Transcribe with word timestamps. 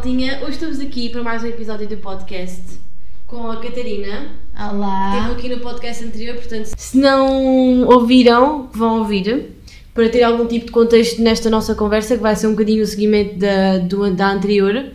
maltinha. 0.00 0.38
Hoje 0.40 0.52
estamos 0.52 0.80
aqui 0.80 1.10
para 1.10 1.22
mais 1.22 1.42
um 1.42 1.46
episódio 1.46 1.86
do 1.86 1.98
podcast 1.98 2.80
com 3.26 3.50
a 3.50 3.60
Catarina. 3.60 4.28
Olá. 4.58 5.14
Esteve 5.14 5.32
aqui 5.32 5.48
no 5.50 5.60
podcast 5.60 6.02
anterior, 6.02 6.36
portanto, 6.36 6.70
se 6.74 6.96
não 6.96 7.84
ouviram, 7.84 8.70
vão 8.72 9.00
ouvir. 9.00 9.50
Para 9.92 10.08
ter 10.08 10.22
algum 10.22 10.46
tipo 10.46 10.64
de 10.64 10.72
contexto 10.72 11.20
nesta 11.20 11.50
nossa 11.50 11.74
conversa, 11.74 12.16
que 12.16 12.22
vai 12.22 12.34
ser 12.34 12.46
um 12.46 12.52
bocadinho 12.52 12.82
o 12.82 12.86
seguimento 12.86 13.38
da, 13.38 13.76
do, 13.76 14.10
da 14.14 14.30
anterior. 14.30 14.86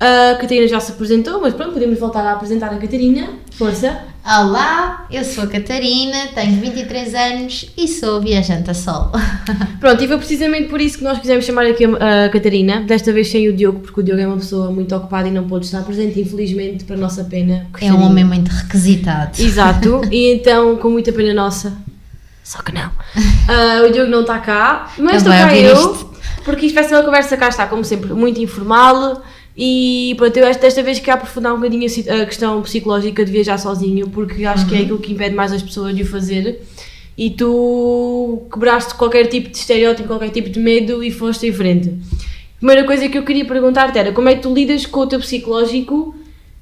A 0.00 0.34
Catarina 0.34 0.66
já 0.66 0.80
se 0.80 0.90
apresentou, 0.90 1.40
mas 1.40 1.54
pronto, 1.54 1.74
podemos 1.74 2.00
voltar 2.00 2.26
a 2.26 2.32
apresentar 2.32 2.74
a 2.74 2.76
Catarina. 2.76 3.28
Força! 3.52 4.07
Olá, 4.30 5.06
eu 5.10 5.24
sou 5.24 5.44
a 5.44 5.46
Catarina, 5.46 6.26
tenho 6.34 6.60
23 6.60 7.14
anos 7.14 7.72
e 7.74 7.88
sou 7.88 8.20
viajante 8.20 8.70
a 8.70 8.74
sol. 8.74 9.10
Pronto, 9.80 10.04
e 10.04 10.06
foi 10.06 10.18
precisamente 10.18 10.68
por 10.68 10.82
isso 10.82 10.98
que 10.98 11.04
nós 11.04 11.18
quisemos 11.18 11.46
chamar 11.46 11.64
aqui 11.64 11.86
a, 11.86 12.28
Catarina, 12.28 12.82
desta 12.82 13.10
vez 13.10 13.30
sem 13.30 13.48
o 13.48 13.54
Diogo, 13.54 13.80
porque 13.80 14.00
o 14.00 14.02
Diogo 14.02 14.20
é 14.20 14.26
uma 14.26 14.36
pessoa 14.36 14.70
muito 14.70 14.94
ocupada 14.94 15.28
e 15.28 15.30
não 15.30 15.48
pôde 15.48 15.64
estar 15.64 15.82
presente, 15.82 16.20
infelizmente, 16.20 16.84
para 16.84 16.96
a 16.96 16.98
nossa 16.98 17.24
pena. 17.24 17.68
É 17.80 17.90
um 17.90 18.02
homem 18.02 18.22
muito 18.22 18.48
requisitado. 18.48 19.40
Exato, 19.40 20.02
e 20.12 20.30
então, 20.34 20.76
com 20.76 20.90
muita 20.90 21.10
pena 21.10 21.32
nossa, 21.32 21.72
só 22.44 22.60
que 22.60 22.70
não, 22.70 22.90
ah, 23.48 23.86
o 23.88 23.90
Diogo 23.90 24.10
não 24.10 24.20
está 24.20 24.38
cá, 24.40 24.92
mas 24.98 25.22
estou 25.22 25.32
cá 25.32 25.56
eu, 25.56 25.74
isto. 25.74 26.10
porque 26.44 26.66
isto 26.66 26.74
vai 26.74 26.84
ser 26.84 26.96
uma 26.96 27.02
conversa 27.02 27.34
cá 27.34 27.48
está, 27.48 27.66
como 27.66 27.82
sempre, 27.82 28.12
muito 28.12 28.38
informal. 28.38 29.22
E 29.60 30.14
pronto, 30.16 30.36
eu 30.36 30.46
acho 30.46 30.60
que 30.60 30.64
desta 30.64 30.84
vez 30.84 31.00
quero 31.00 31.16
aprofundar 31.18 31.52
um 31.52 31.56
bocadinho 31.56 31.84
a 32.22 32.24
questão 32.26 32.62
psicológica 32.62 33.24
de 33.24 33.32
viajar 33.32 33.58
sozinho, 33.58 34.08
porque 34.08 34.44
acho 34.44 34.62
Uhum. 34.62 34.68
que 34.68 34.76
é 34.76 34.78
aquilo 34.82 34.98
que 35.00 35.12
impede 35.12 35.34
mais 35.34 35.52
as 35.52 35.60
pessoas 35.62 35.96
de 35.96 36.02
o 36.02 36.06
fazer. 36.06 36.62
E 37.16 37.30
tu 37.30 38.42
quebraste 38.52 38.94
qualquer 38.94 39.26
tipo 39.26 39.48
de 39.50 39.56
estereótipo, 39.56 40.06
qualquer 40.06 40.30
tipo 40.30 40.48
de 40.48 40.60
medo 40.60 41.02
e 41.02 41.10
foste 41.10 41.48
em 41.48 41.52
frente. 41.52 41.88
A 41.88 42.58
primeira 42.58 42.84
coisa 42.84 43.08
que 43.08 43.18
eu 43.18 43.24
queria 43.24 43.44
perguntar-te 43.44 43.98
era 43.98 44.12
como 44.12 44.28
é 44.28 44.36
que 44.36 44.42
tu 44.42 44.54
lidas 44.54 44.86
com 44.86 45.00
o 45.00 45.06
teu 45.08 45.18
psicológico? 45.18 46.14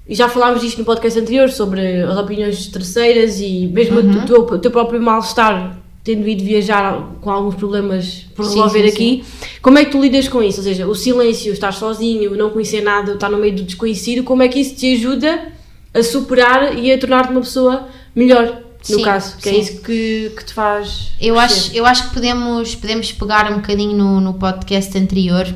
E 0.09 0.15
já 0.15 0.29
falámos 0.29 0.63
disto 0.63 0.79
no 0.79 0.85
podcast 0.85 1.19
anterior 1.19 1.51
sobre 1.51 2.01
as 2.03 2.17
opiniões 2.17 2.67
terceiras 2.69 3.41
e 3.41 3.67
mesmo 3.67 3.99
Uhum. 4.01 4.23
o 4.23 4.25
teu, 4.27 4.41
o 4.41 4.59
teu 4.59 4.71
próprio 4.71 5.03
mal-estar 5.03 5.79
tendo 6.07 6.29
ido 6.29 6.45
viajar 6.45 7.17
com 7.21 7.29
alguns 7.29 7.57
problemas 7.57 8.27
por 8.33 8.45
Sim, 8.45 8.51
resolver 8.51 8.83
sim, 8.83 8.95
aqui. 8.95 9.25
Como 9.61 9.77
é 9.77 9.85
que 9.85 9.91
tu 9.91 10.01
lidas 10.01 10.29
com 10.29 10.41
isso? 10.41 10.59
Ou 10.59 10.63
seja, 10.63 10.87
o 10.87 10.95
silêncio, 10.95 11.53
estar 11.53 11.73
sozinho, 11.73 12.37
não 12.37 12.51
conhecer 12.51 12.81
nada, 12.81 13.15
estar 13.15 13.29
no 13.29 13.37
meio 13.37 13.57
do 13.57 13.65
desconhecido, 13.65 14.23
como 14.23 14.41
é 14.41 14.47
que 14.47 14.61
isso 14.61 14.77
te 14.77 14.95
ajuda 14.95 15.49
a 15.93 16.05
superar 16.05 16.79
e 16.79 16.93
a 16.93 16.99
tornar-te 16.99 17.33
uma 17.33 17.41
pessoa 17.41 17.89
melhor, 18.15 18.63
no 18.89 18.99
Sim, 18.99 19.03
caso? 19.03 19.37
Que 19.39 19.49
é 19.49 19.53
sim. 19.55 19.59
isso 19.59 19.83
que, 19.83 20.33
que 20.37 20.45
te 20.45 20.55
faz. 20.55 21.11
Eu 21.21 21.35
crescer. 21.35 21.59
acho, 21.59 21.75
eu 21.75 21.85
acho 21.85 22.09
que 22.09 22.15
podemos, 22.15 22.77
podemos 22.77 23.11
pegar 23.11 23.51
um 23.51 23.57
bocadinho 23.57 23.97
no, 23.97 24.21
no 24.21 24.35
podcast 24.35 24.97
anterior, 24.97 25.53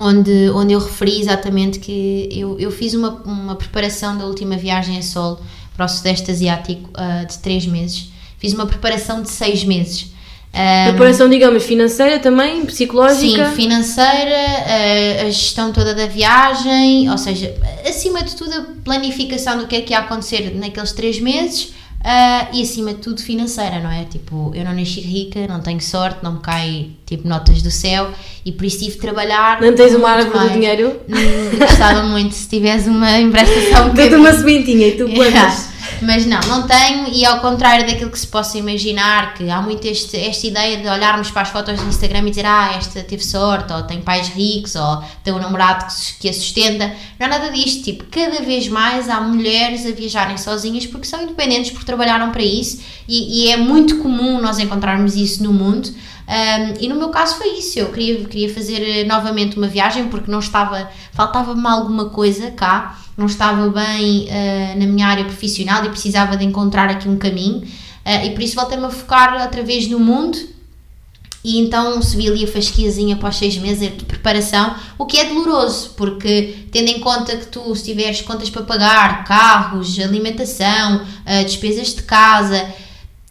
onde, 0.00 0.50
onde 0.50 0.72
eu 0.72 0.80
referi 0.80 1.20
exatamente 1.20 1.78
que 1.78 2.28
eu, 2.32 2.58
eu 2.58 2.72
fiz 2.72 2.92
uma, 2.92 3.22
uma 3.22 3.54
preparação 3.54 4.18
da 4.18 4.26
última 4.26 4.56
viagem 4.56 4.98
a 4.98 5.02
solo 5.02 5.38
para 5.76 5.86
o 5.86 5.88
Sudeste 5.88 6.28
Asiático 6.28 6.90
ah, 6.92 7.22
de 7.22 7.38
3 7.38 7.66
meses. 7.66 8.10
Fiz 8.40 8.52
uma 8.52 8.66
preparação 8.66 9.22
de 9.22 9.30
6 9.30 9.64
meses. 9.64 10.10
Ah, 10.52 10.86
Preparação, 10.88 11.28
digamos, 11.28 11.62
financeira 11.62 12.18
também, 12.18 12.64
psicológica. 12.66 13.50
Sim, 13.50 13.54
financeira, 13.54 14.36
a, 14.66 15.26
a 15.26 15.30
gestão 15.30 15.70
toda 15.72 15.94
da 15.94 16.06
viagem, 16.06 17.08
ou 17.08 17.16
seja, 17.16 17.54
acima 17.88 18.24
de 18.24 18.34
tudo 18.34 18.52
a 18.52 18.64
planificação 18.82 19.58
do 19.58 19.66
que 19.68 19.76
é 19.76 19.80
que 19.80 19.92
ia 19.92 20.00
acontecer 20.00 20.52
naqueles 20.56 20.90
três 20.90 21.20
meses 21.20 21.72
ah, 22.02 22.48
e 22.52 22.62
acima 22.62 22.94
de 22.94 23.00
tudo 23.00 23.22
financeira, 23.22 23.78
não 23.78 23.90
é? 23.92 24.04
Tipo, 24.04 24.50
eu 24.54 24.64
não 24.64 24.72
nasci 24.74 25.00
rica, 25.00 25.46
não 25.46 25.60
tenho 25.60 25.80
sorte, 25.80 26.18
não 26.22 26.32
me 26.34 26.40
cai 26.40 26.88
tipo 27.06 27.28
notas 27.28 27.62
do 27.62 27.70
céu 27.70 28.10
e 28.44 28.50
por 28.50 28.64
isso 28.64 28.78
tive 28.78 28.92
de 28.92 28.98
trabalhar. 28.98 29.60
Não 29.60 29.72
tens 29.72 29.94
uma 29.94 30.08
árvore 30.10 30.30
do 30.30 30.36
mais. 30.36 30.52
dinheiro? 30.52 31.00
Hum, 31.08 31.58
gostava 31.60 32.02
muito 32.04 32.34
se 32.34 32.48
tivesse 32.48 32.88
uma 32.88 33.20
emprestação 33.20 33.90
Dê-te 33.90 34.16
uma 34.16 34.32
sementinha 34.32 34.88
e 34.88 34.92
tu 34.96 35.08
plantas. 35.14 35.69
Mas 36.02 36.26
não, 36.26 36.40
não 36.40 36.66
tenho, 36.66 37.08
e 37.08 37.24
ao 37.24 37.40
contrário 37.40 37.86
daquilo 37.86 38.10
que 38.10 38.18
se 38.18 38.26
possa 38.26 38.58
imaginar, 38.58 39.34
que 39.34 39.50
há 39.50 39.60
muito 39.60 39.86
este, 39.86 40.16
esta 40.16 40.46
ideia 40.46 40.76
de 40.78 40.88
olharmos 40.88 41.30
para 41.30 41.42
as 41.42 41.48
fotos 41.48 41.80
do 41.80 41.88
Instagram 41.88 42.26
e 42.26 42.30
dizer 42.30 42.46
ah, 42.46 42.72
esta 42.76 43.02
teve 43.02 43.24
sorte, 43.24 43.72
ou 43.72 43.82
tem 43.82 44.00
pais 44.00 44.28
ricos, 44.28 44.74
ou 44.74 45.02
tem 45.22 45.32
um 45.32 45.38
namorado 45.38 45.86
que, 45.86 46.14
que 46.20 46.28
a 46.28 46.32
sustenta. 46.32 46.94
Não 47.18 47.26
há 47.26 47.30
nada 47.30 47.50
disto. 47.50 47.84
Tipo, 47.84 48.04
cada 48.04 48.40
vez 48.42 48.68
mais 48.68 49.08
há 49.08 49.20
mulheres 49.20 49.86
a 49.86 49.90
viajarem 49.90 50.36
sozinhas 50.36 50.86
porque 50.86 51.06
são 51.06 51.22
independentes, 51.22 51.70
porque 51.70 51.86
trabalharam 51.86 52.30
para 52.30 52.42
isso, 52.42 52.80
e, 53.08 53.44
e 53.44 53.50
é 53.50 53.56
muito 53.56 53.98
comum 53.98 54.40
nós 54.40 54.58
encontrarmos 54.58 55.14
isso 55.16 55.42
no 55.42 55.52
mundo. 55.52 55.90
Um, 56.30 56.74
e 56.80 56.88
no 56.88 56.94
meu 56.94 57.08
caso 57.08 57.34
foi 57.38 57.58
isso, 57.58 57.76
eu 57.76 57.90
queria, 57.90 58.24
queria 58.24 58.54
fazer 58.54 58.80
eh, 58.80 59.04
novamente 59.04 59.56
uma 59.56 59.66
viagem 59.66 60.06
porque 60.06 60.30
não 60.30 60.38
estava, 60.38 60.88
faltava-me 61.12 61.66
alguma 61.66 62.10
coisa 62.10 62.52
cá, 62.52 62.99
não 63.16 63.26
estava 63.26 63.68
bem 63.68 64.26
eh, 64.28 64.74
na 64.76 64.86
minha 64.86 65.06
área 65.06 65.24
profissional 65.24 65.84
e 65.84 65.88
precisava 65.90 66.36
de 66.36 66.44
encontrar 66.44 66.88
aqui 66.88 67.08
um 67.08 67.16
caminho. 67.16 67.62
Eh, 68.04 68.26
e 68.26 68.30
por 68.30 68.42
isso 68.42 68.54
voltei-me 68.54 68.84
a 68.84 68.90
focar 68.90 69.40
outra 69.42 69.62
vez 69.62 69.88
no 69.88 69.98
mundo. 69.98 70.38
E 71.42 71.58
então 71.58 72.02
subi 72.02 72.28
ali 72.28 72.44
a 72.44 72.48
fasquiazinha 72.48 73.14
após 73.14 73.36
seis 73.36 73.56
meses 73.56 73.96
de 73.96 74.04
preparação, 74.04 74.74
o 74.98 75.06
que 75.06 75.18
é 75.18 75.24
doloroso, 75.24 75.94
porque 75.96 76.66
tendo 76.70 76.88
em 76.90 77.00
conta 77.00 77.34
que 77.34 77.46
tu, 77.46 77.74
se 77.74 77.84
tiveres 77.84 78.20
contas 78.20 78.50
para 78.50 78.62
pagar, 78.62 79.24
carros, 79.24 79.98
alimentação, 79.98 81.02
eh, 81.24 81.42
despesas 81.44 81.94
de 81.94 82.02
casa, 82.02 82.68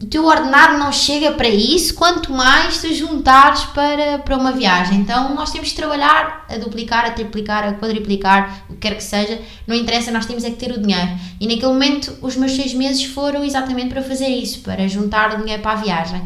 o 0.02 0.06
teu 0.06 0.26
ordenado 0.26 0.78
não 0.78 0.94
chega 0.94 1.32
para 1.34 1.50
isso, 1.50 1.94
quanto 1.94 2.32
mais 2.32 2.80
te 2.80 2.94
juntares 2.94 3.66
para, 3.66 4.20
para 4.20 4.38
uma 4.38 4.54
viagem. 4.54 5.00
Então 5.00 5.36
nós 5.36 5.52
temos 5.52 5.70
que 5.70 5.76
trabalhar 5.76 6.46
a 6.50 6.58
duplicar, 6.58 7.06
a 7.06 7.12
triplicar, 7.12 7.68
a 7.68 7.74
quadriplicar, 7.74 8.64
o 8.70 8.74
que 8.74 8.80
quer 8.80 8.96
que 8.96 9.04
seja, 9.04 9.42
não 9.68 9.76
interessa, 9.76 10.10
nós 10.10 10.26
temos 10.26 10.46
é 10.46 10.52
que 10.52 10.56
ter 10.56 10.72
o 10.72 10.80
dinheiro. 10.80 11.10
E 11.40 11.46
naquele 11.46 11.74
momento 11.74 12.18
os 12.22 12.38
meus 12.38 12.54
seis 12.54 12.74
meses 12.74 13.04
foram 13.04 13.44
exatamente 13.44 13.90
para 13.90 14.02
fazer 14.02 14.30
isso, 14.30 14.62
para 14.62 14.88
juntar 14.88 15.34
o 15.34 15.42
dinheiro 15.42 15.62
para 15.62 15.74
a 15.74 15.82
viagem. 15.82 16.22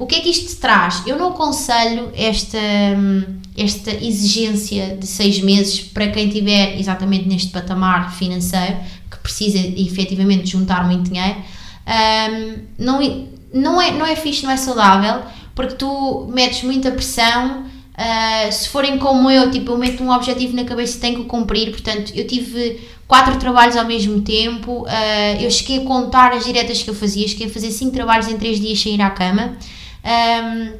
O 0.00 0.06
que 0.06 0.16
é 0.16 0.20
que 0.20 0.30
isto 0.30 0.60
traz? 0.60 1.04
Eu 1.06 1.16
não 1.16 1.28
aconselho 1.28 2.10
esta, 2.16 2.58
esta 3.56 3.92
exigência 3.92 4.96
de 4.96 5.06
seis 5.06 5.40
meses 5.40 5.78
para 5.78 6.08
quem 6.08 6.26
estiver 6.26 6.76
exatamente 6.76 7.28
neste 7.28 7.50
patamar 7.52 8.12
financeiro, 8.12 8.78
que 9.08 9.18
precisa 9.18 9.58
efetivamente 9.58 10.50
juntar 10.50 10.84
muito 10.84 11.08
dinheiro. 11.08 11.36
Hum, 11.86 12.58
não, 12.78 13.00
não, 13.52 13.80
é, 13.80 13.90
não 13.92 14.06
é 14.06 14.16
fixe, 14.16 14.44
não 14.44 14.50
é 14.50 14.56
saudável, 14.56 15.22
porque 15.54 15.74
tu 15.74 16.28
metes 16.32 16.62
muita 16.62 16.90
pressão. 16.90 17.64
ah, 17.96 18.50
se 18.50 18.68
forem 18.68 18.98
como 18.98 19.30
eu, 19.30 19.50
tipo, 19.50 19.72
eu 19.72 19.78
meto 19.78 20.02
um 20.02 20.10
objetivo 20.10 20.56
na 20.56 20.64
cabeça 20.64 20.96
e 20.96 21.00
tenho 21.00 21.14
que 21.16 21.20
o 21.22 21.24
cumprir. 21.26 21.70
Portanto, 21.70 22.12
eu 22.14 22.26
tive 22.26 22.80
quatro 23.06 23.36
trabalhos 23.38 23.76
ao 23.76 23.84
mesmo 23.84 24.22
tempo. 24.22 24.86
ah, 24.88 25.34
eu 25.40 25.50
cheguei 25.50 25.78
a 25.82 25.84
contar 25.84 26.32
as 26.32 26.44
diretas 26.44 26.82
que 26.82 26.90
eu 26.90 26.94
fazia, 26.94 27.28
cheguei 27.28 27.46
a 27.48 27.50
fazer 27.50 27.70
cinco 27.70 27.92
trabalhos 27.92 28.28
em 28.28 28.38
três 28.38 28.58
dias 28.60 28.80
sem 28.80 28.94
ir 28.94 29.02
à 29.02 29.10
cama. 29.10 29.56
Ahm, 30.04 30.72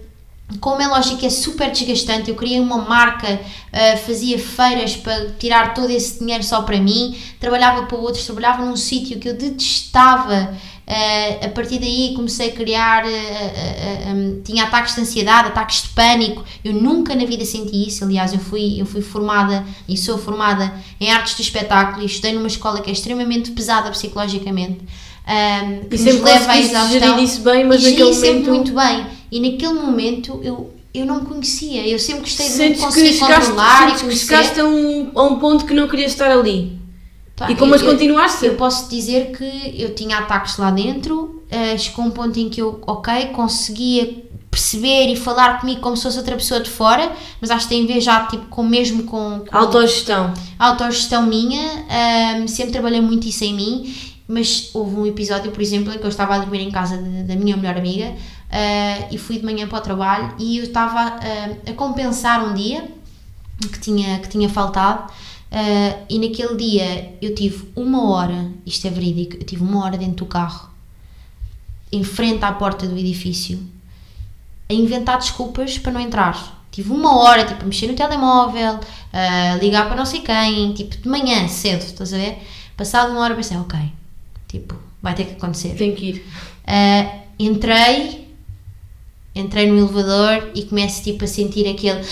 como 0.61 0.83
é 0.83 0.87
lógico, 0.87 1.25
é 1.25 1.31
super 1.31 1.71
desgastante. 1.71 2.31
Eu 2.31 2.37
criei 2.37 2.61
uma 2.61 2.79
marca, 2.79 3.41
ah, 3.73 3.97
fazia 3.97 4.39
feiras 4.39 4.97
para 4.97 5.31
tirar 5.39 5.75
todo 5.75 5.91
esse 5.91 6.19
dinheiro 6.19 6.43
só 6.43 6.63
para 6.63 6.79
mim, 6.81 7.17
trabalhava 7.41 7.85
para 7.87 7.97
outros, 7.99 8.25
trabalhava 8.25 8.65
num 8.65 8.77
sítio 8.77 9.19
que 9.19 9.29
eu 9.29 9.35
detestava. 9.37 10.55
Ah, 10.87 11.47
a 11.47 11.49
partir 11.49 11.79
daí 11.79 12.13
comecei 12.15 12.49
a 12.49 12.53
criar, 12.53 13.05
ah, 13.05 13.09
ah, 13.09 14.13
um, 14.13 14.43
tinha 14.43 14.65
ataques 14.65 14.95
de 14.95 15.01
ansiedade, 15.01 15.49
ataques 15.49 15.83
de 15.83 15.89
pânico. 15.91 16.45
Eu 16.65 16.73
nunca 16.75 17.15
na 17.15 17.25
vida 17.25 17.45
senti 17.45 17.87
isso. 17.89 18.05
Aliás, 18.05 18.33
eu 18.33 18.41
fui, 18.41 18.81
eu 18.81 18.85
fui 18.87 19.01
formada 19.01 19.65
e 19.89 19.97
sou 19.97 20.19
formada 20.19 20.73
em 21.01 21.11
artes 21.11 21.35
do 21.35 21.43
espetáculo 21.43 22.03
e 22.03 22.07
estudei 22.07 22.33
numa 22.33 22.49
escola 22.49 22.81
que 22.81 22.91
é 22.91 22.93
extremamente 22.93 23.53
pesada 23.53 23.91
psicologicamente. 23.91 24.81
Um, 25.25 25.89
que 25.89 25.95
E 25.95 25.99
sempre 25.99 26.23
leva 26.23 26.59
exaustão. 26.59 26.91
gerir 27.01 27.19
isso 27.23 27.41
bem, 27.43 27.65
mas 27.65 27.83
E 27.85 27.91
naquele 27.91 28.13
sempre 28.15 28.29
momento- 28.51 28.51
muito 28.51 28.73
bem. 28.75 29.07
E 29.31 29.41
naquele 29.53 29.75
momento 29.75 30.41
eu, 30.43 30.75
eu 30.93 31.07
não 31.07 31.21
me 31.21 31.27
conhecia. 31.27 31.87
Eu 31.87 31.99
sempre 31.99 32.23
gostei 32.23 32.47
de 32.47 32.53
me 32.53 32.59
Sentes 32.59 32.81
que 32.81 32.87
conseguir 32.87 33.13
chegaste, 33.13 33.35
controlar 33.47 33.89
e 33.89 33.95
que 33.95 34.01
conhecer. 34.01 34.27
chegaste 34.27 34.61
a 34.61 34.65
um, 34.67 35.13
a 35.15 35.23
um 35.23 35.39
ponto 35.39 35.65
que 35.65 35.73
não 35.73 35.87
querias 35.89 36.11
estar 36.13 36.29
ali. 36.31 36.77
Pá, 37.43 37.51
e 37.51 37.57
como 37.57 37.73
eu- 37.73 37.77
as 37.77 37.83
continuaste? 37.83 38.47
Eu 38.47 38.55
posso 38.55 38.89
dizer 38.89 39.33
que 39.37 39.75
eu 39.81 39.95
tinha 39.95 40.19
ataques 40.19 40.57
lá 40.59 40.71
dentro, 40.71 41.43
eh, 41.51 41.77
chegou 41.77 42.05
um 42.05 42.11
ponto 42.11 42.39
em 42.39 42.49
que 42.49 42.61
eu, 42.63 42.81
ok, 42.87 43.27
conseguia 43.27 44.25
perceber 44.51 45.11
e 45.11 45.17
falar 45.17 45.61
comigo 45.61 45.81
como 45.81 45.97
se 45.97 46.03
fosse 46.03 46.19
outra 46.19 46.37
pessoa 46.37 46.61
de 46.61 46.69
fora, 46.69 47.11
mas 47.41 47.51
acho 47.51 47.67
que 47.69 47.75
tem 47.75 47.85
a 47.85 47.87
ver 47.87 48.01
já 48.01 48.27
tipo, 48.27 48.45
com, 48.47 48.63
mesmo 48.63 49.05
com, 49.05 49.41
com 49.51 49.57
Autogestão. 49.57 50.33
autogestão 50.59 51.23
minha, 51.27 51.85
ahm, 51.89 52.47
sempre 52.47 52.71
trabalhei 52.73 53.01
muito 53.01 53.27
isso 53.27 53.43
em 53.45 53.55
mim, 53.55 53.95
mas 54.29 54.69
houve 54.75 54.95
um 54.97 55.07
episódio, 55.07 55.51
por 55.51 55.61
exemplo, 55.63 55.93
em 55.93 55.99
que 55.99 56.05
eu 56.05 56.09
estava 56.11 56.35
a 56.35 56.39
dormir 56.39 56.61
em 56.61 56.71
casa 56.71 56.97
de- 56.99 57.23
da 57.25 57.35
minha 57.35 57.57
melhor 57.57 57.77
amiga 57.79 58.13
ah, 58.51 59.07
e 59.11 59.17
fui 59.17 59.39
de 59.39 59.45
manhã 59.45 59.67
para 59.67 59.79
o 59.79 59.81
trabalho 59.81 60.35
e 60.39 60.59
eu 60.59 60.65
estava 60.65 61.01
ah, 61.01 61.71
a 61.71 61.73
compensar 61.73 62.45
um 62.45 62.53
dia 62.53 62.85
que 63.73 63.79
tinha, 63.81 64.19
que 64.19 64.29
tinha 64.29 64.49
faltado 64.51 65.11
ah, 65.53 65.99
e 66.09 66.19
naquele 66.19 66.57
dia 66.57 67.15
eu 67.21 67.35
tive 67.35 67.69
uma 67.77 68.11
hora, 68.11 68.51
isto 68.65 68.87
é 68.87 68.91
verídico, 68.91 69.37
eu 69.37 69.45
tive 69.45 69.63
uma 69.63 69.85
hora 69.85 69.99
dentro 69.99 70.25
do 70.25 70.27
carro, 70.27 70.71
em 71.93 72.03
frente 72.03 72.43
à 72.43 72.53
porta 72.53 72.87
do 72.87 72.97
edifício, 72.97 73.61
a 74.69 74.73
inventar 74.73 75.19
desculpas 75.19 75.77
para 75.77 75.93
não 75.93 76.01
entrar. 76.01 76.65
tive 76.71 76.91
uma 76.91 77.19
hora, 77.19 77.45
tipo, 77.45 77.63
a 77.63 77.67
mexer 77.67 77.87
no 77.87 77.95
telemóvel, 77.95 78.81
a 79.13 79.57
ligar 79.57 79.87
para 79.87 79.97
não 79.97 80.07
sei 80.07 80.21
quem, 80.21 80.73
tipo, 80.73 80.97
de 80.97 81.07
manhã, 81.07 81.47
cedo, 81.47 81.83
estás 81.83 82.15
a 82.15 82.17
ver? 82.17 82.39
Passado 82.75 83.13
uma 83.13 83.21
hora 83.21 83.35
pensei, 83.35 83.59
ok, 83.59 83.79
tipo, 84.49 84.75
vai 85.03 85.15
ter 85.15 85.27
que 85.27 85.33
acontecer. 85.33 85.75
Tem 85.77 85.95
que 85.95 86.07
ir. 86.07 86.27
Uh, 86.67 87.21
entrei, 87.39 88.27
entrei 89.35 89.67
no 89.67 89.77
elevador 89.77 90.51
e 90.55 90.63
começo 90.63 91.03
tipo 91.03 91.25
a 91.25 91.27
sentir 91.27 91.69
aquele, 91.69 92.03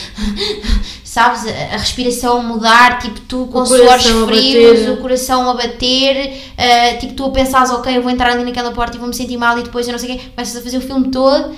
sabes, 1.11 1.45
a, 1.45 1.75
a 1.75 1.77
respiração 1.77 2.41
mudar, 2.41 3.01
tipo 3.01 3.21
tu 3.23 3.49
com 3.51 3.67
suores 3.67 4.07
frios, 4.07 4.89
o 4.91 4.99
coração 4.99 5.51
a 5.51 5.55
bater, 5.55 6.37
uh, 6.53 6.99
tipo 7.01 7.15
tu 7.15 7.25
a 7.25 7.31
pensares, 7.31 7.69
ok, 7.73 7.97
eu 7.97 8.01
vou 8.01 8.13
entrar 8.13 8.31
ali 8.31 8.45
naquela 8.45 8.71
porta 8.71 8.97
e 8.97 9.01
vou 9.01 9.09
me 9.09 9.15
sentir 9.15 9.37
mal 9.37 9.59
e 9.59 9.65
depois 9.65 9.89
eu 9.89 9.93
não 9.93 9.99
sei 9.99 10.15
o 10.15 10.17
quê, 10.17 10.25
começas 10.33 10.57
a 10.57 10.63
fazer 10.63 10.79
o 10.79 10.81
filme 10.81 11.11
todo 11.11 11.49
uh, 11.49 11.57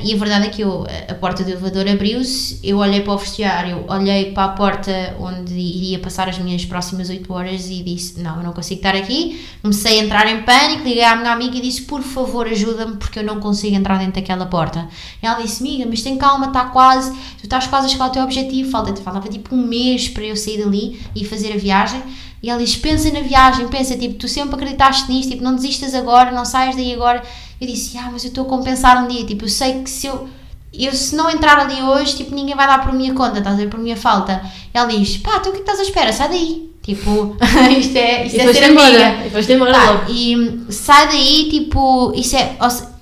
e 0.00 0.14
a 0.14 0.16
verdade 0.16 0.46
é 0.46 0.50
que 0.50 0.62
eu, 0.62 0.86
a 1.08 1.14
porta 1.14 1.42
do 1.42 1.50
elevador 1.50 1.88
abriu-se, 1.88 2.60
eu 2.62 2.78
olhei 2.78 3.00
para 3.00 3.12
o 3.12 3.18
vestiário, 3.18 3.84
olhei 3.88 4.30
para 4.30 4.44
a 4.44 4.48
porta 4.50 5.16
onde 5.18 5.52
iria 5.54 5.98
passar 5.98 6.28
as 6.28 6.38
minhas 6.38 6.64
próximas 6.64 7.10
8 7.10 7.32
horas 7.32 7.68
e 7.68 7.82
disse, 7.82 8.20
não, 8.20 8.36
eu 8.36 8.44
não 8.44 8.52
consigo 8.52 8.78
estar 8.78 8.94
aqui, 8.94 9.44
comecei 9.62 9.98
a 9.98 10.04
entrar 10.04 10.28
em 10.28 10.42
pânico, 10.42 10.84
liguei 10.84 11.02
à 11.02 11.16
minha 11.16 11.32
amiga 11.32 11.56
e 11.56 11.60
disse, 11.60 11.82
por 11.82 12.02
favor 12.02 12.46
ajuda-me 12.46 12.98
porque 12.98 13.18
eu 13.18 13.24
não 13.24 13.40
consigo 13.40 13.74
entrar 13.74 13.98
dentro 13.98 14.20
daquela 14.20 14.46
porta. 14.46 14.88
E 15.20 15.26
ela 15.26 15.42
disse, 15.42 15.60
amiga, 15.60 15.86
mas 15.88 16.02
tem 16.02 16.16
calma, 16.16 16.46
está 16.46 16.66
quase, 16.66 17.10
tu 17.10 17.46
estás 17.46 17.66
quase 17.66 17.86
a 17.86 17.88
chegar 17.88 18.04
ao 18.04 18.12
teu 18.12 18.22
objetivo, 18.22 18.75
falta, 18.84 19.02
faltava 19.02 19.28
tipo 19.28 19.54
um 19.54 19.66
mês 19.66 20.08
para 20.08 20.24
eu 20.24 20.36
sair 20.36 20.62
dali 20.62 21.00
e 21.14 21.24
fazer 21.24 21.52
a 21.52 21.56
viagem. 21.56 22.02
E 22.42 22.50
ela 22.50 22.62
diz, 22.62 22.76
pensa 22.76 23.10
na 23.10 23.20
viagem, 23.20 23.66
pensa, 23.68 23.96
tipo, 23.96 24.14
tu 24.14 24.28
sempre 24.28 24.54
acreditaste 24.54 25.10
nisto, 25.10 25.30
tipo, 25.30 25.42
não 25.42 25.54
desistas 25.54 25.94
agora, 25.94 26.30
não 26.30 26.44
saias 26.44 26.76
daí 26.76 26.92
agora. 26.92 27.22
Eu 27.60 27.66
disse, 27.66 27.96
ah, 27.98 28.10
mas 28.12 28.22
eu 28.24 28.28
estou 28.28 28.44
a 28.44 28.48
compensar 28.48 29.02
um 29.02 29.08
dia, 29.08 29.24
tipo, 29.24 29.44
eu 29.44 29.48
sei 29.48 29.82
que 29.82 29.88
se 29.90 30.06
eu, 30.06 30.28
eu 30.72 30.92
se 30.92 31.16
não 31.16 31.30
entrar 31.30 31.58
ali 31.58 31.82
hoje, 31.82 32.14
tipo, 32.16 32.34
ninguém 32.34 32.54
vai 32.54 32.66
dar 32.66 32.84
por 32.84 32.92
minha 32.92 33.14
conta, 33.14 33.38
estás 33.38 33.54
a 33.54 33.58
ver, 33.58 33.68
por 33.68 33.80
minha 33.80 33.96
falta. 33.96 34.42
Ela 34.72 34.86
diz, 34.86 35.16
pá, 35.16 35.40
tu 35.40 35.48
o 35.48 35.52
que 35.52 35.58
é 35.58 35.62
que 35.62 35.70
estás 35.70 35.80
à 35.80 35.82
espera? 35.82 36.12
Sai 36.12 36.28
daí. 36.28 36.70
Tipo, 36.82 37.36
isto 37.80 37.96
é, 37.96 38.26
isto 38.26 38.36
E 38.36 38.40
é 38.40 38.52
ser 38.52 38.70
embora. 38.70 38.86
amiga. 38.86 39.26
E 39.26 39.52
embora 39.52 39.72
Pá, 39.72 40.04
e 40.08 40.36
hum, 40.36 40.66
sai 40.68 41.08
daí, 41.08 41.48
tipo, 41.50 42.12
isso 42.14 42.36
é, 42.36 42.54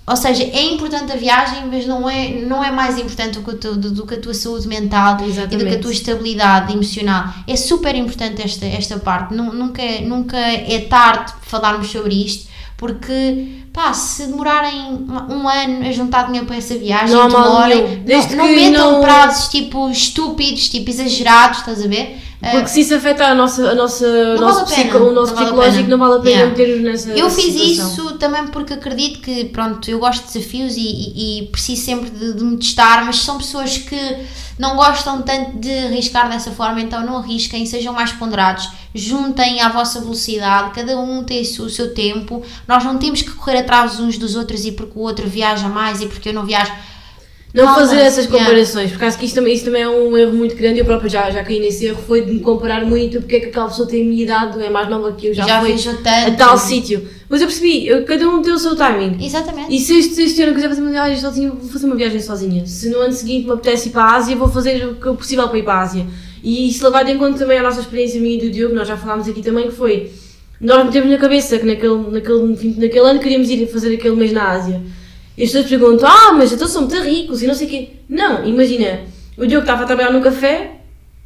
ou 0.07 0.17
seja, 0.17 0.43
é 0.45 0.63
importante 0.73 1.11
a 1.13 1.17
viagem, 1.17 1.67
mas 1.67 1.87
não 1.87 2.09
é, 2.09 2.29
não 2.43 2.63
é 2.63 2.71
mais 2.71 2.99
importante 2.99 3.39
do 3.39 3.43
que, 3.45 3.51
o 3.51 3.57
teu- 3.57 3.75
do, 3.77 3.91
do 3.91 4.07
que 4.07 4.15
a 4.15 4.21
tua 4.21 4.35
saúde 4.35 4.69
mental 4.69 5.15
e 5.15 5.17
do 5.17 5.23
que 5.25 5.27
a 5.27 5.45
Exatamente. 5.45 5.79
tua 5.79 5.93
estabilidade 5.93 6.73
emocional. 6.73 7.25
É 7.47 7.57
super 7.57 7.95
importante 7.95 8.43
esta, 8.43 8.67
esta 8.67 8.99
parte. 8.99 9.33
Nu- 9.35 9.53
Nunca, 9.53 9.83
nunca 10.03 10.37
é 10.37 10.81
tarde 10.81 11.33
falarmos 11.43 11.91
sobre 11.91 12.15
isto, 12.23 12.49
porque, 12.77 13.64
pá, 13.75 13.93
se 13.93 14.27
demorarem 14.29 15.05
um 15.29 15.49
ano 15.49 15.87
a 15.87 15.91
juntar 15.93 16.27
dinheiro 16.27 16.47
para 16.47 16.57
essa 16.57 16.75
viagem, 16.79 17.15
Não 17.15 17.29
demorem, 17.29 18.05
não, 18.07 18.37
não 18.37 18.47
metam 18.47 18.93
não- 18.93 19.01
prazos 19.03 19.49
tipo 19.49 19.91
estúpidos, 19.91 20.69
tipo 20.69 20.89
exagerados, 20.89 21.59
estás 21.59 21.85
a 21.85 21.89
ver? 21.89 22.19
Porque 22.53 22.69
se 22.69 22.81
isso 22.81 22.95
afeta 22.95 23.25
a 23.25 23.35
nossa, 23.35 23.71
a 23.71 23.75
nossa, 23.75 24.07
o 24.07 24.35
Não 24.35 24.41
nosso, 24.49 24.67
vale 24.67 24.85
pena, 24.85 24.99
o 24.99 25.13
nosso 25.15 25.35
não 25.35 25.43
psicológico, 25.43 25.89
não 25.89 25.99
vale 25.99 26.15
a 26.15 26.19
pena 26.19 26.31
Yeah. 26.37 26.51
meter-nos 26.51 26.83
nessa 27.07 27.19
Eu 27.19 27.31
fiz 27.31 27.45
situação. 27.55 27.89
isso 28.07 28.19
também 28.19 28.47
porque 28.49 28.75
acredito 28.75 29.21
que, 29.21 29.47
pronto, 29.47 29.91
eu 29.91 29.99
gosto 29.99 30.27
de 30.27 30.35
desafios 30.35 30.77
e, 30.77 30.81
e- 30.83 31.39
e 31.41 31.47
preciso 31.47 31.83
sempre 31.83 32.11
de, 32.11 32.35
de 32.35 32.45
me 32.45 32.59
testar, 32.59 33.03
mas 33.07 33.21
são 33.21 33.39
pessoas 33.39 33.79
que 33.79 33.97
não 34.59 34.77
gostam 34.77 35.23
tanto 35.23 35.57
de 35.59 35.71
arriscar 35.87 36.29
dessa 36.29 36.51
forma, 36.51 36.83
então 36.83 37.05
não 37.05 37.17
arrisquem, 37.17 37.65
sejam 37.65 37.95
mais 37.95 38.13
ponderados, 38.13 38.69
juntem 38.95 39.61
à 39.63 39.71
vossa 39.71 40.01
velocidade, 40.01 40.71
cada 40.75 40.97
um 40.99 41.25
tem 41.25 41.41
o 41.41 41.45
seu- 41.47 41.65
o 41.65 41.71
seu 41.71 41.95
tempo, 41.95 42.43
nós 42.69 42.85
não 42.85 42.99
temos 42.99 43.23
que 43.23 43.31
correr 43.33 43.63
atrás 43.65 43.99
uns 43.99 44.17
dos 44.19 44.37
outros 44.37 44.65
e 44.65 44.73
porque 44.73 44.93
o 44.99 45.03
outro 45.03 45.27
viaja 45.27 45.69
mais 45.69 46.01
e 46.01 46.07
porque 46.07 46.29
eu 46.29 46.33
não 46.33 46.45
viajo. 46.47 46.73
Não 47.53 47.73
fazer 47.73 47.99
essas 48.01 48.27
comparações, 48.27 48.91
porque 48.91 49.05
acho 49.05 49.17
que 49.17 49.27
isso 49.27 49.35
também, 49.37 49.55
isso 49.55 49.65
também 49.65 49.83
é 49.83 49.89
um 49.89 50.17
erro 50.19 50.33
muito 50.33 50.57
grande. 50.57 50.81
Eu 50.81 50.85
próprio 50.85 51.09
já, 51.09 51.31
já 51.31 51.45
caí 51.45 51.61
nesse 51.61 51.87
erro, 51.87 52.03
foi 52.05 52.23
de 52.25 52.33
me 52.33 52.41
comparar 52.41 52.85
muito 52.85 53.21
porque 53.21 53.37
é 53.37 53.41
que 53.41 53.47
aquela 53.47 53.69
pessoa 53.69 53.87
tem 53.87 54.03
a 54.03 54.05
minha 54.05 54.25
idade, 54.25 54.61
é 54.61 54.69
mais 54.69 54.89
nova 54.89 55.13
que 55.13 55.29
eu, 55.29 55.35
já, 55.35 55.47
Já, 55.47 55.61
foi 55.61 55.71
a 56.27 56.31
tal 56.33 56.59
sítio. 56.59 57.07
Mas 57.29 57.41
eu 57.41 57.47
percebi, 57.47 57.87
eu- 57.87 58.05
cada 58.05 58.29
um 58.29 58.43
tem 58.43 58.53
o 58.53 58.59
seu 58.59 58.75
timing. 58.75 59.25
Exatamente. 59.25 59.73
E 59.73 59.79
se 59.79 59.97
este, 59.97 60.21
este 60.23 60.43
ano 60.43 60.51
eu 60.51 60.55
quiser 60.57 60.69
fazer 60.69 60.81
uma 60.81 60.91
viagem 60.91 61.17
sozinha, 61.17 61.51
vou 61.51 61.71
fazer 61.71 61.87
uma 61.87 61.95
viagem 61.95 62.21
sozinha. 62.21 62.67
Se 62.67 62.89
no 62.91 62.99
ano 62.99 63.13
seguinte 63.13 63.47
me 63.47 63.53
apetece 63.53 63.89
ir 63.89 63.93
para 63.93 64.03
a 64.03 64.17
Ásia, 64.17 64.35
vou 64.35 64.49
fazer 64.49 64.89
o 64.89 64.95
que 64.97 65.09
é 65.09 65.13
possível 65.13 65.49
para 65.49 65.59
ir 65.59 65.63
para 65.63 65.75
a 65.75 65.83
Ásia. 65.83 66.05
E 66.43 66.69
isso 66.69 66.83
levado 66.85 67.09
em 67.09 67.17
conta 67.17 67.39
também 67.39 67.59
a 67.59 67.63
nossa 67.63 67.79
experiência 67.79 68.21
minha 68.21 68.35
e 68.35 68.41
do 68.41 68.51
Diogo, 68.51 68.75
nós 68.75 68.89
já 68.89 68.97
falámos 68.97 69.29
aqui 69.29 69.41
também, 69.43 69.67
que 69.69 69.75
foi 69.77 70.11
nós 70.61 70.85
metemos 70.85 71.11
na 71.11 71.19
cabeça 71.19 71.59
que 71.59 71.67
naquele, 71.67 72.11
naquele, 72.11 72.75
naquele 72.79 73.07
ano 73.07 73.21
queríamos 73.21 73.51
ir 73.51 73.67
fazer 73.67 73.95
aquele 73.95 74.17
mês 74.17 74.33
na 74.33 74.51
Ásia. 74.51 74.81
E 75.37 75.43
as 75.43 75.51
pessoas 75.51 75.69
perguntam, 75.69 76.09
ah, 76.09 76.33
mas 76.33 76.53
então 76.53 76.69
são 76.69 76.83
muito 76.83 77.01
ricos 77.03 77.43
e 77.43 77.47
não 77.47 77.55
sei 77.55 77.67
o 77.67 77.71
quê. 77.71 77.89
Não, 78.09 78.47
imagina, 78.47 79.01
o 79.37 79.47
Diogo 79.47 79.65
estava 79.65 79.83
a 79.83 79.87
trabalhar 79.87 80.13
num 80.13 80.21
café, 80.21 80.77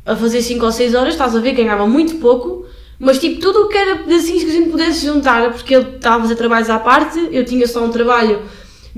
a 0.05 0.17
fazer 0.17 0.41
5 0.41 0.65
ou 0.65 0.73
6 0.73 0.95
horas, 0.95 1.15
estás 1.15 1.37
a 1.37 1.41
ver, 1.41 1.53
ganhava 1.53 1.87
muito 1.87 2.17
pouco, 2.17 2.65
mas 2.99 3.19
tipo, 3.19 3.41
tudo 3.41 3.65
o 3.65 3.69
que 3.69 3.77
era 3.77 3.97
pedacinhos 3.97 4.45
que 4.45 4.51
a 4.51 4.53
gente 4.53 4.71
pudesse 4.71 5.05
juntar, 5.05 5.53
porque 5.53 5.75
ele 5.75 5.97
estava 5.97 6.17
a 6.17 6.21
fazer 6.23 6.37
trabalhos 6.37 6.71
à 6.71 6.79
parte, 6.79 7.29
eu 7.31 7.45
tinha 7.45 7.67
só 7.67 7.85
um 7.85 7.91
trabalho 7.91 8.41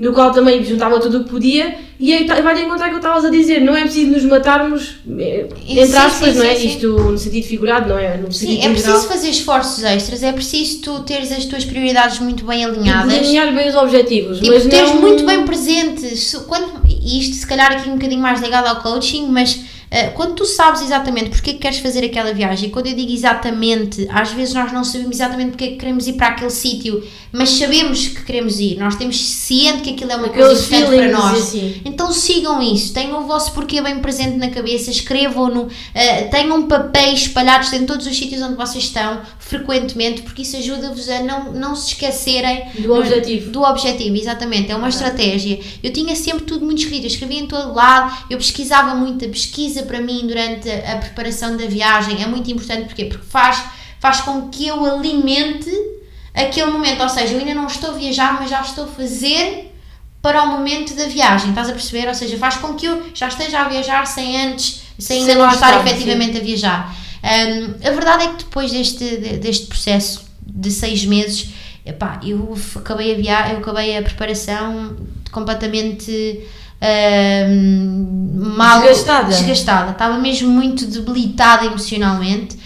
no 0.01 0.11
qual 0.13 0.31
também 0.31 0.63
juntava 0.63 0.99
tudo 0.99 1.19
o 1.19 1.23
que 1.23 1.29
podia, 1.29 1.75
e 1.99 2.11
aí 2.11 2.25
tá- 2.25 2.41
vai 2.41 2.59
encontrar 2.59 2.87
o 2.87 2.89
que 2.89 2.95
eu 2.95 2.99
estavas 2.99 3.23
a 3.23 3.29
dizer, 3.29 3.61
não 3.61 3.75
é 3.77 3.81
preciso 3.83 4.09
nos 4.11 4.23
matarmos, 4.25 4.95
eh, 5.19 5.45
Sim, 5.67 5.79
entre 5.79 5.95
aspas, 5.97 6.33
sim, 6.33 6.39
não 6.39 6.43
é? 6.45 6.55
sim, 6.55 6.61
sim. 6.61 6.67
Isto 6.69 6.87
no 7.11 7.17
sentido 7.19 7.45
figurado, 7.47 7.89
não 7.89 7.99
é? 7.99 8.17
No 8.17 8.31
Sim, 8.31 8.47
sentido 8.47 8.57
é 8.57 8.61
geral. 8.61 8.73
preciso 8.73 9.07
fazer 9.07 9.29
esforços 9.29 9.83
extras, 9.83 10.23
é 10.23 10.31
preciso 10.33 10.81
tu 10.81 10.99
teres 11.03 11.31
as 11.31 11.45
tuas 11.45 11.63
prioridades 11.63 12.17
muito 12.19 12.43
bem 12.45 12.65
alinhadas. 12.65 13.13
Delinear 13.13 13.53
bem 13.53 13.69
os 13.69 13.75
objetivos, 13.75 14.39
Tipo, 14.39 14.51
mas 14.51 14.65
teres 14.65 14.89
não... 14.89 15.01
muito 15.01 15.23
bem 15.23 15.45
presente, 15.45 16.17
se- 16.17 16.39
quando, 16.45 16.81
e 16.89 17.19
isto 17.19 17.35
se 17.35 17.45
calhar 17.45 17.71
aqui 17.71 17.87
um 17.87 17.93
bocadinho 17.93 18.21
mais 18.21 18.41
ligado 18.41 18.65
ao 18.65 18.77
coaching, 18.81 19.27
mas 19.29 19.59
eh, 19.91 20.07
quando 20.07 20.35
tu 20.35 20.45
sabes 20.45 20.81
exatamente 20.81 21.29
porque 21.31 21.49
é 21.49 21.53
que 21.53 21.59
queres 21.59 21.79
fazer 21.79 22.03
aquela 22.05 22.33
viagem, 22.33 22.69
quando 22.69 22.87
eu 22.87 22.95
digo 22.95 23.11
exatamente, 23.11 24.07
às 24.09 24.31
vezes 24.31 24.53
nós 24.53 24.71
não 24.71 24.85
sabemos 24.85 25.17
exatamente 25.17 25.49
porque 25.51 25.65
é 25.65 25.67
que 25.71 25.75
queremos 25.75 26.07
ir 26.07 26.13
para 26.13 26.27
aquele 26.27 26.49
sítio, 26.49 27.03
mas 27.31 27.49
sabemos 27.49 28.07
que 28.07 28.23
queremos 28.23 28.59
ir, 28.59 28.77
nós 28.77 28.95
temos 28.95 29.19
ciente 29.21 29.81
que 29.81 29.89
aquilo 29.91 30.11
é 30.11 30.15
uma 30.15 30.29
coisa 30.29 30.53
importante 30.53 30.97
para 30.97 31.11
nós. 31.11 31.37
assim. 31.37 31.81
Então 31.83 32.11
sigam 32.13 32.61
isso, 32.61 32.93
tenham 32.93 33.21
o 33.21 33.27
vosso 33.27 33.51
porquê 33.53 33.81
bem 33.81 33.99
presente 33.99 34.37
na 34.37 34.49
cabeça, 34.49 34.89
escrevam-no, 34.89 35.67
eh, 35.93 36.23
tenham 36.23 36.67
papéis 36.67 37.23
espalhados 37.23 37.71
em 37.73 37.85
todos 37.85 38.07
os 38.07 38.17
sítios 38.17 38.41
onde 38.41 38.55
vocês 38.55 38.85
estão, 38.85 39.21
frequentemente, 39.39 40.21
porque 40.21 40.43
isso 40.43 40.55
ajuda-vos 40.55 41.09
a 41.09 41.19
não, 41.21 41.51
não 41.51 41.75
se 41.75 41.89
esquecerem 41.89 42.63
Do 42.79 42.93
objetivo. 42.93 43.51
do 43.51 43.61
objetivo, 43.63 44.15
exatamente, 44.15 44.71
é 44.71 44.75
uma 44.75 44.87
estratégia. 44.87 45.59
Eu 45.83 45.91
tinha 45.91 46.15
sempre 46.15 46.45
tudo 46.45 46.65
muito 46.65 46.79
escrito, 46.83 47.03
eu 47.03 47.07
escrevia 47.07 47.39
em 47.39 47.47
todo 47.47 47.73
lado, 47.73 48.25
eu 48.29 48.37
pesquisava 48.37 48.95
muito, 48.95 49.25
a 49.25 49.29
pesquisa 49.29 49.80
para 49.83 50.01
mim 50.01 50.25
durante 50.27 50.69
a 50.69 50.97
preparação 50.97 51.55
da 51.57 51.65
viagem 51.65 52.21
é 52.23 52.27
muito 52.27 52.49
importante, 52.51 52.85
porquê? 52.85 53.05
Porque 53.05 53.25
faz, 53.25 53.61
faz 53.99 54.21
com 54.21 54.49
que 54.49 54.67
eu 54.67 54.83
alimente 54.85 55.69
aquele 56.33 56.71
momento, 56.71 57.01
ou 57.03 57.09
seja, 57.09 57.33
eu 57.33 57.39
ainda 57.39 57.53
não 57.53 57.67
estou 57.67 57.91
a 57.91 57.93
viajar, 57.93 58.33
mas 58.39 58.49
já 58.49 58.61
estou 58.61 58.85
a 58.85 58.87
fazer 58.87 59.73
para 60.21 60.43
o 60.43 60.47
momento 60.47 60.93
da 60.95 61.05
viagem, 61.05 61.49
estás 61.49 61.69
a 61.69 61.73
perceber? 61.73 62.07
Ou 62.07 62.13
seja, 62.13 62.37
faz 62.37 62.55
com 62.57 62.73
que 62.75 62.85
eu 62.85 63.03
já 63.13 63.27
esteja 63.27 63.59
a 63.61 63.67
viajar 63.67 64.05
sem 64.05 64.39
antes, 64.39 64.83
sem 64.99 65.21
ainda 65.21 65.35
não 65.35 65.49
estar 65.49 65.71
efetivamente 65.87 66.37
a 66.37 66.41
viajar. 66.41 66.95
Hum, 67.23 67.73
a 67.83 67.89
verdade 67.91 68.23
é 68.23 68.27
que 68.29 68.37
depois 68.43 68.71
deste, 68.71 69.03
de- 69.17 69.37
deste 69.37 69.65
processo 69.67 70.23
de 70.45 70.69
seis 70.71 71.03
meses, 71.05 71.49
epá, 71.85 72.19
eu 72.23 72.55
acabei 72.75 73.13
a 73.13 73.15
via 73.17 73.51
eu 73.53 73.57
acabei 73.59 73.97
a 73.97 74.01
preparação 74.01 74.95
completamente 75.31 76.41
mal 78.55 78.81
Desgastada. 78.81 79.27
desgastada. 79.29 79.91
Estava 79.91 80.17
mesmo 80.17 80.49
muito 80.49 80.85
debilitada 80.85 81.65
emocionalmente. 81.65 82.57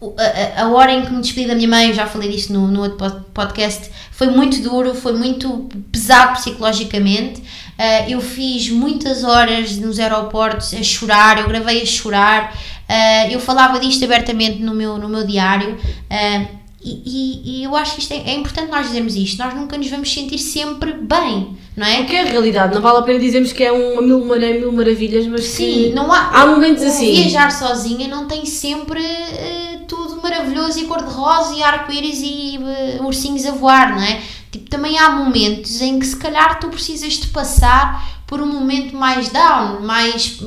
O- 0.00 0.14
a, 0.18 0.62
a- 0.62 0.68
hora 0.68 0.92
em 0.92 1.02
que 1.02 1.12
me 1.12 1.20
despedi 1.22 1.46
da 1.46 1.54
minha 1.54 1.68
mãe, 1.68 1.92
já 1.94 2.06
falei 2.06 2.30
disto 2.30 2.52
no, 2.52 2.66
no 2.68 2.82
outro 2.82 2.98
pod- 2.98 3.24
podcast, 3.32 3.90
foi 4.10 4.26
muito 4.26 4.60
duro, 4.62 4.94
foi 4.94 5.12
muito 5.14 5.68
pesado 5.90 6.32
psicologicamente. 6.34 7.40
Uh, 7.40 8.10
eu 8.10 8.20
fiz 8.20 8.68
muitas 8.70 9.24
horas 9.24 9.76
nos 9.78 9.98
aeroportos 9.98 10.74
a 10.74 10.82
chorar, 10.82 11.38
eu 11.38 11.48
gravei 11.48 11.82
a 11.82 11.86
chorar, 11.86 12.52
uh, 12.54 13.30
eu 13.32 13.40
falava 13.40 13.80
disto 13.80 14.04
abertamente 14.04 14.60
no 14.62 14.74
meu, 14.74 14.98
no 14.98 15.08
meu 15.08 15.26
diário. 15.26 15.74
uh, 15.76 16.63
e, 16.84 17.02
e- 17.06 17.60
e 17.60 17.64
eu 17.64 17.74
acho 17.74 17.94
que 17.94 18.00
isto 18.02 18.12
é, 18.12 18.18
é 18.30 18.34
importante 18.34 18.70
nós 18.70 18.86
dizermos 18.86 19.14
isto. 19.16 19.38
Nós 19.42 19.54
nunca 19.54 19.76
nos 19.78 19.88
vamos 19.88 20.12
sentir 20.12 20.38
sempre 20.38 20.92
bem, 20.92 21.56
não 21.76 21.86
é? 21.86 21.98
Porque 21.98 22.14
é 22.16 22.20
a 22.22 22.24
realidade, 22.24 22.74
não 22.74 22.82
vale 22.82 22.98
a 22.98 23.02
pena 23.02 23.18
dizermos 23.18 23.52
que 23.52 23.64
é 23.64 23.72
uma 23.72 24.02
mil, 24.02 24.24
mara- 24.24 24.52
mil 24.52 24.70
maravilhas, 24.72 25.26
mas 25.26 25.44
Sim, 25.44 25.92
não 25.94 26.12
há, 26.12 26.28
há 26.42 26.46
momentos 26.46 26.82
assim. 26.82 27.12
Viajar 27.14 27.50
sozinha 27.50 28.06
não 28.08 28.26
tem 28.26 28.44
sempre 28.44 29.02
eh, 29.02 29.78
tudo 29.88 30.20
maravilhoso 30.22 30.78
e 30.78 30.84
cor-de-rosa 30.84 31.54
e 31.56 31.62
arco-íris 31.62 32.20
e 32.22 32.58
eh, 32.62 32.98
ursinhos 33.02 33.44
a 33.46 33.52
voar, 33.52 33.94
não 33.94 34.02
é? 34.02 34.20
Tipo, 34.52 34.70
também 34.70 34.98
há 34.98 35.10
momentos 35.10 35.80
em 35.80 35.98
que 35.98 36.06
se 36.06 36.16
calhar 36.16 36.60
tu 36.60 36.68
precisas 36.68 37.14
de 37.14 37.26
passar 37.28 38.22
por 38.34 38.42
um 38.42 38.52
momento 38.52 38.96
mais 38.96 39.28
down, 39.28 39.78
mais, 39.82 40.40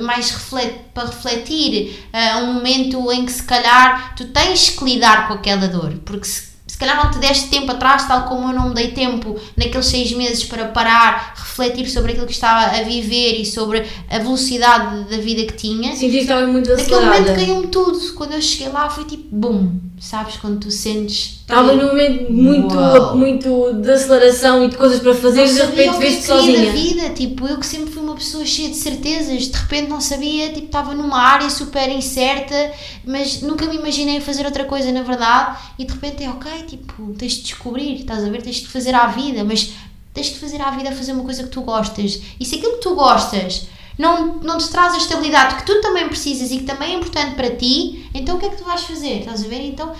mais 0.00 0.32
reflet, 0.32 0.80
para 0.92 1.06
refletir, 1.06 2.04
eh, 2.12 2.34
um 2.38 2.54
momento 2.54 3.12
em 3.12 3.24
que 3.24 3.30
se 3.30 3.44
calhar 3.44 4.16
tu 4.16 4.24
tens 4.32 4.70
que 4.70 4.84
lidar 4.84 5.28
com 5.28 5.34
aquela 5.34 5.68
dor, 5.68 5.94
porque 6.04 6.24
se 6.24 6.49
calhar 6.80 7.04
não 7.04 7.10
te 7.10 7.18
deste 7.18 7.48
tempo 7.48 7.70
atrás, 7.70 8.06
tal 8.08 8.24
como 8.24 8.48
eu 8.50 8.54
não 8.54 8.68
me 8.70 8.74
dei 8.74 8.88
tempo 8.88 9.36
naqueles 9.56 9.86
seis 9.86 10.10
meses 10.12 10.42
para 10.44 10.66
parar, 10.66 11.34
refletir 11.36 11.88
sobre 11.88 12.12
aquilo 12.12 12.26
que 12.26 12.32
estava 12.32 12.76
a 12.76 12.82
viver 12.82 13.40
e 13.40 13.44
sobre 13.46 13.84
a 14.10 14.18
velocidade 14.18 15.04
da 15.10 15.18
vida 15.18 15.44
que 15.44 15.56
tinha. 15.56 15.94
Senti 15.94 16.10
que 16.12 16.18
estava 16.18 16.46
muito 16.46 16.68
Naquele 16.70 16.82
acelerada. 16.94 17.20
momento 17.20 17.34
caiu-me 17.38 17.66
tudo. 17.68 18.12
Quando 18.14 18.32
eu 18.32 18.42
cheguei 18.42 18.68
lá 18.72 18.88
foi 18.90 19.04
tipo, 19.04 19.24
bum, 19.30 19.78
sabes? 20.00 20.36
Quando 20.36 20.58
tu 20.60 20.70
sentes. 20.70 21.38
Estava 21.40 21.72
num 21.74 21.88
momento 21.88 22.32
muito, 22.32 22.74
Uau. 22.76 23.16
muito 23.16 23.72
de 23.82 23.90
aceleração 23.90 24.64
e 24.64 24.68
de 24.68 24.76
coisas 24.76 25.00
para 25.00 25.14
fazer 25.14 25.40
não 25.44 25.46
e 25.46 25.52
de 25.54 25.60
repente 25.60 25.96
é 25.96 25.98
veste 25.98 26.20
da 26.28 26.34
sozinha. 26.36 26.72
vida, 26.72 27.10
tipo, 27.10 27.46
eu 27.46 27.58
que 27.58 27.66
sempre 27.66 27.92
fui 27.92 27.99
pessoa 28.20 28.44
cheia 28.44 28.68
de 28.68 28.76
certezas, 28.76 29.48
de 29.48 29.56
repente 29.56 29.88
não 29.88 30.00
sabia, 30.00 30.52
tipo, 30.52 30.66
estava 30.66 30.94
numa 30.94 31.18
área 31.18 31.48
super 31.50 31.88
incerta, 31.90 32.72
mas 33.04 33.40
nunca 33.40 33.66
me 33.66 33.76
imaginei 33.76 34.20
fazer 34.20 34.44
outra 34.44 34.64
coisa, 34.64 34.92
na 34.92 35.02
verdade, 35.02 35.58
e 35.78 35.84
de 35.84 35.92
repente 35.92 36.22
é 36.22 36.30
ok, 36.30 36.50
tipo, 36.68 37.14
tens 37.18 37.32
de 37.32 37.42
descobrir, 37.42 37.94
estás 37.96 38.22
a 38.22 38.28
ver, 38.28 38.42
tens 38.42 38.56
de 38.56 38.68
fazer 38.68 38.94
à 38.94 39.06
vida, 39.06 39.42
mas 39.42 39.72
tens 40.14 40.28
de 40.28 40.38
fazer 40.38 40.60
à 40.60 40.70
vida 40.70 40.92
fazer 40.92 41.12
uma 41.12 41.24
coisa 41.24 41.42
que 41.42 41.48
tu 41.48 41.62
gostas, 41.62 42.20
e 42.38 42.44
se 42.44 42.56
aquilo 42.56 42.74
que 42.74 42.82
tu 42.82 42.94
gostas 42.94 43.66
não, 43.98 44.36
não 44.36 44.58
te 44.58 44.68
traz 44.68 44.94
a 44.94 44.98
estabilidade 44.98 45.56
que 45.56 45.66
tu 45.66 45.80
também 45.80 46.06
precisas 46.08 46.50
e 46.50 46.58
que 46.58 46.64
também 46.64 46.94
é 46.94 46.96
importante 46.96 47.34
para 47.34 47.50
ti, 47.56 48.08
então 48.14 48.36
o 48.36 48.38
que 48.38 48.46
é 48.46 48.50
que 48.50 48.56
tu 48.56 48.64
vais 48.64 48.82
fazer, 48.82 49.20
estás 49.20 49.44
a 49.44 49.48
ver, 49.48 49.62
então... 49.62 49.92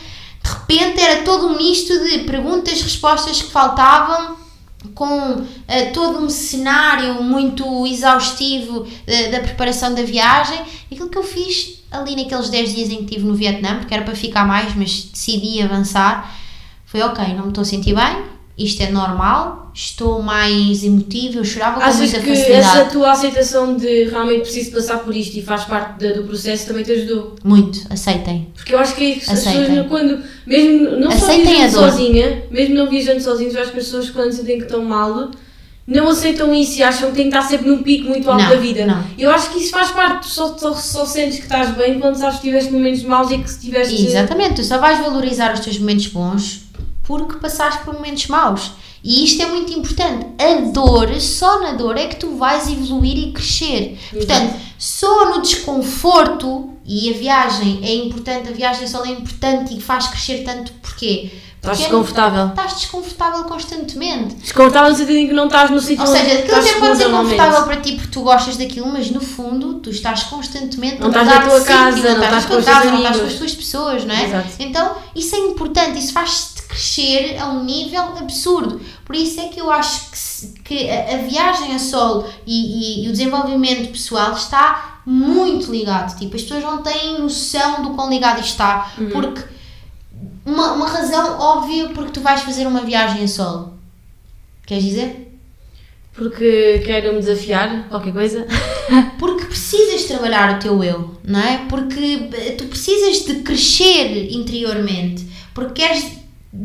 De 0.43 0.49
repente 0.49 0.99
era 0.99 1.23
todo 1.23 1.49
um 1.49 1.57
misto 1.59 1.93
de 2.03 2.21
perguntas, 2.21 2.81
respostas 2.81 3.43
que 3.43 3.50
faltavam, 3.50 4.39
com 5.00 5.47
eh, 5.66 5.87
todo 5.92 6.19
um 6.19 6.28
cenário 6.28 7.23
muito 7.23 7.87
exaustivo 7.87 8.87
eh, 9.07 9.30
da 9.30 9.40
preparação 9.40 9.95
da 9.95 10.02
viagem. 10.02 10.61
Aquilo 10.92 11.09
que 11.09 11.16
eu 11.16 11.23
fiz 11.23 11.83
ali 11.90 12.14
naqueles 12.14 12.50
10 12.50 12.75
dias 12.75 12.90
em 12.90 12.97
que 12.97 13.04
estive 13.04 13.25
no 13.25 13.35
Vietnã, 13.35 13.78
porque 13.78 13.95
era 13.95 14.04
para 14.04 14.14
ficar 14.14 14.47
mais, 14.47 14.75
mas 14.76 15.04
decidi 15.04 15.62
avançar, 15.62 16.30
foi 16.85 17.00
ok, 17.00 17.33
não 17.33 17.45
me 17.45 17.49
estou 17.49 17.62
a 17.62 17.64
sentir 17.64 17.95
bem, 17.95 18.25
isto 18.59 18.83
é 18.83 18.90
normal, 18.90 19.71
estou 19.75 20.21
mais 20.21 20.85
emotiva, 20.85 21.38
eu 21.38 21.45
chorava 21.45 21.76
com 21.80 21.87
Achas 21.87 21.97
muita 21.99 22.21
que 22.21 22.28
facilidade. 22.28 22.57
essa 22.78 22.85
tua 22.87 23.11
aceitação 23.12 23.76
de 23.76 24.04
realmente 24.04 24.42
preciso 24.42 24.73
passar 24.73 24.99
por 24.99 25.16
isto 25.16 25.37
e 25.38 25.42
faz 25.42 25.64
parte 25.64 25.99
da- 26.04 26.12
do 26.14 26.25
processo 26.25 26.66
também 26.66 26.83
te 26.83 26.92
ajudou? 26.92 27.37
Muito, 27.42 27.80
aceitem. 27.88 28.49
Porque 28.54 28.75
eu 28.75 28.78
acho 28.78 28.95
que 28.95 29.04
é 29.04 29.09
isso, 29.16 29.30
as 29.33 29.38
Aceitem. 29.38 29.66
pessoas 29.66 29.87
quando, 29.88 30.23
mesmo 30.47 30.90
não 30.99 31.11
só 31.11 31.16
Aceitem 31.26 31.47
viajando 31.57 31.78
a 31.78 31.80
dor. 31.83 31.90
sozinha, 31.90 32.42
mesmo 32.50 32.75
não 32.75 32.90
viajando 32.90 33.21
sozinhos, 33.23 33.54
eu 33.54 33.62
acho 33.62 33.73
que 33.73 33.78
as 33.78 33.85
pessoas 33.85 34.11
quando 34.11 34.33
sentem 34.33 34.59
que 34.59 34.64
estão 34.64 34.85
mal, 34.85 35.30
não 35.87 36.09
aceitam 36.09 36.54
isso 36.54 36.78
e 36.78 36.83
acham 36.83 37.11
que 37.11 37.16
têm 37.16 37.30
que 37.30 37.37
estar 37.37 37.49
sempre 37.49 37.69
num 37.69 37.83
pico 37.83 38.09
muito 38.09 38.30
alto 38.30 38.42
Não, 38.42 38.50
da 38.50 38.57
vida. 38.57 38.87
não. 38.87 39.02
Eu 39.19 39.30
acho 39.30 39.50
que 39.50 39.59
isso 39.59 39.71
faz 39.71 39.90
parte, 39.90 40.28
só, 40.28 40.57
só, 40.57 40.73
só 40.75 41.04
sentes 41.07 41.38
que 41.38 41.45
estás 41.45 41.71
bem 41.75 41.99
quando 41.99 42.14
sabes 42.16 42.37
que 42.37 42.42
tiveste 42.49 42.71
momentos 42.73 43.02
maus 43.04 43.30
e 43.30 43.38
que 43.38 43.50
se 43.50 43.61
tiveste. 43.61 44.07
Exatamente, 44.07 44.57
tu 44.57 44.64
só 44.64 44.78
vais 44.78 45.00
valorizar 45.00 45.52
os 45.54 45.61
teus 45.61 45.78
momentos 45.78 46.07
bons 46.09 46.69
porque 47.11 47.40
passaste 47.40 47.83
por 47.83 47.93
momentos 47.95 48.29
maus. 48.29 48.71
E 49.02 49.25
isto 49.25 49.43
é 49.43 49.47
muito 49.47 49.73
importante. 49.73 50.26
A 50.38 50.71
dor, 50.71 51.21
só 51.21 51.61
na 51.61 51.73
dor 51.73 51.97
é 51.97 52.07
que 52.07 52.14
tu 52.17 52.37
vais 52.37 52.71
evoluir 52.71 53.19
e 53.19 53.33
crescer. 53.33 53.99
Portanto, 54.12 54.55
só 54.79 55.31
no 55.31 55.43
desconforto, 55.43 56.71
e 56.87 57.11
a 57.11 57.19
viagem 57.19 57.81
é 57.83 57.95
importante, 57.95 58.49
a 58.49 58.52
viagem 58.52 58.87
só 58.87 59.05
é 59.05 59.09
importante 59.09 59.76
e 59.76 59.81
faz 59.81 60.07
crescer 60.07 60.45
tanto 60.45 60.71
porquê? 60.75 61.33
Estás 61.57 61.79
Porque 61.79 61.90
desconfortável. 61.90 62.47
Estás 62.47 62.75
desconfortável 62.75 63.45
constantemente. 63.45 64.35
Desconfortável 64.37 64.90
no 64.90 64.97
sentido 64.97 65.19
em 65.19 65.26
que 65.26 65.35
não 65.35 65.47
estás 65.47 65.71
no 65.71 65.81
sítio 65.81 66.07
Ou 66.07 66.07
seja, 66.07 66.38
aquilo 66.38 66.57
até 66.57 66.75
pode 66.75 66.97
ser 66.97 67.11
confortável 67.11 67.64
para 67.64 67.76
ti 67.76 67.93
porque 67.97 68.09
tu 68.09 68.23
gostas 68.23 68.57
daquilo, 68.57 68.87
mas 68.87 69.11
no 69.11 69.21
fundo 69.21 69.75
tu 69.75 69.90
estás 69.90 70.23
constantemente 70.23 71.00
Não 71.00 71.09
a 71.09 71.11
estás 71.11 71.26
na 71.26 71.40
tua 71.43 71.59
sítio, 71.59 71.75
casa, 71.75 71.97
não 71.97 72.02
não 72.02 72.12
estás 72.12 72.25
estás 72.25 72.47
com 72.47 72.57
os 72.57 72.64
casa, 72.64 72.81
teus 72.81 72.93
não 72.93 72.99
estás 73.00 73.17
com 73.19 73.26
as 73.26 73.35
tuas 73.35 73.55
pessoas, 73.55 74.05
não 74.05 74.14
é? 74.14 74.25
Exato. 74.25 74.49
Então 74.59 74.97
isso 75.14 75.35
é 75.35 75.38
importante, 75.38 75.99
isso 75.99 76.12
faz-te 76.12 76.60
crescer 76.71 77.37
a 77.39 77.47
um 77.50 77.65
nível 77.65 78.00
absurdo. 78.19 78.81
Por 79.05 79.15
isso 79.17 79.41
é 79.41 79.49
que 79.49 79.61
eu 79.61 79.71
acho 79.71 80.11
que, 80.11 80.62
que 80.62 80.91
a, 80.91 81.15
a 81.15 81.17
viagem 81.19 81.75
a 81.75 81.79
solo 81.79 82.27
e, 82.47 83.03
e- 83.03 83.05
e 83.05 83.09
o 83.09 83.12
desenvolvimento 83.12 83.91
pessoal 83.91 84.33
está 84.33 85.00
muito 85.05 85.71
ligado. 85.71 86.17
Tipo, 86.19 86.37
as 86.37 86.43
pessoas 86.43 86.62
não 86.62 86.83
têm 86.83 87.19
noção 87.21 87.83
do 87.83 87.91
quão 87.91 88.09
ligado 88.09 88.41
está. 88.41 88.93
Uhum. 88.99 89.11
Porque 89.11 89.43
uma, 90.47 90.73
uma 90.73 90.87
razão 90.89 91.39
óbvia 91.39 91.89
porque 91.91 92.12
tu 92.12 92.21
vais 92.21 92.41
fazer 92.43 92.67
uma 92.67 92.81
viagem 92.83 93.25
a 93.25 93.29
solo. 93.29 93.75
Queres 94.67 94.85
dizer? 94.85 95.27
Porque 96.12 96.83
quero 96.85 97.12
me 97.15 97.21
desafiar, 97.21 97.89
qualquer 97.89 98.12
coisa. 98.12 98.47
Porque 99.19 99.45
precisas 99.47 100.05
trabalhar 100.05 100.57
o 100.57 100.59
teu 100.59 100.83
eu, 100.85 101.17
não 101.25 101.39
é? 101.41 101.65
Porque 101.69 102.29
tu 102.59 102.65
precisas 102.65 103.25
de 103.25 103.37
crescer 103.43 104.29
interiormente, 104.33 105.27
porque 105.55 105.83
queres 105.83 106.05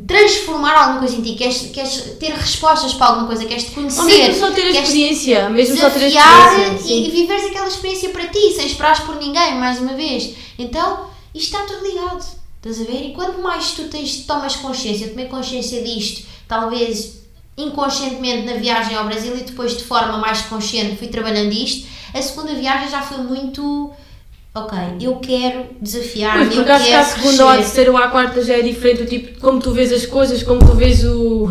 transformar 0.08 0.74
alguma 0.76 1.00
coisa 1.00 1.16
em 1.16 1.22
ti, 1.22 1.36
queres, 1.36 1.70
queres 1.72 2.18
ter 2.20 2.32
respostas 2.34 2.94
para 2.94 3.08
alguma 3.08 3.28
coisa, 3.28 3.46
queres 3.46 3.66
te 3.66 3.72
conhecer, 3.72 4.00
Ou 4.00 4.06
mesmo 4.06 4.40
só 4.40 4.52
ter 4.52 4.64
a 4.64 4.82
experiência, 4.82 5.50
mesmo 5.50 5.78
só 5.78 5.90
ter 5.92 6.06
a 6.06 6.08
experiência. 6.08 6.94
e, 6.94 7.08
e 7.08 7.12
viveres 7.12 7.46
aquela 7.46 7.68
experiência 7.68 8.10
para 8.10 8.28
ti, 8.28 8.52
sem 8.56 8.66
esperares 8.66 9.02
por 9.02 9.16
ninguém, 9.18 9.56
mais 9.56 9.80
uma 9.80 9.94
vez. 9.94 10.34
Então, 10.58 11.06
isto 11.36 11.56
está 11.56 11.66
tudo 11.66 11.86
ligado, 11.86 12.26
estás 12.58 12.82
a 12.82 12.84
ver? 12.84 13.10
E 13.10 13.14
quanto 13.14 13.40
mais 13.42 13.72
tu 13.72 13.84
tens, 13.84 14.26
tomas 14.26 14.56
consciência, 14.56 15.06
eu 15.06 15.10
tomei 15.12 15.28
consciência 15.28 15.84
disto, 15.84 16.26
talvez 16.48 17.24
inconscientemente 17.58 18.46
na 18.46 18.56
viagem 18.56 18.96
ao 18.98 19.06
Brasil 19.06 19.38
e 19.38 19.42
depois 19.44 19.78
de 19.78 19.84
forma 19.84 20.18
mais 20.18 20.42
consciente 20.42 20.98
fui 20.98 21.08
trabalhando 21.08 21.54
isto, 21.54 21.88
a 22.14 22.22
segunda 22.22 22.54
viagem 22.56 22.90
já 22.90 23.02
foi 23.02 23.18
muito. 23.20 23.92
Ok, 24.58 24.78
eu 25.02 25.16
quero 25.18 25.66
desafiar-me, 25.82 26.46
Pois, 26.46 26.56
eu 26.56 26.64
porque 26.64 26.72
acho 26.72 26.86
que 26.86 26.94
à 26.94 27.04
segunda 27.04 27.44
ou 27.44 27.52
crescer. 27.52 27.64
terceira 27.66 27.92
ou 27.92 27.98
à 27.98 28.08
quarta 28.08 28.42
já 28.42 28.54
é 28.54 28.62
diferente 28.62 29.02
o 29.02 29.06
tipo 29.06 29.34
de 29.34 29.40
como 29.40 29.60
tu 29.60 29.72
vês 29.74 29.92
as 29.92 30.06
coisas, 30.06 30.42
como 30.44 30.62
tu 30.62 30.74
vês 30.76 31.04
o. 31.04 31.50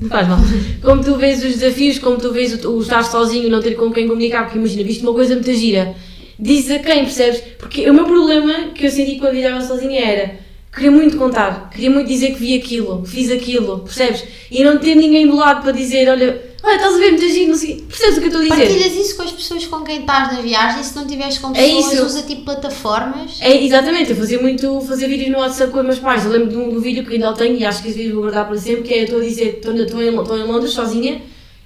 Não 0.00 0.08
faz 0.08 0.28
mal. 0.28 0.38
Como 0.80 1.02
tu 1.02 1.16
vês 1.16 1.42
os 1.42 1.54
desafios, 1.58 1.98
como 1.98 2.18
tu 2.18 2.32
vês 2.32 2.64
o, 2.64 2.70
o 2.70 2.80
estar 2.82 3.02
sozinho, 3.02 3.50
não 3.50 3.60
ter 3.60 3.74
com 3.74 3.90
quem 3.90 4.06
comunicar, 4.06 4.44
porque 4.44 4.58
imagina, 4.58 4.84
viste 4.84 5.02
uma 5.02 5.12
coisa 5.12 5.34
muito 5.34 5.52
gira, 5.52 5.96
diz 6.38 6.70
a 6.70 6.78
quem, 6.78 7.02
percebes? 7.02 7.40
Porque 7.58 7.90
o 7.90 7.92
meu 7.92 8.04
problema 8.04 8.68
que 8.72 8.86
eu 8.86 8.90
senti 8.92 9.16
quando 9.18 9.32
viajava 9.32 9.60
sozinha 9.64 10.00
era. 10.00 10.46
Queria 10.72 10.90
muito 10.90 11.16
contar, 11.16 11.70
queria 11.70 11.90
muito 11.90 12.06
dizer 12.06 12.32
que 12.34 12.38
vi 12.38 12.54
aquilo, 12.54 13.02
que 13.02 13.08
fiz 13.08 13.30
aquilo, 13.30 13.78
percebes? 13.78 14.22
E 14.50 14.62
não 14.62 14.78
ter 14.78 14.94
ninguém 14.94 15.26
do 15.26 15.34
lado 15.34 15.62
para 15.62 15.72
dizer, 15.72 16.06
olha, 16.08 16.38
olha, 16.66 16.74
estás 16.76 16.94
a 16.94 16.98
ver 16.98 17.10
muito 17.12 17.28
giro, 17.28 17.50
não 17.50 17.56
sei. 17.56 17.84
Percebes 17.88 18.16
o 18.16 18.20
que 18.20 18.26
eu 18.26 18.28
estou 18.28 18.40
a 18.40 18.44
dizer? 18.44 18.66
Partilhas 18.66 19.06
isso 19.06 19.16
com 19.16 19.22
as 19.22 19.32
pessoas 19.32 19.66
com 19.66 19.80
quem 19.82 20.00
estás 20.00 20.32
na 20.32 20.40
viagem, 20.42 20.82
se 20.82 20.94
não 20.96 21.06
tiveres 21.06 21.38
com 21.38 21.50
É 21.50 21.54
pessoas, 21.54 21.92
isso. 21.92 22.04
usa 22.04 22.22
tipo 22.22 22.42
plataformas. 22.42 23.38
É, 23.40 23.64
exatamente, 23.64 24.10
eu 24.10 24.16
fazia 24.16 24.40
muito, 24.40 24.80
fazia 24.82 25.08
vídeos 25.08 25.30
no 25.30 25.38
WhatsApp 25.38 25.72
com 25.72 25.78
os 25.78 25.84
meus 25.86 25.98
pais. 25.98 26.24
Eu 26.24 26.32
lembro 26.32 26.48
de 26.48 26.56
um, 26.56 26.70
do 26.74 26.80
vídeo 26.80 27.04
que 27.06 27.14
ainda 27.14 27.32
tenho 27.32 27.56
e 27.56 27.64
acho 27.64 27.82
que 27.82 27.88
esse 27.88 27.96
vídeo 27.98 28.14
vou 28.14 28.22
guardar 28.22 28.46
para 28.46 28.58
sempre, 28.58 28.82
que 28.82 28.92
é 28.94 29.04
estou 29.04 29.20
a 29.20 29.22
dizer, 29.22 29.60
estou, 29.64 29.72
em, 29.74 29.82
estou 30.20 30.38
em 30.38 30.44
Londres 30.44 30.72
sozinha 30.72 31.22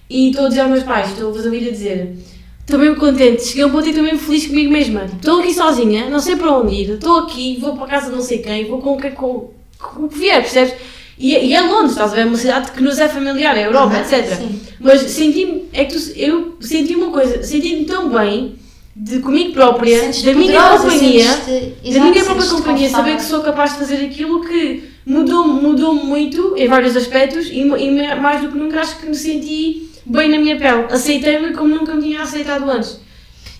e 0.08 0.30
estou 0.30 0.46
a 0.46 0.48
dizer 0.48 0.60
aos 0.60 0.70
meus 0.70 0.84
pais, 0.84 1.10
estou 1.10 1.30
a 1.30 1.34
fazer 1.34 1.48
um 1.48 1.52
vídeo 1.52 1.68
a 1.68 1.72
dizer 1.72 2.16
estou 2.60 2.78
mesmo 2.78 2.96
contente, 2.96 3.44
cheguei 3.44 3.64
a 3.64 3.66
um 3.66 3.70
ponto 3.70 3.86
e 3.86 3.88
estou 3.90 4.04
mesmo 4.04 4.20
feliz 4.20 4.46
comigo 4.46 4.70
mesma. 4.70 5.04
Estou 5.06 5.40
aqui 5.40 5.52
sozinha, 5.52 6.08
não 6.08 6.20
sei 6.20 6.36
para 6.36 6.56
onde 6.56 6.72
ir, 6.74 6.90
estou 6.90 7.18
aqui, 7.18 7.58
vou 7.60 7.76
para 7.76 7.88
casa 7.88 8.10
de 8.10 8.16
não 8.16 8.22
sei 8.22 8.38
quem, 8.38 8.64
vou 8.68 8.78
com 8.78 8.96
que, 8.96 9.10
com, 9.10 9.50
com 9.76 10.04
o 10.04 10.08
que 10.08 10.16
vier, 10.18 10.40
percebes? 10.40 10.74
E, 11.20 11.34
e 11.36 11.54
é 11.54 11.60
Londres, 11.60 11.90
estás 11.92 12.12
a 12.12 12.14
ver? 12.14 12.22
É 12.22 12.24
uma 12.24 12.36
cidade 12.38 12.70
que 12.72 12.82
nos 12.82 12.98
é 12.98 13.06
familiar, 13.08 13.54
é 13.56 13.64
a 13.64 13.66
Europa, 13.66 13.94
Uhum, 13.94 14.00
etc. 14.00 14.36
sim. 14.38 14.60
Mas 14.80 15.00
senti-me, 15.02 15.68
é 15.72 15.84
que 15.84 15.94
tu- 15.94 16.12
eu 16.18 16.56
senti 16.60 16.94
uma 16.96 17.10
coisa, 17.10 17.42
senti-me 17.42 17.84
tão 17.84 18.08
bem 18.08 18.54
de 18.96 19.18
comigo 19.20 19.52
própria, 19.52 20.00
da 20.24 20.32
minha 20.34 20.60
companhia, 20.78 21.24
da 21.26 21.88
exato, 21.88 22.10
minha 22.10 22.24
própria 22.24 22.48
companhia, 22.48 22.88
saber 22.90 23.16
que 23.16 23.22
sou 23.22 23.40
capaz 23.42 23.72
de 23.72 23.78
fazer 23.78 23.96
aquilo 24.06 24.40
que 24.46 24.82
mudou-me 25.06 25.60
mudou 25.60 25.94
muito 25.94 26.54
em 26.56 26.66
vários 26.66 26.96
aspectos 26.96 27.46
e, 27.48 27.60
e 27.60 28.16
mais 28.20 28.40
do 28.40 28.48
que 28.48 28.58
nunca 28.58 28.80
acho 28.80 28.98
que 28.98 29.06
me 29.06 29.14
senti 29.14 29.90
bem 30.06 30.28
na 30.30 30.38
minha 30.38 30.56
pele. 30.56 30.86
Aceitei-me 30.90 31.52
como 31.52 31.74
nunca 31.74 31.94
me 31.94 32.02
tinha 32.02 32.22
aceitado 32.22 32.68
antes. 32.70 32.98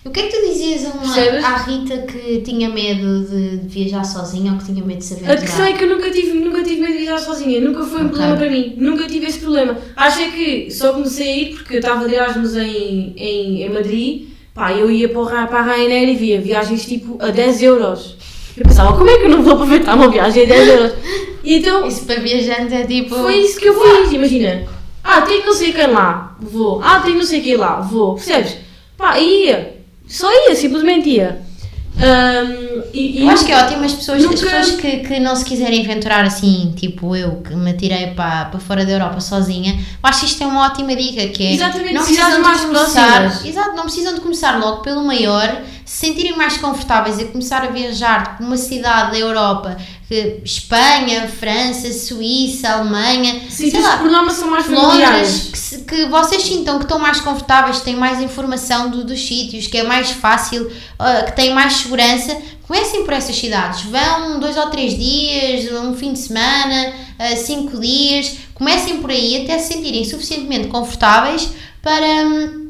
O 0.03 0.09
que 0.09 0.19
é 0.19 0.27
que 0.27 0.35
tu 0.35 0.47
dizias 0.47 0.85
a 0.85 0.89
uma, 0.89 1.01
Percebes? 1.13 1.43
à 1.45 1.57
Rita 1.57 1.97
que 1.99 2.41
tinha 2.41 2.67
medo 2.69 3.23
de 3.23 3.57
viajar 3.67 4.03
sozinha 4.03 4.51
ou 4.53 4.57
que 4.57 4.65
tinha 4.65 4.83
medo 4.83 4.97
de 4.97 5.03
se 5.05 5.13
A 5.25 5.35
questão 5.37 5.63
é 5.65 5.73
que 5.73 5.83
eu 5.83 5.89
nunca 5.89 6.09
tive, 6.09 6.33
nunca 6.39 6.63
tive 6.63 6.81
medo 6.81 6.93
de 6.93 6.99
viajar 6.99 7.19
sozinha, 7.19 7.61
nunca 7.61 7.83
foi 7.85 8.01
um 8.01 8.05
Ok. 8.07 8.09
problema 8.17 8.35
para 8.37 8.49
mim, 8.49 8.73
nunca 8.77 9.07
tive 9.07 9.27
esse 9.27 9.37
problema. 9.39 9.77
Acho 9.95 10.21
é 10.21 10.31
que 10.31 10.71
só 10.71 10.93
comecei 10.93 11.29
a 11.31 11.37
ir 11.37 11.55
porque 11.55 11.75
eu 11.75 11.79
estava 11.81 12.07
de 12.07 12.15
Erasmus 12.15 12.55
em, 12.55 13.13
em, 13.15 13.61
em 13.61 13.69
Madrid, 13.69 14.29
pá, 14.55 14.73
eu 14.73 14.89
ia 14.89 15.07
para, 15.07 15.45
para 15.45 15.59
a 15.59 15.75
Ryanair 15.75 16.09
e 16.09 16.15
via 16.15 16.41
viagens 16.41 16.83
tipo 16.83 17.17
a 17.23 17.27
10 17.27 17.61
euros. 17.61 18.15
Eu 18.57 18.63
pensava, 18.63 18.97
como 18.97 19.07
é 19.07 19.17
que 19.19 19.25
eu 19.25 19.29
não 19.29 19.43
vou 19.43 19.53
aproveitar 19.53 19.95
uma 19.95 20.09
viagem 20.09 20.43
a 20.43 20.47
10 20.47 20.67
euros? 20.67 20.93
E 21.43 21.55
então, 21.57 21.87
Isso 21.87 22.05
para 22.05 22.19
viajantes 22.19 22.73
é 22.73 22.83
tipo. 22.85 23.15
Foi 23.15 23.35
isso 23.35 23.59
que 23.59 23.67
eu 23.69 23.73
fiz, 23.79 24.11
imagina. 24.11 24.63
Ah, 25.03 25.21
tem 25.21 25.45
não 25.45 25.53
sei 25.53 25.71
quem 25.73 25.87
lá, 25.87 26.35
vou. 26.39 26.81
Ah, 26.83 26.99
tem 26.99 27.15
não 27.15 27.23
sei 27.23 27.41
quem 27.41 27.55
lá, 27.55 27.81
vou. 27.81 28.15
Percebes? 28.15 28.57
Pá, 28.97 29.19
ia. 29.19 29.70
Só 30.11 30.29
ia, 30.29 30.55
simplesmente 30.55 31.09
ia. 31.09 31.39
Ahm, 31.95 32.70
e, 32.93 33.19
e 33.19 33.21
Eu 33.23 33.29
acho 33.29 33.45
que 33.45 33.51
é 33.51 33.57
ótimo 33.63 33.83
as 33.83 33.93
pessoas, 33.93 34.21
Nunca- 34.23 34.35
as 34.35 34.41
pessoas 34.41 34.71
que, 34.81 34.97
que 34.97 35.19
não 35.19 35.35
se 35.35 35.45
quiserem 35.45 35.83
aventurar 35.83 36.23
assim, 36.23 36.73
tipo 36.75 37.15
eu, 37.15 37.37
que 37.37 37.55
me 37.55 37.71
atirei 37.71 38.07
para, 38.07 38.45
para 38.45 38.59
fora 38.59 38.85
da 38.85 38.91
Europa 38.91 39.19
sozinha, 39.21 39.73
eu 39.73 40.09
acho 40.09 40.21
que 40.21 40.25
isto 40.27 40.43
é 40.43 40.47
uma 40.47 40.65
ótima 40.65 40.95
dica, 40.95 41.27
que 41.27 41.43
é 41.45 41.53
Exatamente, 41.53 41.93
não 41.93 42.03
precisam 42.03 42.41
mais 42.41 42.59
de 42.61 42.65
começar, 42.67 43.47
exato, 43.47 43.75
não 43.75 43.83
precisam 43.83 44.13
de 44.15 44.21
começar 44.21 44.57
logo 44.59 44.81
pelo 44.81 45.03
maior, 45.03 45.61
se 45.85 46.07
sentirem 46.07 46.35
mais 46.37 46.57
confortáveis 46.57 47.19
e 47.19 47.25
começar 47.25 47.63
a 47.63 47.67
viajar 47.67 48.37
por 48.37 48.45
uma 48.45 48.55
cidade 48.57 49.11
da 49.11 49.17
Europa, 49.19 49.75
que 50.07 50.39
Espanha, 50.43 51.27
França, 51.27 51.91
Suíça, 51.91 52.69
Alemanha, 52.69 53.41
sei 53.49 53.65
sítios 53.67 53.83
lá, 53.83 53.97
que 53.97 54.03
por 54.03 54.11
norma 54.11 54.31
são 54.31 54.49
mais 54.49 54.67
Londres, 54.69 55.49
que, 55.51 55.57
se- 55.57 55.79
que 55.83 56.05
vocês 56.05 56.41
sintam 56.43 56.77
que 56.77 56.85
estão 56.85 56.99
mais 56.99 57.19
confortáveis, 57.19 57.79
que 57.79 57.85
têm 57.85 57.95
mais 57.95 58.21
informação 58.21 58.89
do- 58.89 59.03
dos 59.03 59.25
sítios, 59.25 59.67
que 59.67 59.77
é 59.77 59.83
mais 59.83 60.11
fácil, 60.11 60.69
ah, 60.99 61.23
que 61.23 61.35
têm 61.35 61.53
mais 61.53 61.73
segurança, 61.73 62.37
comecem 62.71 63.03
por 63.03 63.13
essas 63.13 63.35
cidades. 63.35 63.81
Vão 63.83 64.39
dois 64.39 64.55
ou 64.55 64.67
três 64.69 64.97
dias, 64.97 65.69
um 65.73 65.93
fim 65.93 66.13
de 66.13 66.19
semana, 66.19 66.93
ah, 67.19 67.35
cinco 67.35 67.77
dias, 67.79 68.37
comecem 68.53 68.97
por 69.01 69.09
aí 69.11 69.43
até 69.43 69.59
se 69.59 69.73
sentirem 69.73 70.05
suficientemente 70.05 70.67
confortáveis 70.69 71.49
para. 71.81 72.25
hum, 72.25 72.61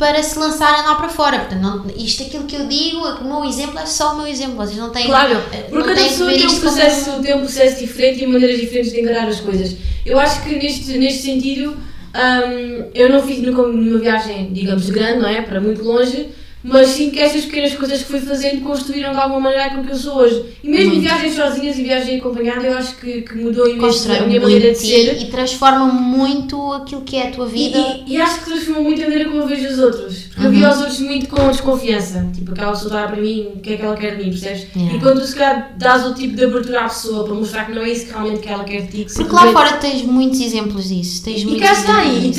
para 0.00 0.20
se 0.20 0.36
lançarem 0.36 0.82
lá 0.82 0.96
para 0.96 1.08
fora. 1.08 1.38
Portanto, 1.38 1.60
não, 1.62 1.86
isto 1.96 2.24
aquilo 2.24 2.42
que 2.44 2.56
eu 2.56 2.66
digo, 2.66 2.98
o 3.06 3.24
meu 3.24 3.44
exemplo 3.48 3.78
é 3.78 3.86
só 3.86 4.14
o 4.14 4.16
meu 4.16 4.26
exemplo. 4.26 4.56
Vocês 4.56 4.76
não 4.76 4.90
têm. 4.90 5.06
Claro, 5.06 5.40
eh, 5.52 5.58
porque 5.70 5.88
cada 5.90 6.02
pessoa 6.02 6.28
tem 6.32 6.44
um, 6.44 6.48
como- 6.48 6.60
processo, 6.60 7.22
tem 7.22 7.34
um 7.36 7.38
processo 7.38 7.78
diferente 7.78 8.24
e 8.24 8.26
maneiras 8.26 8.58
diferentes 8.60 8.92
de 8.92 9.00
encarar 9.00 9.28
as 9.28 9.38
coisas. 9.40 9.76
Eu 10.04 10.18
acho 10.18 10.42
que 10.42 10.56
neste, 10.56 10.98
neste 10.98 11.22
sentido, 11.22 11.70
hum, 11.76 12.90
eu 12.92 13.08
não 13.10 13.22
fiz 13.22 13.40
nunca 13.42 13.62
uma 13.62 13.98
viagem, 14.00 14.52
digamos, 14.52 14.90
grande, 14.90 15.20
não 15.20 15.28
é? 15.28 15.40
Para 15.42 15.60
muito 15.60 15.84
longe, 15.84 16.28
mas 16.62 16.88
sim 16.88 17.10
que 17.10 17.18
estas 17.18 17.44
pequenas 17.46 17.74
coisas 17.74 17.98
que 18.02 18.04
fui 18.10 18.20
fazendo 18.20 18.60
construíram 18.62 19.12
de 19.12 19.18
alguma 19.18 19.40
maneira 19.40 19.66
aquilo 19.66 19.84
que 19.84 19.92
eu 19.92 19.96
sou 19.96 20.16
hoje. 20.16 20.44
E 20.62 20.68
mesmo 20.68 20.90
Muito. 20.94 21.02
viagens 21.02 21.34
sozinhas 21.34 21.78
e 21.78 21.82
viagem 21.82 22.18
acompanhada, 22.18 22.66
eu 22.66 22.76
acho 22.76 22.96
que, 22.96 23.22
que 23.22 23.36
mudou 23.36 23.68
imenso 23.68 24.10
a 24.12 24.20
minha 24.26 24.40
maneira 24.40 24.72
de 24.72 24.78
ser. 24.78 25.20
e 25.22 25.26
transforma 25.30 25.86
muito 25.86 26.72
aquilo 26.72 27.00
que 27.02 27.16
é 27.16 27.28
a 27.28 27.30
tua 27.30 27.46
E, 27.46 27.50
vida. 27.50 27.78
e, 28.06 28.12
e 28.14 28.20
acho 28.20 28.40
que 28.40 28.44
transformou 28.46 28.82
muito 28.84 29.00
a 29.00 29.04
maneira 29.04 29.24
como 29.28 29.40
eu 29.42 29.46
vejo 29.46 29.68
os 29.68 29.78
outros. 29.78 30.18
Porque 30.30 30.40
eu 30.46 30.50
Uhum. 30.50 30.56
via 30.58 30.70
os 30.70 30.78
outros 30.80 31.00
muito 31.00 31.28
com 31.28 31.48
desconfiança. 31.50 32.30
Tipo, 32.34 32.52
aquela 32.52 32.72
pessoa 32.72 32.88
está 32.88 33.06
para 33.08 33.20
mim, 33.20 33.48
o 33.56 33.60
que 33.60 33.74
é 33.74 33.76
que 33.76 33.82
ela 33.82 33.96
quer 33.96 34.16
de 34.16 34.24
mim, 34.24 34.30
percebes? 34.30 34.66
Yeah. 34.76 34.96
E 34.96 35.00
quando 35.00 35.20
tu 35.20 35.26
se 35.26 35.34
calhar 35.36 35.74
dás 35.78 36.06
o 36.06 36.14
tipo 36.14 36.36
de 36.36 36.44
abertura 36.44 36.80
à 36.80 36.88
pessoa 36.88 37.24
para 37.24 37.34
mostrar 37.34 37.64
que 37.66 37.72
não 37.72 37.82
é 37.82 37.90
isso 37.90 38.06
que 38.06 38.12
realmente 38.12 38.40
que 38.40 38.48
ela 38.48 38.64
quer 38.64 38.82
de 38.82 38.86
ti, 38.88 39.04
que 39.04 39.14
Porque 39.14 39.32
lá 39.32 39.40
simplesmente- 39.42 39.52
fora 39.52 39.72
tens 39.78 40.02
muitos 40.02 40.40
exemplos 40.40 40.88
disso. 40.88 41.22
Tens 41.24 41.42
E 41.42 41.46
muitos 41.46 41.62
cá 41.66 41.72
está 41.72 42.04
e 42.04 42.30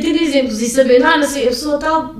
tendo 0.00 0.16
e 0.18 0.24
exemplos 0.24 0.60
e 0.62 0.68
sabendo, 0.68 1.04
ah, 1.04 1.16
não 1.18 1.26
sei, 1.26 1.44
a 1.44 1.48
pessoa 1.48 1.78
tal, 1.78 2.14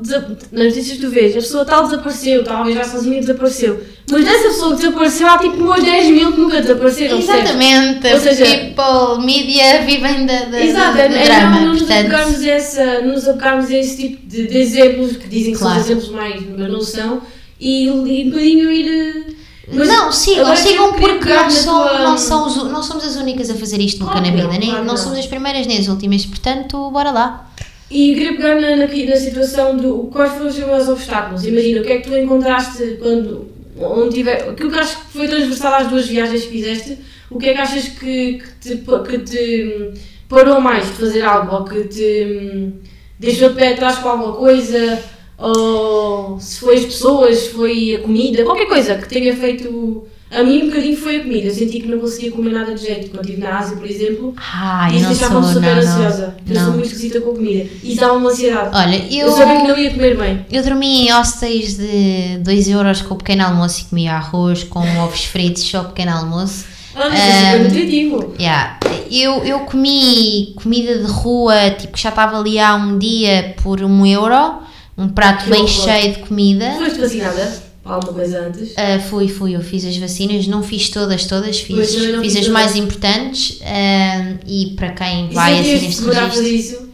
nas 0.52 0.66
notícias 0.68 0.96
que 0.98 1.02
tu 1.04 1.10
vês, 1.10 1.34
pessoa 1.46 1.64
tal 1.64 1.84
desapareceu, 1.84 2.44
talvez 2.44 2.76
já 2.76 2.84
sozinha 2.84 3.20
desapareceu. 3.20 3.82
Mas 4.10 4.24
dessa 4.24 4.48
pessoa 4.48 4.70
que 4.76 4.82
desapareceu, 4.82 5.28
há 5.28 5.38
tipo 5.38 5.56
umas 5.56 5.82
10 5.82 6.10
mil 6.10 6.32
que 6.32 6.40
nunca 6.40 6.60
desapareceram, 6.62 7.16
percebes? 7.18 7.40
Exatamente, 7.50 8.06
Ou 8.14 8.20
seja- 8.20 8.44
people, 8.46 9.24
media 9.26 9.82
vivem 9.82 10.26
da, 10.26 10.44
da, 10.44 10.60
Exato, 10.64 10.98
é, 10.98 11.04
é 11.06 11.24
drama, 11.24 11.60
não 11.60 11.68
nos 11.68 11.78
portanto, 11.78 11.98
apegarmos 12.00 12.40
a, 12.42 12.48
essa, 12.48 13.00
nos 13.02 13.28
apegarmos 13.28 13.70
a 13.70 13.74
esse 13.76 13.96
tipo 13.96 14.26
de, 14.26 14.46
de 14.48 14.58
exemplos 14.58 15.16
que 15.16 15.28
dizem 15.28 15.52
que 15.54 15.58
Claro. 15.58 15.74
são 15.74 15.84
exemplos 15.84 16.08
mais, 16.10 16.42
mas 16.56 16.70
não 16.70 16.80
são, 16.80 17.22
e, 17.58 17.84
e 17.86 17.90
um 17.90 18.30
bocadinho 18.30 18.70
ir. 18.70 18.88
eh, 18.88 19.32
mas 19.72 19.88
não, 19.88 20.12
sigam, 20.12 20.54
sigam 20.54 20.92
porque 20.92 21.28
não, 21.28 21.50
são, 21.50 21.82
tua- 21.82 21.98
não, 21.98 22.16
são 22.18 22.46
os- 22.46 22.70
não 22.70 22.82
somos 22.82 23.04
as 23.04 23.16
únicas 23.16 23.50
a 23.50 23.54
fazer 23.54 23.80
isto 23.80 23.98
nunca 23.98 24.12
Claro 24.12 24.26
na 24.26 24.30
que 24.32 24.36
vida, 24.40 24.52
não, 24.52 24.60
nem, 24.60 24.72
não 24.72 24.84
não. 24.84 24.96
somos 24.96 25.18
as 25.18 25.26
primeiras 25.26 25.66
nem 25.66 25.78
as 25.78 25.88
últimas, 25.88 26.24
portanto, 26.24 26.88
bora 26.92 27.10
lá. 27.10 27.45
E 27.90 28.14
queria 28.14 28.36
pegar 28.36 28.60
na, 28.60 28.76
na, 28.76 28.86
na 28.86 29.16
situação 29.16 29.76
do 29.76 30.08
quais 30.12 30.32
foram 30.32 30.48
os 30.48 30.88
obstáculos. 30.88 31.46
Imagina, 31.46 31.80
o 31.80 31.84
que 31.84 31.92
é 31.92 31.98
que 31.98 32.08
tu 32.08 32.16
encontraste 32.16 32.98
quando. 33.00 33.54
Onde 33.78 34.14
tiver, 34.14 34.48
aquilo 34.48 34.70
que 34.70 34.78
acho 34.78 34.96
que 34.96 35.12
foi 35.12 35.28
transversal 35.28 35.74
às 35.74 35.88
duas 35.88 36.06
viagens 36.08 36.44
que 36.44 36.50
fizeste, 36.50 36.98
o 37.30 37.38
que 37.38 37.50
é 37.50 37.52
que 37.52 37.60
achas 37.60 37.88
que, 37.88 38.38
que, 38.38 38.48
te, 38.60 38.76
que 38.78 39.18
te 39.18 39.64
hum, 39.64 39.94
parou 40.28 40.60
mais 40.60 40.86
de 40.86 40.92
fazer 40.92 41.22
algo? 41.22 41.54
Ou 41.54 41.64
que 41.64 41.84
te 41.84 42.24
hum, 42.24 42.72
deixou 43.18 43.50
de 43.50 43.56
pé 43.56 43.74
atrás 43.74 43.98
com 43.98 44.08
alguma 44.08 44.32
coisa? 44.32 44.98
Ou 45.38 46.40
se 46.40 46.60
foi 46.60 46.76
as 46.76 46.84
pessoas, 46.86 47.36
se 47.36 47.50
foi 47.50 47.96
a 47.96 48.00
comida, 48.00 48.44
qualquer 48.44 48.66
coisa 48.66 48.96
que 48.96 49.08
tenha 49.08 49.36
feito. 49.36 50.08
A 50.28 50.42
mim 50.42 50.64
um 50.64 50.66
bocadinho 50.66 50.96
foi 50.96 51.16
a 51.18 51.20
comida. 51.22 51.46
Eu 51.48 51.54
senti 51.54 51.80
que 51.80 51.86
não 51.86 51.98
conseguia 52.00 52.32
comer 52.32 52.50
nada 52.50 52.74
de 52.74 52.82
jeito. 52.82 53.10
Quando 53.10 53.24
estive 53.24 53.40
na 53.40 53.58
Ásia, 53.58 53.76
por 53.76 53.88
exemplo, 53.88 54.34
Ah, 54.36 54.88
isso 54.92 55.06
deixava-me 55.06 55.46
super 55.46 55.76
não, 55.76 55.82
ansiosa. 55.82 56.36
não. 56.46 56.54
Eu 56.54 56.60
sou 56.64 56.72
muito 56.72 56.86
esquisita 56.86 57.20
com 57.20 57.30
a 57.30 57.34
comida. 57.34 57.70
E 57.82 57.92
isso 57.92 58.00
dava-me 58.00 58.26
ansiedade. 58.26 58.70
Olha, 58.74 58.96
Eu, 59.08 59.26
eu, 59.28 59.32
sabia 59.32 59.60
que 59.60 59.68
não 59.68 59.78
ia 59.78 59.90
comer 59.92 60.16
bem. 60.16 60.46
eu 60.50 60.62
dormi 60.64 61.06
em 61.08 61.12
hostéis 61.14 61.76
de 61.76 62.38
2 62.42 62.68
euros 62.68 63.02
com 63.02 63.14
o 63.14 63.18
pequeno 63.18 63.44
almoço 63.44 63.82
e 63.82 63.84
comia 63.84 64.14
arroz 64.14 64.64
com 64.64 64.80
ovos 65.00 65.24
fritos 65.24 65.62
só 65.62 65.82
o 65.82 65.84
pequeno 65.86 66.10
almoço. 66.12 66.64
Ah, 66.96 67.08
mas 67.08 67.20
é 67.20 67.46
super 67.52 67.64
nutritivo. 67.64 68.34
Yeah. 68.40 68.80
Eu, 69.10 69.44
eu 69.44 69.60
comi 69.60 70.54
comida 70.56 70.98
de 70.98 71.04
rua, 71.10 71.70
tipo, 71.70 71.96
já 71.96 72.08
estava 72.08 72.38
ali 72.40 72.58
há 72.58 72.74
um 72.74 72.98
dia 72.98 73.54
por 73.62 73.80
um 73.82 74.04
euro, 74.04 74.60
um 74.98 75.08
prato 75.08 75.44
Que 75.44 75.50
bem 75.50 75.62
horror. 75.62 75.84
cheio 75.84 76.14
de 76.14 76.18
comida. 76.20 76.72
Foste 76.78 76.98
vacinada? 76.98 77.65
Alguma 77.86 78.12
coisa 78.12 78.40
antes? 78.46 78.72
Ah, 78.76 78.98
fui, 78.98 79.28
fui, 79.28 79.54
eu 79.54 79.60
fiz 79.60 79.84
as 79.84 79.96
vacinas, 79.96 80.46
não 80.46 80.62
fiz 80.62 80.88
todas, 80.90 81.24
todas, 81.26 81.60
fiz, 81.60 81.94
fiz 81.94 82.04
fiz 82.20 82.34
as 82.36 82.40
todas. 82.40 82.48
mais 82.48 82.76
importantes 82.76 83.58
ah, 83.62 84.34
e 84.46 84.72
para 84.76 84.90
quem 84.92 85.30
E 85.30 85.34
vai 85.34 85.58
a 85.58 85.62
registro. 85.62 86.10
isso? 86.42 86.85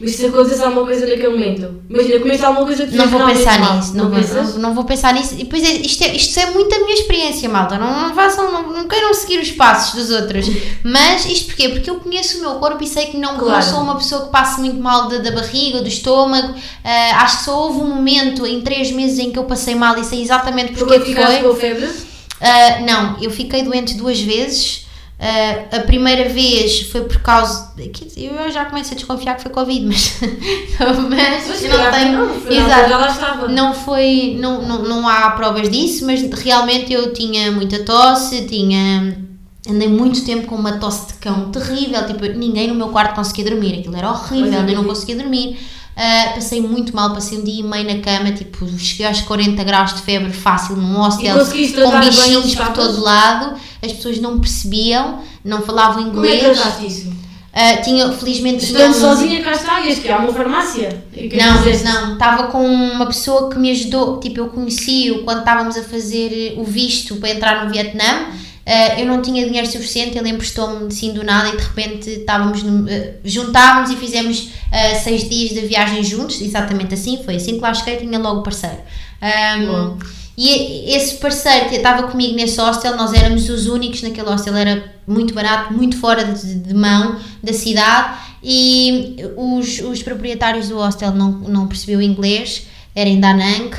Mas 0.00 0.16
se 0.16 0.26
acontece 0.26 0.60
alguma 0.62 0.84
coisa 0.86 1.06
naquele 1.06 1.28
momento? 1.28 1.80
Imagina, 1.88 2.18
comeste 2.18 2.44
alguma 2.44 2.66
coisa 2.66 2.84
que 2.86 2.96
Não 2.96 3.06
vou 3.08 3.24
pensar 3.26 3.60
mal. 3.60 3.76
nisso, 3.76 3.96
não, 3.96 4.10
vou, 4.10 4.18
pensas? 4.18 4.54
não, 4.54 4.60
não 4.62 4.74
vou 4.74 4.84
pensar 4.84 5.14
nisso. 5.14 5.34
E 5.34 5.44
depois 5.44 5.62
é, 5.62 5.72
isto, 5.72 6.02
é, 6.02 6.16
isto 6.16 6.40
é 6.40 6.50
muito 6.50 6.74
a 6.74 6.78
minha 6.80 6.94
experiência, 6.94 7.48
malta. 7.48 7.78
Não, 7.78 8.08
não 8.08 8.14
façam, 8.14 8.50
não, 8.50 8.72
não 8.72 8.88
queiram 8.88 9.14
seguir 9.14 9.38
os 9.40 9.52
passos 9.52 9.94
dos 9.94 10.10
outros. 10.10 10.46
Mas 10.82 11.24
isto 11.26 11.46
porquê? 11.46 11.68
Porque 11.68 11.88
eu 11.88 11.96
conheço 12.00 12.38
o 12.38 12.40
meu 12.40 12.54
corpo 12.56 12.82
e 12.82 12.88
sei 12.88 13.06
que 13.06 13.16
não, 13.16 13.38
Claro. 13.38 13.54
não 13.54 13.62
sou 13.62 13.80
uma 13.82 13.94
pessoa 13.96 14.24
que 14.26 14.30
passe 14.32 14.58
muito 14.60 14.80
mal 14.82 15.08
da, 15.08 15.18
da 15.18 15.30
barriga, 15.30 15.80
do 15.80 15.88
estômago. 15.88 16.54
Ah, 16.84 17.22
acho 17.22 17.38
que 17.38 17.44
só 17.44 17.56
houve 17.66 17.78
um 17.78 17.94
momento 17.94 18.44
em 18.44 18.60
três 18.62 18.90
meses 18.90 19.18
em 19.20 19.30
que 19.30 19.38
eu 19.38 19.44
passei 19.44 19.76
mal 19.76 19.96
e 19.96 20.04
sei 20.04 20.20
exatamente 20.22 20.72
Porque 20.72 20.98
porque 20.98 21.12
é 21.12 21.14
que 21.14 21.22
foi. 21.40 21.48
com 21.48 21.54
febre? 21.54 21.88
Ah, 22.40 22.80
não, 22.80 23.22
eu 23.22 23.30
fiquei 23.30 23.62
doente 23.62 23.94
duas 23.94 24.20
vezes. 24.20 24.83
Ah, 25.18 25.76
a 25.76 25.80
primeira 25.80 26.28
vez 26.28 26.82
foi 26.90 27.02
por 27.02 27.20
causa. 27.20 27.72
dizer, 27.76 28.32
Eu 28.32 28.50
já 28.50 28.64
começo 28.64 28.92
a 28.92 28.96
desconfiar 28.96 29.36
que 29.36 29.42
foi 29.42 29.52
Covid, 29.52 29.86
mas. 29.86 30.18
mas 31.08 31.48
Mas 31.48 31.62
não 31.62 31.90
tenho. 31.90 32.52
Exato. 32.52 32.88
já 32.90 32.98
lá 32.98 33.08
estava. 33.08 33.48
Não 33.48 33.72
foi, 33.72 34.36
não, 34.40 34.62
não, 34.62 34.82
não 34.82 35.08
há 35.08 35.30
provas 35.30 35.70
disso, 35.70 36.04
mas 36.04 36.20
realmente 36.42 36.92
eu 36.92 37.12
tinha 37.12 37.50
muita 37.52 37.84
tosse, 37.84 38.42
tinha 38.46 39.16
andei 39.68 39.88
muito 39.88 40.22
tempo 40.24 40.46
com 40.46 40.56
uma 40.56 40.72
tosse 40.78 41.06
de 41.08 41.14
cão 41.14 41.50
terrível, 41.50 42.06
tipo, 42.06 42.26
ninguém 42.26 42.68
no 42.68 42.74
meu 42.74 42.88
quarto 42.88 43.14
conseguia 43.14 43.46
dormir, 43.46 43.78
aquilo 43.78 43.96
era 43.96 44.10
horrível, 44.10 44.44
é, 44.44 44.48
eu 44.48 44.50
não 44.52 44.58
imagino. 44.68 44.84
conseguia 44.84 45.16
dormir. 45.16 45.58
Ah, 45.96 46.32
passei 46.34 46.60
muito 46.60 46.94
mal, 46.94 47.14
passei 47.14 47.38
um 47.38 47.44
dia 47.44 47.60
e 47.60 47.62
meio 47.62 47.84
na 47.86 48.02
cama, 48.02 48.32
tipo, 48.32 48.66
cheguei 48.78 49.06
aos 49.06 49.20
40 49.20 49.62
graus 49.62 49.94
de 49.94 50.02
febre 50.02 50.32
fácil 50.32 50.76
num 50.76 50.96
hostel, 50.96 51.36
com 51.38 52.00
bichinhos 52.00 52.54
por 52.56 52.68
todo 52.72 53.00
lado, 53.00 53.54
as 53.82 53.92
pessoas 53.92 54.18
não 54.20 54.40
percebiam, 54.40 55.20
não 55.44 55.62
falavam 55.62 56.10
Como 56.10 56.24
é 56.24 56.28
que 56.30 56.36
inglês. 56.38 56.58
trataste 56.60 56.86
isso? 56.86 57.12
Ah, 57.56 57.76
tinha, 57.76 58.10
felizmente, 58.10 58.66
tinha 58.66 58.88
Estando 58.88 58.96
um- 58.96 59.00
sozinha, 59.14 59.40
cá 59.44 59.52
está, 59.52 59.80
ias 59.82 60.00
que 60.00 60.10
há 60.10 60.18
uma 60.18 60.32
farmácia. 60.32 61.04
E 61.16 61.28
não, 61.36 61.54
não, 61.84 62.12
estava 62.14 62.48
com 62.48 62.66
uma 62.66 63.06
pessoa 63.06 63.48
que 63.48 63.56
me 63.56 63.70
ajudou, 63.70 64.18
tipo, 64.18 64.40
eu 64.40 64.48
conheci-o 64.48 65.22
quando 65.22 65.38
estávamos 65.38 65.76
a 65.76 65.84
fazer 65.84 66.54
o 66.56 66.64
visto 66.64 67.14
para 67.16 67.30
entrar 67.30 67.64
no 67.64 67.70
Vietnã, 67.70 68.26
eh, 68.66 69.02
eu 69.02 69.06
não 69.06 69.20
tinha 69.22 69.44
dinheiro 69.44 69.66
suficiente, 69.70 70.16
ele 70.16 70.28
emprestou-me 70.30 70.86
assim 70.86 71.12
do 71.12 71.22
nada 71.22 71.48
e 71.50 71.56
de 71.56 71.62
repente 71.62 72.10
estávamos, 72.10 72.62
no- 72.62 72.88
eh, 72.88 73.14
juntávamos 73.24 73.90
e 73.90 73.96
fizemos 73.96 74.50
eh, 74.72 74.94
seis 74.96 75.28
dias 75.28 75.50
de 75.50 75.60
viagem 75.66 76.02
juntos, 76.02 76.40
exatamente 76.40 76.94
assim, 76.94 77.22
foi 77.24 77.36
assim 77.36 77.54
que 77.56 77.60
lá 77.60 77.72
cheguei, 77.74 77.96
tinha 77.96 78.18
logo 78.18 78.42
parceiro. 78.42 78.78
Boa. 79.66 79.98
e 80.36 80.92
esse 80.96 81.14
parceiro 81.16 81.68
que 81.68 81.76
estava 81.76 82.08
comigo 82.08 82.34
nesse 82.34 82.60
hostel, 82.60 82.96
nós 82.96 83.12
éramos 83.12 83.48
os 83.48 83.66
únicos 83.66 84.02
naquele 84.02 84.28
hostel, 84.28 84.56
era 84.56 84.92
muito 85.06 85.32
barato, 85.32 85.72
muito 85.72 85.96
fora 85.96 86.24
de, 86.24 86.54
de 86.56 86.74
mão 86.74 87.16
da 87.42 87.52
cidade 87.52 88.18
e 88.42 89.16
os, 89.36 89.78
os 89.80 90.02
proprietários 90.02 90.68
do 90.68 90.76
hostel 90.76 91.12
não, 91.12 91.30
não 91.32 91.68
percebiam 91.68 92.02
inglês, 92.02 92.66
era 92.94 93.08
em 93.08 93.20
Da 93.20 93.32
Nang 93.32 93.70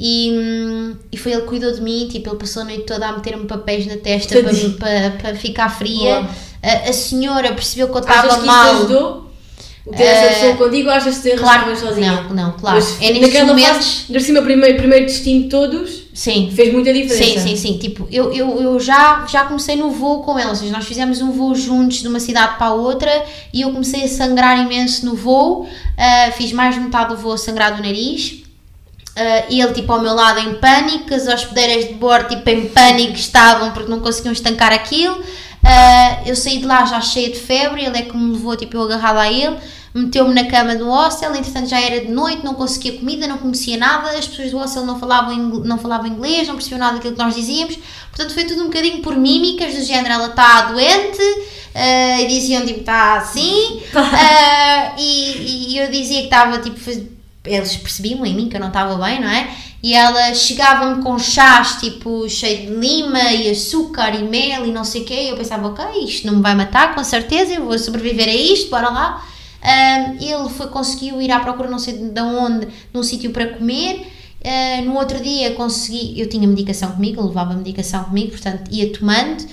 e, 0.00 0.94
e 1.10 1.16
foi 1.16 1.32
ele 1.32 1.42
que 1.42 1.48
cuidou 1.48 1.72
de 1.72 1.80
mim, 1.80 2.08
tipo, 2.10 2.28
ele 2.30 2.36
passou 2.38 2.62
a 2.62 2.64
noite 2.64 2.84
toda 2.84 3.08
a 3.08 3.12
meter-me 3.12 3.46
papéis 3.46 3.86
na 3.86 3.96
testa 3.96 4.36
para, 4.42 4.52
para, 4.78 5.10
para 5.18 5.34
ficar 5.34 5.68
fria. 5.68 6.26
A, 6.62 6.88
a 6.88 6.92
senhora 6.92 7.52
percebeu 7.52 7.88
que 7.88 7.94
eu 7.96 8.04
Achas 8.06 8.24
estava 8.24 8.40
que 8.40 8.46
mal. 8.46 8.66
isso 8.74 8.76
ajudou? 8.84 9.28
O 9.86 9.90
ter 9.92 10.02
essa 10.02 10.24
Eh, 10.26 10.28
pessoa 10.34 10.56
contigo 10.56 10.90
achas 10.90 11.18
que 11.18 11.30
te 11.30 11.36
Claro, 11.36 11.74
sozinha? 11.74 12.22
não, 12.28 12.34
não, 12.34 12.52
claro. 12.52 12.76
Mas 12.76 13.00
é 13.00 13.18
naquela 13.18 13.46
momentos. 13.46 14.04
fase, 14.12 14.20
cima, 14.20 14.42
primeiro, 14.42 14.76
primeiro 14.76 15.06
destino 15.06 15.44
de 15.44 15.48
todos, 15.48 16.02
Sim, 16.12 16.52
fez 16.54 16.72
muita 16.72 16.92
diferença. 16.92 17.40
Sim, 17.40 17.56
sim, 17.56 17.56
sim. 17.56 17.78
Tipo, 17.78 18.06
eu, 18.10 18.30
eu, 18.32 18.60
eu 18.60 18.80
já, 18.80 19.24
já 19.26 19.44
comecei 19.44 19.76
no 19.76 19.90
voo 19.90 20.22
com 20.22 20.38
ela, 20.38 20.50
ou 20.50 20.56
seja, 20.56 20.72
nós 20.72 20.84
fizemos 20.84 21.22
um 21.22 21.30
voo 21.30 21.54
juntos 21.54 21.98
de 22.02 22.08
uma 22.08 22.20
cidade 22.20 22.58
para 22.58 22.66
a 22.66 22.74
outra 22.74 23.10
e 23.52 23.62
eu 23.62 23.70
comecei 23.72 24.02
a 24.04 24.08
sangrar 24.08 24.58
imenso 24.60 25.06
no 25.06 25.14
voo, 25.14 25.66
ah, 25.96 26.32
fiz 26.32 26.52
mais 26.52 26.74
de 26.74 26.80
metade 26.82 27.10
do 27.14 27.16
voo 27.16 27.32
a 27.32 27.38
sangrar 27.38 27.74
do 27.76 27.82
nariz. 27.82 28.42
Uh, 29.18 29.52
ele 29.52 29.72
tipo 29.72 29.92
ao 29.92 30.00
meu 30.00 30.14
lado 30.14 30.38
em 30.38 30.54
pânico, 30.54 31.12
as 31.12 31.26
hospedeiras 31.26 31.88
de 31.88 31.94
bordo 31.94 32.28
tipo 32.28 32.48
em 32.48 32.68
pânico 32.68 33.14
estavam 33.14 33.72
porque 33.72 33.90
não 33.90 33.98
conseguiam 33.98 34.32
estancar 34.32 34.72
aquilo. 34.72 35.16
Uh, 35.16 36.22
eu 36.24 36.36
saí 36.36 36.58
de 36.58 36.66
lá 36.66 36.84
já 36.84 37.00
cheia 37.00 37.28
de 37.28 37.38
febre, 37.38 37.84
ele 37.84 37.98
é 37.98 38.02
que 38.02 38.16
me 38.16 38.32
levou, 38.32 38.54
tipo 38.56 38.76
eu 38.76 38.82
agarrada 38.82 39.20
a 39.20 39.32
ele, 39.32 39.56
meteu-me 39.92 40.32
na 40.32 40.44
cama 40.46 40.76
do 40.76 40.88
hostel, 40.88 41.34
entretanto 41.34 41.68
já 41.68 41.80
era 41.80 42.00
de 42.00 42.12
noite, 42.12 42.44
não 42.44 42.54
conseguia 42.54 42.96
comida, 42.96 43.26
não 43.26 43.38
conhecia 43.38 43.76
nada, 43.76 44.10
as 44.10 44.28
pessoas 44.28 44.52
do 44.52 44.58
hostel 44.58 44.86
não 44.86 45.00
falavam, 45.00 45.36
não 45.36 45.78
falavam 45.78 46.06
inglês, 46.06 46.46
não 46.46 46.54
percebiam 46.54 46.78
nada 46.78 46.94
daquilo 46.94 47.14
que 47.14 47.22
nós 47.22 47.34
dizíamos, 47.34 47.76
portanto 48.10 48.34
foi 48.34 48.44
tudo 48.44 48.62
um 48.62 48.66
bocadinho 48.66 49.02
por 49.02 49.16
mímicas, 49.16 49.74
do 49.74 49.82
género 49.82 50.14
ela 50.14 50.28
está 50.28 50.62
doente, 50.70 51.22
uh, 51.22 52.20
e 52.20 52.26
diziam 52.28 52.64
tipo 52.64 52.80
está 52.80 53.16
assim, 53.16 53.82
e, 54.96 55.72
e 55.72 55.78
eu 55.78 55.90
dizia 55.90 56.20
que 56.20 56.26
estava 56.26 56.58
tipo 56.58 56.78
eles 57.48 57.76
percebiam 57.76 58.24
em 58.24 58.34
mim 58.34 58.48
que 58.48 58.56
eu 58.56 58.60
não 58.60 58.68
estava 58.68 58.96
bem, 59.04 59.20
não 59.20 59.28
é? 59.28 59.48
E 59.82 59.94
ela 59.94 60.34
chegava-me 60.34 61.02
com 61.02 61.18
chás 61.18 61.76
tipo 61.76 62.28
cheio 62.28 62.66
de 62.66 62.74
lima 62.74 63.32
e 63.32 63.50
açúcar 63.50 64.14
e 64.14 64.24
mel 64.24 64.66
e 64.66 64.72
não 64.72 64.84
sei 64.84 65.02
o 65.02 65.04
quê. 65.04 65.22
E 65.22 65.28
eu 65.28 65.36
pensava, 65.36 65.68
ok, 65.68 66.04
isto 66.04 66.26
não 66.26 66.36
me 66.36 66.42
vai 66.42 66.54
matar, 66.54 66.94
com 66.94 67.04
certeza, 67.04 67.54
eu 67.54 67.64
vou 67.64 67.78
sobreviver 67.78 68.28
a 68.28 68.34
isto, 68.34 68.70
bora 68.70 68.88
lá. 68.88 69.24
Um, 69.62 70.22
ele 70.22 70.48
foi, 70.50 70.68
conseguiu 70.68 71.20
ir 71.22 71.30
à 71.30 71.40
procura, 71.40 71.68
não 71.68 71.78
sei 71.78 71.94
de 71.94 72.20
onde, 72.20 72.68
num 72.92 73.02
sítio 73.02 73.30
para 73.30 73.46
comer. 73.46 74.06
Uh, 74.38 74.84
no 74.84 74.96
outro 74.96 75.20
dia 75.20 75.52
consegui, 75.52 76.20
eu 76.20 76.28
tinha 76.28 76.46
medicação 76.46 76.92
comigo, 76.92 77.20
eu 77.20 77.26
levava 77.26 77.54
medicação 77.54 78.04
comigo, 78.04 78.30
portanto 78.30 78.68
ia 78.72 78.92
tomando. 78.92 79.46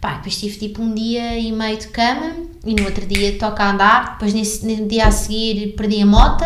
Pá, 0.00 0.14
depois 0.14 0.38
tive 0.38 0.56
tipo 0.58 0.80
um 0.80 0.94
dia 0.94 1.36
e 1.38 1.50
meio 1.50 1.76
de 1.76 1.88
cama 1.88 2.32
e 2.64 2.72
no 2.72 2.84
outro 2.84 3.04
dia 3.04 3.36
toca 3.36 3.64
a 3.64 3.70
andar. 3.72 4.12
Depois 4.12 4.32
nesse, 4.32 4.64
dia 4.86 5.06
a 5.06 5.10
seguir 5.10 5.74
perdi 5.76 6.00
a 6.00 6.06
moto 6.06 6.44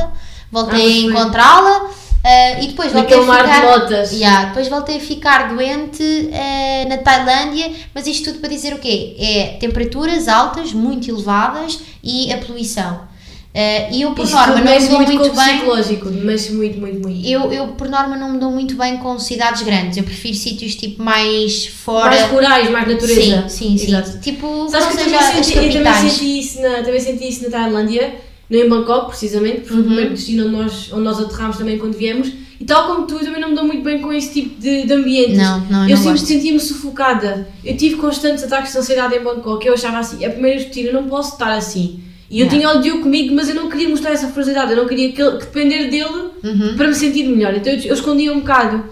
voltei 0.53 0.81
ah, 0.81 0.87
a 0.87 1.11
encontrá-la. 1.11 2.03
Uh, 2.23 2.63
e 2.63 2.69
depois 2.69 2.93
voltei 2.93 3.19
a 3.19 3.23
ficar, 3.23 3.87
de. 3.87 4.15
Yeah, 4.15 4.45
depois 4.45 4.69
voltei 4.69 4.97
a 4.99 5.01
ficar 5.01 5.49
doente 5.49 6.03
uh, 6.05 6.89
na 6.89 6.99
Tailândia, 6.99 7.73
mas 7.93 8.07
isto 8.07 8.31
tudo 8.31 8.39
para 8.39 8.49
dizer 8.49 8.73
o 8.75 8.79
quê? 8.79 9.17
É 9.19 9.57
temperaturas 9.59 10.29
altas, 10.29 10.73
muito 10.73 11.11
elevadas 11.11 11.81
e 12.01 12.33
a 12.33 12.39
poluição. 12.39 13.11
Uh, 13.53 13.93
e 13.93 14.03
eu 14.03 14.13
por 14.13 14.27
norma 14.31 14.55
não 14.61 14.63
me 14.65 14.89
dou 14.89 14.97
muito, 14.99 15.13
muito 15.15 15.35
bem. 15.35 15.57
psicológico, 15.57 16.11
mas 16.25 16.49
muito, 16.49 16.79
muito, 16.79 17.01
muito. 17.01 17.29
Eu, 17.29 17.53
eu 17.53 17.67
por 17.69 17.89
norma 17.89 18.17
não 18.17 18.31
me 18.31 18.39
dou 18.39 18.53
muito 18.53 18.77
bem 18.77 18.99
com 18.99 19.19
cidades 19.19 19.63
grandes. 19.63 19.99
Eu 19.99 20.05
prefiro 20.05 20.37
sítios 20.37 20.77
tipo 20.77 21.03
mais 21.03 21.67
fora. 21.67 22.11
Mais 22.11 22.31
rurais, 22.31 22.71
mais 22.71 22.89
natureza. 22.89 23.49
Sim, 23.49 23.77
sim, 23.77 23.79
sim. 23.79 23.97
Exato. 23.97 24.21
Tipo, 24.21 24.69
Sabes 24.71 24.87
que 24.87 24.95
seja, 24.95 25.19
também 25.19 25.43
senti, 25.43 25.59
eu 25.59 25.73
também 25.73 26.09
senti, 26.09 26.39
isso 26.39 26.63
na, 26.63 26.83
também 26.83 27.01
senti 27.01 27.29
isso 27.29 27.43
na 27.43 27.51
Tailândia 27.51 28.15
em 28.59 28.69
Bangkok, 28.69 29.09
precisamente, 29.09 29.61
porque 29.61 29.71
foi 29.71 29.81
o 29.81 29.85
primeiro 29.85 30.11
destino 30.11 30.47
onde 30.47 30.57
nós, 30.57 30.93
onde 30.93 31.03
nós 31.03 31.21
aterramos 31.21 31.57
também 31.57 31.79
quando 31.79 31.95
viemos. 31.95 32.33
E 32.61 32.65
tal 32.65 32.87
como 32.87 33.07
tu, 33.07 33.15
eu 33.15 33.25
também 33.25 33.41
não 33.41 33.49
me 33.49 33.55
dou 33.57 33.65
muito 33.65 33.83
bem 33.83 34.01
com 34.01 34.13
esse 34.13 34.33
tipo 34.33 34.61
de, 34.61 34.87
de 34.87 34.93
ambientes. 34.93 35.37
Não, 35.37 35.61
não, 35.61 35.89
eu 35.89 35.97
não 35.97 36.03
sempre 36.03 36.21
sentia-me 36.21 36.61
sufocada. 36.61 37.49
Eu 37.65 37.77
tive 37.77 37.97
constantes 37.97 38.45
ataques 38.45 38.73
de 38.73 38.79
ansiedade 38.79 39.17
em 39.17 39.21
Bangkok. 39.21 39.67
Eu 39.67 39.75
achava 39.75 39.99
assim, 39.99 40.23
é 40.23 40.29
a 40.29 40.31
primeira 40.31 40.61
destino, 40.61 40.91
eu 40.91 40.95
não 40.95 41.09
posso 41.09 41.33
estar 41.33 41.53
assim. 41.55 42.01
E 42.31 42.41
eu 42.41 42.49
tinha 42.49 42.71
o 42.71 42.81
Diogo 42.81 43.03
comigo, 43.03 43.35
mas 43.35 43.49
eu 43.49 43.55
não 43.55 43.69
queria 43.69 43.89
mostrar 43.89 44.13
essa 44.13 44.29
fragilidade, 44.29 44.71
eu 44.71 44.77
não 44.79 44.87
queria 44.87 45.13
que, 45.13 45.17
que 45.17 45.39
depender 45.39 45.91
dele 45.91 46.31
uhum. 46.43 46.77
para 46.77 46.89
me 46.89 46.95
sentir 46.95 47.25
melhor. 47.25 47.55
Então 47.55 47.71
eu, 47.71 47.79
eu 47.81 47.95
escondia 47.95 48.33
um 48.33 48.41
bocado. 48.41 48.85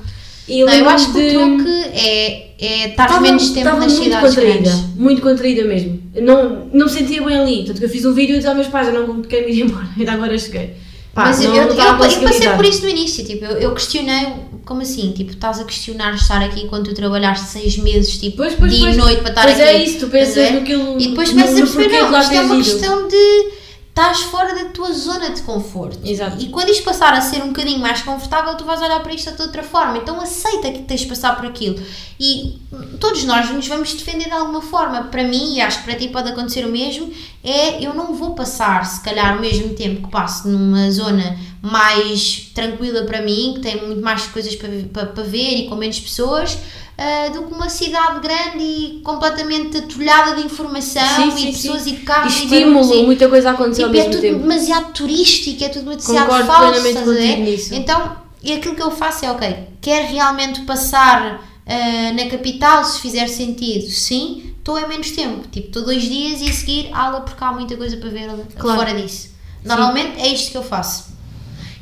E 0.51 0.65
não, 0.65 0.73
eu 0.73 0.89
acho 0.89 1.13
que 1.13 1.31
de... 1.31 1.37
o 1.37 1.57
truque 1.57 1.71
é, 1.95 2.51
é 2.59 2.89
estar 2.89 3.21
menos 3.21 3.51
tempo 3.51 3.77
nas 3.77 3.93
muito 3.93 4.05
cidades 4.05 4.35
contraída, 4.35 4.71
grandes. 4.71 4.97
Muito 4.97 5.23
contraída 5.23 5.65
mesmo. 5.65 6.03
não, 6.21 6.69
não 6.73 6.87
me 6.87 6.93
sentia 6.93 7.23
bem 7.23 7.39
ali. 7.39 7.65
Tanto 7.65 7.79
que 7.79 7.85
eu 7.85 7.89
fiz 7.89 8.05
um 8.05 8.13
vídeo 8.13 8.35
e 8.35 8.37
disse 8.37 8.49
aos 8.49 8.57
meus 8.57 8.69
pais: 8.69 8.89
Eu 8.89 9.07
não 9.07 9.23
quero 9.23 9.49
ir 9.49 9.63
embora. 9.63 9.89
Ainda 9.97 10.13
agora 10.13 10.37
cheguei. 10.37 10.75
Pá, 11.15 11.25
Mas 11.25 11.41
não, 11.41 11.55
eu, 11.55 11.65
eu, 11.65 11.75
eu, 11.75 11.85
eu, 11.85 11.99
passei 11.99 12.49
por 12.51 12.65
isso 12.65 12.83
no 12.83 12.89
início. 12.89 13.25
Tipo, 13.25 13.45
eu, 13.45 13.59
eu 13.59 13.75
questionei, 13.75 14.29
como 14.65 14.81
assim? 14.83 15.13
Tipo, 15.13 15.33
estás 15.33 15.59
a 15.59 15.65
questionar 15.65 16.15
estar 16.15 16.43
aqui 16.43 16.69
quando 16.69 16.89
tu 16.89 16.95
trabalhaste 16.95 17.47
seis 17.47 17.77
meses, 17.79 18.17
tipo, 18.19 18.39
pois, 18.39 18.55
pois, 18.55 18.73
dia 18.73 18.91
e 18.91 18.97
noite 18.97 19.21
para 19.21 19.31
estar 19.31 19.43
pois 19.43 19.55
aqui. 19.55 19.65
Pois 19.65 19.81
é 19.81 19.85
isso, 19.85 19.99
tu 19.99 20.07
pensas 20.09 20.53
naquilo. 20.53 21.01
E 21.01 21.09
depois 21.09 21.31
começas 21.31 21.57
a 21.57 21.61
perceber: 21.61 22.03
não, 22.03 22.21
isto 22.21 22.33
é 22.33 22.41
uma 22.43 22.57
questão 22.57 23.09
de 23.09 23.60
estás 23.91 24.23
fora 24.23 24.55
da 24.55 24.71
tua 24.71 24.93
zona 24.93 25.31
de 25.31 25.43
conforto. 25.43 25.99
Exato. 26.05 26.41
E 26.41 26.49
quando 26.49 26.71
isto 26.71 26.85
passar 26.85 27.13
a 27.13 27.21
ser 27.21 27.43
um 27.43 27.49
bocadinho 27.49 27.81
mais 27.81 28.01
confortável, 28.03 28.57
tu 28.57 28.65
vais 28.65 28.81
olhar 28.81 29.01
para 29.03 29.13
isto 29.13 29.31
de 29.33 29.43
outra 29.43 29.63
forma. 29.63 29.99
Então 29.99 30.21
aceita 30.21 30.71
que 30.71 30.83
tens 30.83 31.01
de 31.01 31.07
passar 31.07 31.37
por 31.37 31.45
aquilo. 31.45 31.79
E 32.19 32.59
todos 32.99 33.25
nós 33.25 33.51
nos 33.51 33.67
vamos 33.67 33.93
defender 33.93 34.25
de 34.25 34.33
alguma 34.33 34.63
forma. 34.63 35.05
Para 35.05 35.25
mim, 35.25 35.57
e 35.57 35.61
acho 35.61 35.81
que 35.81 35.85
para 35.85 35.97
ti 35.97 36.09
pode 36.09 36.31
acontecer 36.31 36.65
o 36.65 36.71
mesmo, 36.71 37.13
é 37.43 37.85
eu 37.85 37.93
não 37.93 38.15
vou 38.15 38.35
passar, 38.35 38.87
se 38.87 39.03
calhar, 39.03 39.37
o 39.37 39.41
mesmo 39.41 39.75
tempo 39.75 40.07
que 40.07 40.11
passo 40.11 40.49
numa 40.49 40.91
zona 40.91 41.39
mais 41.61 42.51
tranquila 42.55 43.03
para 43.03 43.21
mim, 43.21 43.55
que 43.57 43.61
tem 43.61 43.87
muito 43.87 44.03
mais 44.03 44.27
coisas 44.27 44.55
para, 44.55 44.71
para, 44.93 45.07
para 45.07 45.25
ver 45.25 45.59
e 45.59 45.69
com 45.69 45.75
menos 45.75 46.01
pessoas 46.01 46.57
uh, 47.01 47.33
do 47.33 47.47
que 47.47 47.55
uma 47.55 47.69
cidade 47.69 48.21
grande 48.21 48.63
e 48.63 49.01
completamente 49.03 49.79
atulhada 49.79 50.37
de 50.37 50.45
informação 50.45 51.03
sim, 51.17 51.29
e 51.29 51.33
sim, 51.33 51.53
pessoas 51.53 51.83
sim. 51.83 51.91
e 51.91 51.97
de 51.97 52.03
carros 52.03 52.35
e 52.35 52.45
estímulo, 52.45 52.95
e, 52.95 53.07
muita 53.07 53.29
coisa 53.29 53.51
aconteceu 53.51 53.91
tipo, 53.91 53.99
ao 53.99 54.05
mesmo 54.05 54.09
é 54.09 54.17
tudo 54.17 54.21
tempo. 54.21 54.39
demasiado 54.41 54.93
turístico, 54.93 55.65
é 55.65 55.69
tudo 55.71 55.91
demasiado 55.91 56.27
Concordo 56.27 56.47
falso, 56.47 57.11
a 57.11 57.37
Nisso. 57.37 57.75
Então, 57.75 58.17
e 58.43 58.53
aquilo 58.53 58.75
que 58.75 58.83
eu 58.83 58.91
faço 58.91 59.25
é, 59.25 59.31
ok, 59.31 59.69
quer 59.81 60.05
realmente 60.11 60.61
passar 60.63 61.37
uh, 61.37 62.15
na 62.15 62.31
capital, 62.31 62.85
se 62.85 63.01
fizer 63.01 63.29
sentido, 63.29 63.91
sim, 63.91 64.55
estou 64.59 64.79
em 64.79 64.87
menos 64.87 65.11
tempo, 65.11 65.49
tipo, 65.49 65.69
estou 65.69 65.85
dois 65.85 66.03
dias 66.03 66.43
e 66.43 66.51
a 66.51 66.53
seguir 66.53 66.91
aula 66.93 67.23
porque 67.23 67.43
há 67.43 67.53
muita 67.53 67.77
coisa 67.77 67.97
para 67.97 68.11
ver 68.11 68.29
claro. 68.59 68.79
fora 68.79 68.95
disso. 68.95 69.31
Normalmente 69.65 70.21
é 70.21 70.29
isto 70.29 70.51
que 70.53 70.57
eu 70.57 70.63
faço. 70.63 71.11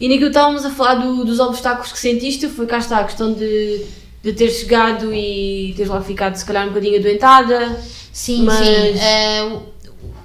E 0.01 0.09
naquilo 0.09 0.31
que 0.31 0.37
estávamos 0.37 0.65
a 0.65 0.71
falar 0.71 0.95
do, 0.95 1.25
dos 1.25 1.41
obstáculos 1.41 1.93
que 1.93 1.99
sentiste, 1.99 2.49
foi 2.49 2.67
cá 2.67 2.79
está 2.79 2.99
a 2.99 3.05
questão 3.05 3.33
de 3.33 3.85
de 4.23 4.33
ter 4.33 4.51
chegado 4.51 5.13
e 5.15 5.73
teres 5.77 5.91
lá 5.91 6.01
ficado 6.01 6.35
se 6.35 6.45
calhar 6.45 6.65
um 6.65 6.69
bocadinho 6.69 6.99
adoentada. 6.99 7.81
Sim, 8.13 8.45
mas... 8.45 8.59
sim. 8.59 9.55
Uh, 9.55 9.63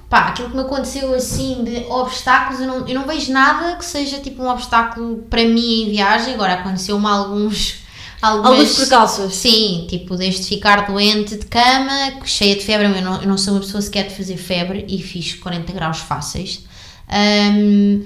pá, 0.08 0.28
aquilo 0.28 0.50
que 0.50 0.56
me 0.56 0.62
aconteceu 0.62 1.14
assim 1.14 1.64
de 1.64 1.84
obstáculos, 1.88 2.60
eu 2.60 2.66
não, 2.66 2.88
eu 2.88 2.94
não 2.94 3.06
vejo 3.06 3.32
nada 3.32 3.76
que 3.76 3.84
seja 3.84 4.18
tipo 4.18 4.42
um 4.42 4.48
obstáculo 4.48 5.24
para 5.30 5.44
mim 5.44 5.84
em 5.84 5.90
viagem. 5.90 6.34
Agora 6.34 6.54
aconteceu-me 6.54 7.06
alguns. 7.06 7.84
Algumas, 8.20 8.52
Alguns 8.52 8.76
percalços. 8.76 9.34
Sim, 9.34 9.86
tipo, 9.86 10.16
desde 10.16 10.46
ficar 10.46 10.86
doente 10.86 11.36
de 11.36 11.44
cama, 11.44 12.20
cheia 12.24 12.56
de 12.56 12.62
febre, 12.64 12.86
eu 12.86 13.02
não, 13.02 13.20
eu 13.20 13.28
não 13.28 13.36
sou 13.36 13.52
uma 13.52 13.60
pessoa 13.60 13.82
sequer 13.82 14.08
de 14.08 14.14
fazer 14.14 14.38
febre 14.38 14.86
e 14.88 15.02
fiz 15.02 15.34
40 15.34 15.70
graus 15.74 15.98
fáceis. 15.98 16.64
Um, 17.06 18.02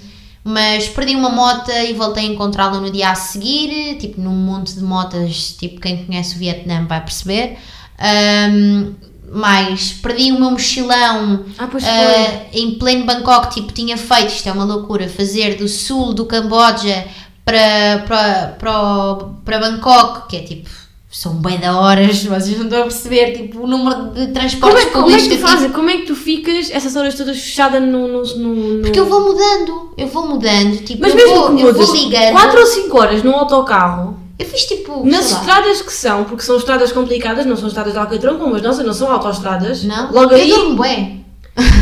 mas 0.49 0.89
perdi 0.89 1.15
uma 1.15 1.29
moto 1.29 1.71
e 1.71 1.93
voltei 1.93 2.27
a 2.27 2.33
encontrá-la 2.33 2.81
no 2.81 2.91
dia 2.91 3.11
a 3.11 3.15
seguir, 3.15 3.99
tipo 3.99 4.19
num 4.19 4.33
monte 4.33 4.75
de 4.75 4.83
motas, 4.83 5.53
tipo 5.53 5.79
quem 5.79 6.07
conhece 6.07 6.37
o 6.37 6.39
Vietnã 6.39 6.87
vai 6.87 7.03
perceber. 7.03 7.59
Um, 8.01 8.95
mais 9.31 9.93
perdi 9.93 10.33
o 10.33 10.41
meu 10.41 10.53
mochilão 10.53 11.45
ah, 11.59 11.67
uh, 11.67 12.47
em 12.51 12.79
pleno 12.79 13.05
Bangkok, 13.05 13.53
tipo 13.53 13.75
tinha 13.75 13.99
feito, 13.99 14.29
isto 14.29 14.49
é 14.49 14.53
uma 14.53 14.65
loucura, 14.65 15.07
fazer 15.07 15.59
do 15.59 15.69
sul 15.69 16.15
do 16.15 16.25
Camboja 16.25 17.07
para, 17.45 18.05
para, 18.07 18.47
para, 18.59 19.15
para 19.45 19.59
Bangkok, 19.59 20.29
que 20.31 20.37
é 20.39 20.43
tipo 20.45 20.71
são 21.11 21.35
bem 21.35 21.59
da 21.59 21.79
horas, 21.79 22.23
vocês 22.23 22.57
não 22.59 22.65
estão 22.65 22.81
a 22.81 22.83
perceber, 22.83 23.33
tipo, 23.33 23.63
o 23.63 23.67
número 23.67 24.11
de 24.11 24.27
transportes 24.29 24.85
como 24.91 25.07
é, 25.07 25.11
como 25.11 25.17
é 25.17 25.19
que 25.19 25.29
tu 25.29 25.39
fazes? 25.39 25.73
Como 25.73 25.91
é 25.91 25.97
que 25.97 26.07
tu 26.07 26.15
ficas 26.15 26.71
essas 26.71 26.95
horas 26.97 27.15
todas 27.15 27.39
fechada 27.39 27.81
no, 27.81 28.09
no, 28.09 28.23
no, 28.23 28.83
Porque 28.83 29.01
eu 29.01 29.07
vou 29.07 29.21
mudando, 29.21 29.95
eu 29.97 30.07
vou 30.07 30.27
mudando, 30.29 30.77
tipo, 30.85 31.01
Mas 31.01 31.13
eu, 31.13 31.17
mesmo 31.17 31.35
vou, 31.35 31.59
eu 31.59 31.75
vou 31.75 31.95
ligando. 31.95 32.33
4 32.33 32.61
ou 32.61 32.67
5 32.67 33.01
horas 33.01 33.23
num 33.23 33.35
autocarro. 33.35 34.19
Eu 34.39 34.47
fiz 34.47 34.67
tipo. 34.67 35.05
Nas 35.05 35.33
estradas 35.33 35.83
que 35.83 35.93
são, 35.93 36.25
porque 36.25 36.45
são 36.45 36.57
estradas 36.57 36.93
complicadas, 36.93 37.45
não 37.45 37.57
são 37.57 37.69
estradas 37.69 37.93
de 37.93 37.99
Alcatrão 37.99 38.39
como 38.39 38.55
as 38.55 38.63
nossas, 38.63 38.87
não 38.87 38.93
são 38.93 39.11
autoestradas. 39.11 39.83
Não. 39.85 40.13
Logo 40.13 40.33
eu 40.33 40.37
aí. 40.37 40.49
durmo 40.49 40.81
bem. 40.81 41.25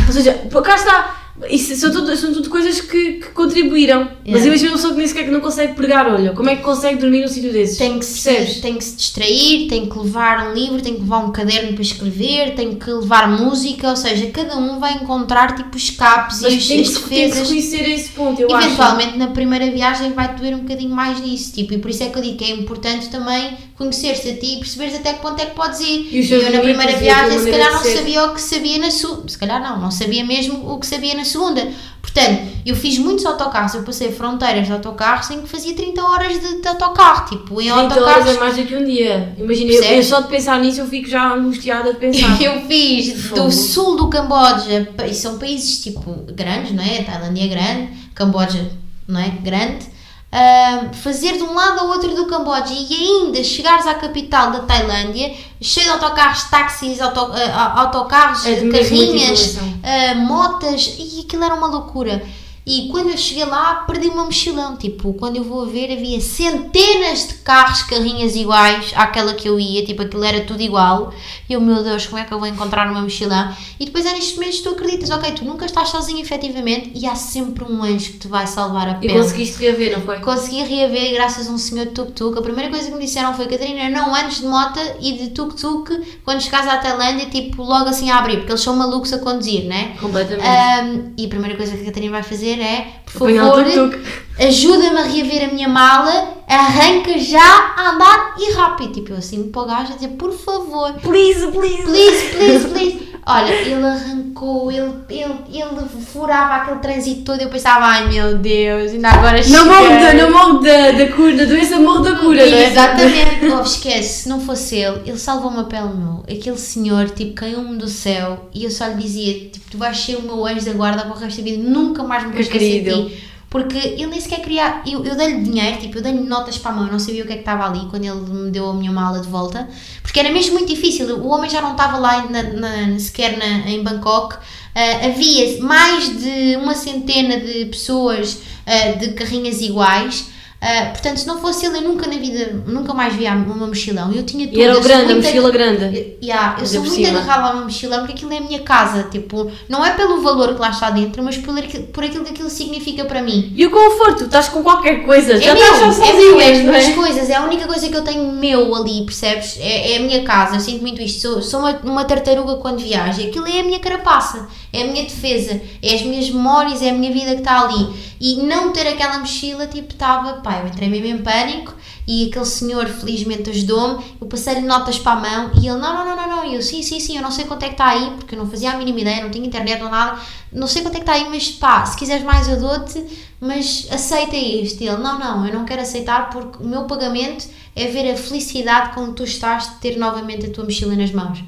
Ou 0.07 0.13
seja, 0.13 0.33
cá 0.63 0.75
está 0.75 1.16
isso 1.49 1.75
são 1.75 1.91
tudo, 1.91 2.15
são 2.15 2.33
tudo 2.33 2.49
coisas 2.49 2.81
que, 2.81 3.13
que 3.13 3.27
contribuíram. 3.29 3.99
Yeah. 3.99 4.31
Mas 4.31 4.45
imagina 4.45 4.71
uma 4.71 4.75
pessoa 4.77 4.93
que 4.93 4.99
nem 4.99 5.07
sequer 5.07 5.25
que 5.25 5.31
não 5.31 5.39
consegue 5.39 5.73
pregar 5.73 6.11
olho. 6.11 6.33
Como 6.33 6.49
é 6.49 6.55
que 6.55 6.63
consegue 6.63 6.99
dormir 6.99 7.21
num 7.21 7.27
sítio 7.27 7.51
desses? 7.51 7.77
Tem 7.77 7.99
que, 7.99 8.05
se, 8.05 8.61
tem 8.61 8.75
que 8.75 8.83
se 8.83 8.95
distrair, 8.95 9.67
tem 9.67 9.87
que 9.87 9.99
levar 9.99 10.49
um 10.49 10.53
livro, 10.53 10.81
tem 10.81 10.95
que 10.95 11.01
levar 11.01 11.19
um 11.19 11.31
caderno 11.31 11.73
para 11.73 11.81
escrever, 11.81 12.55
tem 12.55 12.75
que 12.75 12.89
levar 12.89 13.29
música, 13.29 13.89
ou 13.89 13.95
seja, 13.95 14.27
cada 14.31 14.57
um 14.57 14.79
vai 14.79 14.93
encontrar 14.93 15.55
tipo 15.55 15.77
escapes 15.77 16.41
Mas 16.41 16.53
e 16.53 16.57
as, 16.57 16.67
tem 16.67 16.81
as 16.81 16.87
defesas. 16.89 17.09
Tem 17.09 17.31
que 17.31 17.37
reconhecer 17.37 17.89
esse 17.89 18.09
ponto, 18.11 18.41
eu 18.41 18.49
Eventualmente 18.49 19.09
acho. 19.09 19.19
na 19.19 19.27
primeira 19.27 19.69
viagem 19.69 20.13
vai 20.13 20.33
doer 20.35 20.55
um 20.55 20.59
bocadinho 20.59 20.89
mais 20.89 21.19
nisso, 21.21 21.53
tipo, 21.53 21.73
e 21.73 21.77
por 21.77 21.91
isso 21.91 22.03
é 22.03 22.09
que 22.09 22.17
eu 22.17 22.21
digo 22.21 22.37
que 22.37 22.45
é 22.45 22.51
importante 22.51 23.09
também 23.09 23.57
conhecer-te 23.77 24.29
a 24.29 24.37
ti 24.37 24.55
e 24.55 24.57
perceberes 24.57 24.95
até 24.95 25.13
que 25.13 25.21
ponto 25.21 25.41
é 25.41 25.45
que 25.45 25.55
podes 25.55 25.79
ir. 25.81 26.09
E 26.11 26.31
eu 26.31 26.51
na 26.51 26.59
primeira 26.59 26.97
viagem 26.97 27.39
se 27.39 27.51
calhar 27.51 27.71
não 27.71 27.83
sabia 27.83 28.25
o 28.25 28.33
que 28.33 28.41
sabia 28.41 28.77
na 28.79 28.91
segunda, 28.91 29.27
se 29.27 29.37
calhar 29.37 29.61
não, 29.61 29.79
não 29.79 29.91
sabia 29.91 30.25
mesmo 30.25 30.71
o 30.71 30.79
que 30.79 30.87
sabia 30.87 31.15
na 31.15 31.23
segunda 31.23 31.67
Portanto, 32.07 32.41
eu 32.65 32.75
fiz 32.75 32.97
muitos 32.97 33.25
autocarros, 33.25 33.73
eu 33.75 33.83
passei 33.83 34.11
fronteiras 34.11 34.65
de 34.65 34.71
autocarros 34.71 35.29
em 35.29 35.41
que 35.41 35.47
fazia 35.47 35.75
30 35.75 36.01
horas 36.01 36.39
de, 36.39 36.61
de 36.61 36.67
autocarro, 36.67 37.29
tipo, 37.29 37.61
em 37.61 37.65
30 37.65 37.79
autocarros... 37.81 38.21
horas 38.21 38.35
é 38.35 38.39
mais 38.39 38.55
do 38.55 38.63
que 38.63 38.75
um 38.75 38.85
dia. 38.85 39.35
Imagina, 39.37 39.71
eu, 39.71 39.83
eu, 39.83 40.03
só 40.03 40.21
de 40.21 40.29
pensar 40.29 40.59
nisso 40.59 40.81
eu 40.81 40.87
fico 40.87 41.07
já 41.07 41.33
angustiada 41.33 41.93
de 41.93 41.99
pensar. 41.99 42.35
eu 42.41 42.61
fiz 42.61 43.29
do 43.29 43.51
sul 43.51 43.97
do 43.97 44.09
Camboja, 44.09 44.89
são 45.13 45.37
países 45.37 45.83
tipo 45.83 46.11
grandes, 46.33 46.71
não 46.71 46.83
é? 46.83 47.03
Tailândia 47.03 47.43
é 47.43 47.47
grande, 47.47 47.89
Camboja, 48.15 48.71
não 49.07 49.19
é? 49.19 49.29
Grande. 49.29 49.96
Ah, 50.31 50.89
fazer 50.93 51.37
de 51.37 51.43
um 51.43 51.53
lado 51.53 51.79
ao 51.79 51.87
outro 51.87 52.13
do 52.15 52.25
Camboja 52.25 52.73
e 52.73 52.93
ainda 52.93 53.43
chegares 53.43 53.87
à 53.87 53.95
capital 53.95 54.51
da 54.51 54.59
Tailândia, 54.61 55.33
cheio 55.61 55.85
de 55.85 55.91
autocarros, 55.91 56.43
táxis, 56.43 57.01
auto, 57.01 57.19
ah, 57.19 57.81
autocarros, 57.81 58.45
É 58.45 58.69
carrinhas, 58.69 59.57
ah, 59.83 60.15
motas, 60.15 60.95
e 60.99 61.21
aquilo 61.21 61.43
era 61.43 61.55
uma 61.55 61.67
loucura. 61.67 62.21
E 62.69 62.89
quando 62.91 63.09
eu 63.09 63.17
cheguei 63.17 63.45
lá, 63.45 63.75
perdi 63.87 64.07
meu 64.09 64.25
mochilão. 64.25 64.75
Tipo, 64.75 65.13
quando 65.13 65.37
eu 65.37 65.43
vou 65.45 65.63
a 65.63 65.65
ver, 65.65 65.89
havia 65.89 66.19
centenas 66.19 67.27
de 67.29 67.35
carros, 67.35 67.81
carrinhas 67.83 68.35
iguais 68.35 68.91
àquela 68.93 69.33
que 69.33 69.47
eu 69.47 69.57
ia. 69.57 69.85
Tipo, 69.85 70.01
aquilo 70.01 70.23
era 70.25 70.41
tudo 70.41 70.61
igual. 70.61 71.13
E 71.49 71.53
eu, 71.53 71.61
meu 71.61 71.81
Deus, 71.81 72.05
como 72.07 72.21
é 72.21 72.25
que 72.25 72.33
eu 72.33 72.39
vou 72.39 72.47
encontrar 72.47 72.91
meu 72.91 73.01
mochilão? 73.01 73.55
E 73.79 73.85
depois 73.85 74.05
é 74.05 74.11
nestes 74.11 74.35
momentos 74.35 74.57
que 74.57 74.63
tu 74.63 74.69
acreditas, 74.69 75.09
ok, 75.11 75.31
tu 75.31 75.45
nunca 75.45 75.65
estás 75.65 75.87
sozinho 75.89 76.19
efetivamente 76.19 76.91
e 76.93 77.05
há 77.07 77.15
sempre 77.15 77.63
um 77.63 77.81
anjo 77.81 78.11
que 78.11 78.17
te 78.19 78.27
vai 78.27 78.45
salvar 78.45 78.87
a 78.89 78.91
E 78.91 78.95
pele. 78.99 79.13
conseguiste 79.13 79.59
reaver, 79.59 79.93
não 79.97 80.01
foi? 80.05 80.19
Consegui 80.19 80.63
reaver 80.63 81.13
graças 81.13 81.47
a 81.47 81.51
um 81.51 81.57
senhor 81.57 81.85
de 81.85 81.91
tuk-tuk. 81.93 82.37
A 82.37 82.41
primeira 82.41 82.69
coisa 82.69 82.89
que 82.89 82.95
me 82.95 83.05
disseram 83.05 83.33
foi: 83.33 83.47
Catarina, 83.47 83.89
não 83.89 84.13
andes 84.13 84.41
de 84.41 84.45
moto 84.47 84.79
e 84.99 85.13
de 85.13 85.29
tuk-tuk 85.29 86.19
quando 86.25 86.41
chegares 86.41 86.67
à 86.67 86.77
Tailândia, 86.77 87.27
tipo, 87.27 87.63
logo 87.63 87.87
assim 87.89 88.09
a 88.11 88.17
abrir, 88.17 88.37
porque 88.39 88.51
eles 88.51 88.61
são 88.61 88.75
malucos 88.75 89.13
a 89.13 89.19
conduzir, 89.19 89.63
né? 89.65 89.95
Completamente. 90.01 90.45
Ahm, 90.45 91.13
e 91.17 91.25
a 91.25 91.29
primeira 91.29 91.55
coisa 91.55 91.73
que 91.77 91.83
a 91.83 91.85
Catarina 91.85 92.11
vai 92.11 92.23
fazer 92.23 92.56
é: 92.61 93.01
por 93.13 93.29
Apanhar 93.29 93.45
o 93.47 93.55
favor, 93.55 93.99
ajuda-me 94.39 94.99
a 94.99 95.03
reaver 95.03 95.49
a 95.49 95.53
minha 95.53 95.67
mala, 95.67 96.37
arranca 96.47 97.17
já 97.17 97.73
a 97.75 97.91
andar 97.91 98.35
e 98.37 98.53
rápido. 98.53 98.93
Tipo, 98.93 99.13
eu 99.13 99.17
assim 99.17 99.49
para 99.49 99.61
o 99.61 99.65
gajo 99.65 99.93
a 99.93 99.95
dizer: 99.95 100.09
por 100.09 100.31
favor, 100.31 100.93
Please, 101.01 101.47
please. 101.47 101.83
please, 101.83 102.35
please, 102.35 102.67
please. 102.67 103.07
Olha, 103.29 103.53
ele 103.53 103.85
arrancou, 103.85 104.71
ele, 104.71 104.89
ele, 105.09 105.33
ele 105.51 105.89
furava 106.05 106.61
aquele 106.61 106.79
trânsito 106.79 107.23
todo. 107.23 107.41
Eu 107.41 107.49
pensava: 107.49 107.85
ai 107.85 108.07
meu 108.07 108.37
Deus, 108.37 108.93
ainda 108.93 109.09
agora 109.09 109.45
Não 109.49 109.65
morro, 109.65 109.87
cheguei." 109.87 109.99
da, 109.99 110.13
não 110.13 110.31
morro 110.31 110.59
da, 110.59 110.91
da 110.91 111.11
cura, 111.11 111.35
da 111.35 111.43
doença, 111.43 111.77
morro 111.77 111.99
da 111.99 112.15
cura, 112.15 112.45
não 112.45 112.57
é? 112.57 112.71
Exatamente. 112.71 113.45
Oh, 113.51 113.61
esquece, 113.61 114.23
se 114.23 114.29
não 114.29 114.39
fosse 114.39 114.77
ele, 114.77 115.01
ele 115.05 115.17
salvou-me 115.17 115.59
a 115.59 115.63
pele, 115.65 115.89
meu. 115.93 116.23
Aquele 116.23 116.57
senhor, 116.57 117.09
tipo, 117.09 117.33
caiu-me 117.33 117.75
do 117.75 117.89
céu 117.89 118.49
e 118.53 118.63
eu 118.63 118.71
só 118.71 118.87
lhe 118.87 118.95
dizia, 118.95 119.33
tipo, 119.49 119.71
tu 119.71 119.77
vais 119.77 119.97
ser 119.97 120.15
o 120.15 120.21
meu 120.21 120.45
anjo 120.45 120.65
da 120.65 120.71
guarda 120.71 121.01
para 121.03 121.13
o 121.13 121.19
resto 121.19 121.39
da 121.39 121.43
vida, 121.43 121.69
nunca 121.69 122.03
mais 122.03 122.23
me 122.23 122.29
vou 122.29 122.37
Que 122.37 122.43
esquecer 122.43 122.81
de 122.81 123.09
ti. 123.09 123.23
Porque 123.57 123.77
ele 123.77 124.07
nem 124.07 124.21
sequer 124.21 124.41
queria. 124.41 124.81
Eu, 124.85 125.03
eu 125.03 125.15
dei-lhe 125.15 125.41
dinheiro, 125.41 125.77
tipo, 125.79 125.97
eu 125.97 126.01
dei-lhe 126.01 126.19
notas 126.21 126.57
para 126.57 126.71
a 126.71 126.73
mão, 126.75 126.85
eu 126.85 126.91
não 126.91 126.99
sabia 126.99 127.23
o 127.23 127.27
que 127.27 127.33
é 127.33 127.35
que 127.35 127.41
estava 127.41 127.65
ali 127.65 127.87
quando 127.89 128.03
ele 128.05 128.19
me 128.45 128.51
deu 128.51 128.69
a 128.69 128.73
minha 128.73 128.91
mala 128.91 129.19
de 129.19 129.27
volta. 129.27 129.67
Porque 130.01 130.19
era 130.19 130.31
mesmo 130.31 130.53
muito 130.53 130.69
difícil. 130.69 131.07
O 131.17 131.27
homem 131.29 131.49
já 131.49 131.61
não 131.61 131.71
estava 131.71 131.97
lá 131.97 132.25
na, 132.29 132.43
na- 132.43 132.99
sequer 132.99 133.37
na, 133.37 133.69
em 133.69 133.83
Bangkok. 133.83 134.35
Ah, 134.75 135.05
havia 135.07 135.59
mais 135.61 136.21
de 136.21 136.55
uma 136.57 136.75
centena 136.75 137.39
de 137.39 137.65
pessoas 137.65 138.39
ah, 138.65 138.91
de 138.99 139.09
carrinhas 139.13 139.59
iguais. 139.61 140.27
Ah, 140.59 140.87
portanto, 140.91 141.17
se 141.17 141.27
não 141.27 141.39
fosse 141.39 141.67
ele, 141.67 141.77
eu 141.77 141.81
nunca 141.81 142.07
na 142.07 142.17
vida, 142.17 142.63
nunca 142.65 142.91
mais 142.91 143.13
via 143.13 143.33
meu 143.35 143.55
mochilão. 143.55 144.11
Eu 144.11 144.23
tinha 144.23 144.47
tudo. 144.47 144.57
E 144.57 144.63
era 144.63 144.75
o 144.77 144.81
grande, 144.81 145.13
a 145.13 145.15
mochila 145.15 145.51
grande. 145.51 145.83
eu- 145.83 146.17
Yeah, 146.23 146.57
eu 146.59 146.65
sou 146.65 146.81
por 146.81 146.89
muito 146.89 147.05
cima. 147.05 147.19
agarrada 147.19 147.47
ao 147.49 147.55
meu 147.57 147.63
mochilão 147.65 147.99
porque 147.99 148.13
aquilo 148.13 148.33
é 148.33 148.37
a 148.37 148.41
minha 148.41 148.59
casa, 148.61 149.03
tipo, 149.03 149.51
não 149.69 149.85
é 149.85 149.91
pelo 149.91 150.19
valor 150.21 150.55
que 150.55 150.59
lá 150.59 150.71
está 150.71 150.89
dentro, 150.89 151.21
mas 151.23 151.37
por, 151.37 151.57
aquilo- 151.57 151.83
por 151.87 152.03
aquilo 152.03 152.23
que 152.25 152.31
aquilo 152.31 152.49
significa 152.49 153.05
para 153.05 153.21
mim. 153.21 153.53
E 153.55 153.65
o 153.67 153.69
conforto, 153.71 154.23
estás 154.23 154.49
com 154.49 154.63
qualquer 154.63 155.05
coisa, 155.05 155.39
já 155.39 155.51
é 155.51 155.53
meu, 155.53 155.63
estás 155.63 155.99
é 155.99 156.13
meu, 156.13 156.41
é 156.41 156.83
é? 156.89 156.91
coisas, 156.93 157.29
é 157.29 157.35
a 157.35 157.43
única 157.43 157.67
coisa 157.67 157.87
que 157.87 157.95
eu 157.95 158.03
tenho 158.03 158.31
meu 158.31 158.73
ali, 158.75 159.03
percebes? 159.03 159.57
É, 159.59 159.93
é 159.93 159.97
a 159.97 159.99
minha 159.99 160.23
casa, 160.23 160.55
eu 160.55 160.59
sinto 160.59 160.81
muito 160.81 160.99
isto. 161.01 161.21
Sou, 161.21 161.41
sou 161.41 161.59
uma, 161.59 161.71
uma 161.83 162.03
tartaruga 162.05 162.55
quando 162.55 162.79
viajo, 162.79 163.21
aquilo 163.21 163.45
é 163.47 163.59
a 163.59 163.63
minha 163.63 163.79
carapaça, 163.79 164.47
é 164.73 164.81
a 164.81 164.87
minha 164.87 165.03
defesa, 165.03 165.61
é 165.83 165.93
as 165.93 166.01
minhas 166.01 166.29
memórias, 166.31 166.81
é 166.81 166.89
a 166.89 166.93
minha 166.93 167.11
vida 167.13 167.33
que 167.35 167.41
está 167.41 167.61
ali. 167.61 168.06
E 168.19 168.37
não 168.43 168.71
ter 168.73 168.87
aquela 168.87 169.19
mochila, 169.19 169.67
tipo, 169.67 169.93
estava, 169.93 170.41
pá, 170.41 170.59
eu 170.59 170.67
entrei 170.67 170.89
mesmo 170.89 171.07
em 171.07 171.17
pânico 171.19 171.73
e 172.07 172.29
aquele 172.29 172.45
senhor 172.45 172.87
felizmente 172.87 173.49
ajudou-me, 173.49 174.03
eu 174.19 174.27
passei-lhe 174.27 174.61
notas 174.61 174.97
para 174.97 175.11
a 175.11 175.15
mão 175.21 175.51
e 175.55 175.67
ele, 175.67 175.77
não, 175.77 175.93
não, 175.93 176.05
não, 176.05 176.15
não, 176.15 176.27
não, 176.27 176.45
e 176.45 176.55
eu, 176.55 176.61
sim, 176.61 176.81
sim, 176.81 176.99
sim, 176.99 177.17
eu 177.17 177.21
não 177.21 177.31
sei 177.31 177.45
quanto 177.45 177.63
é 177.63 177.67
que 177.67 177.73
está 177.73 177.89
aí, 177.89 178.11
porque 178.17 178.33
eu 178.33 178.39
não 178.39 178.49
fazia 178.49 178.71
a 178.71 178.77
mínima 178.77 179.01
ideia, 179.01 179.23
não 179.23 179.29
tinha 179.29 179.45
internet 179.45 179.83
ou 179.83 179.89
nada, 179.89 180.19
não 180.51 180.67
sei 180.67 180.81
quanto 180.81 180.95
é 180.95 180.99
que 180.99 181.03
está 181.03 181.13
aí, 181.13 181.29
mas 181.29 181.49
pá, 181.49 181.85
se 181.85 181.97
quiseres 181.97 182.23
mais 182.23 182.47
eu 182.47 182.59
dou-te, 182.59 183.05
mas 183.39 183.87
aceita 183.91 184.35
este. 184.35 184.83
Ele, 184.83 184.97
não, 184.97 185.19
não, 185.19 185.45
eu 185.45 185.53
não 185.53 185.65
quero 185.65 185.81
aceitar 185.81 186.29
porque 186.29 186.63
o 186.63 186.67
meu 186.67 186.85
pagamento 186.85 187.47
é 187.75 187.87
ver 187.87 188.11
a 188.11 188.17
felicidade 188.17 188.95
que 188.95 189.13
tu 189.13 189.23
estás 189.23 189.69
de 189.69 189.75
ter 189.75 189.97
novamente 189.97 190.45
a 190.45 190.49
tua 190.49 190.63
mochila 190.63 190.95
nas 190.95 191.11
mãos. 191.11 191.43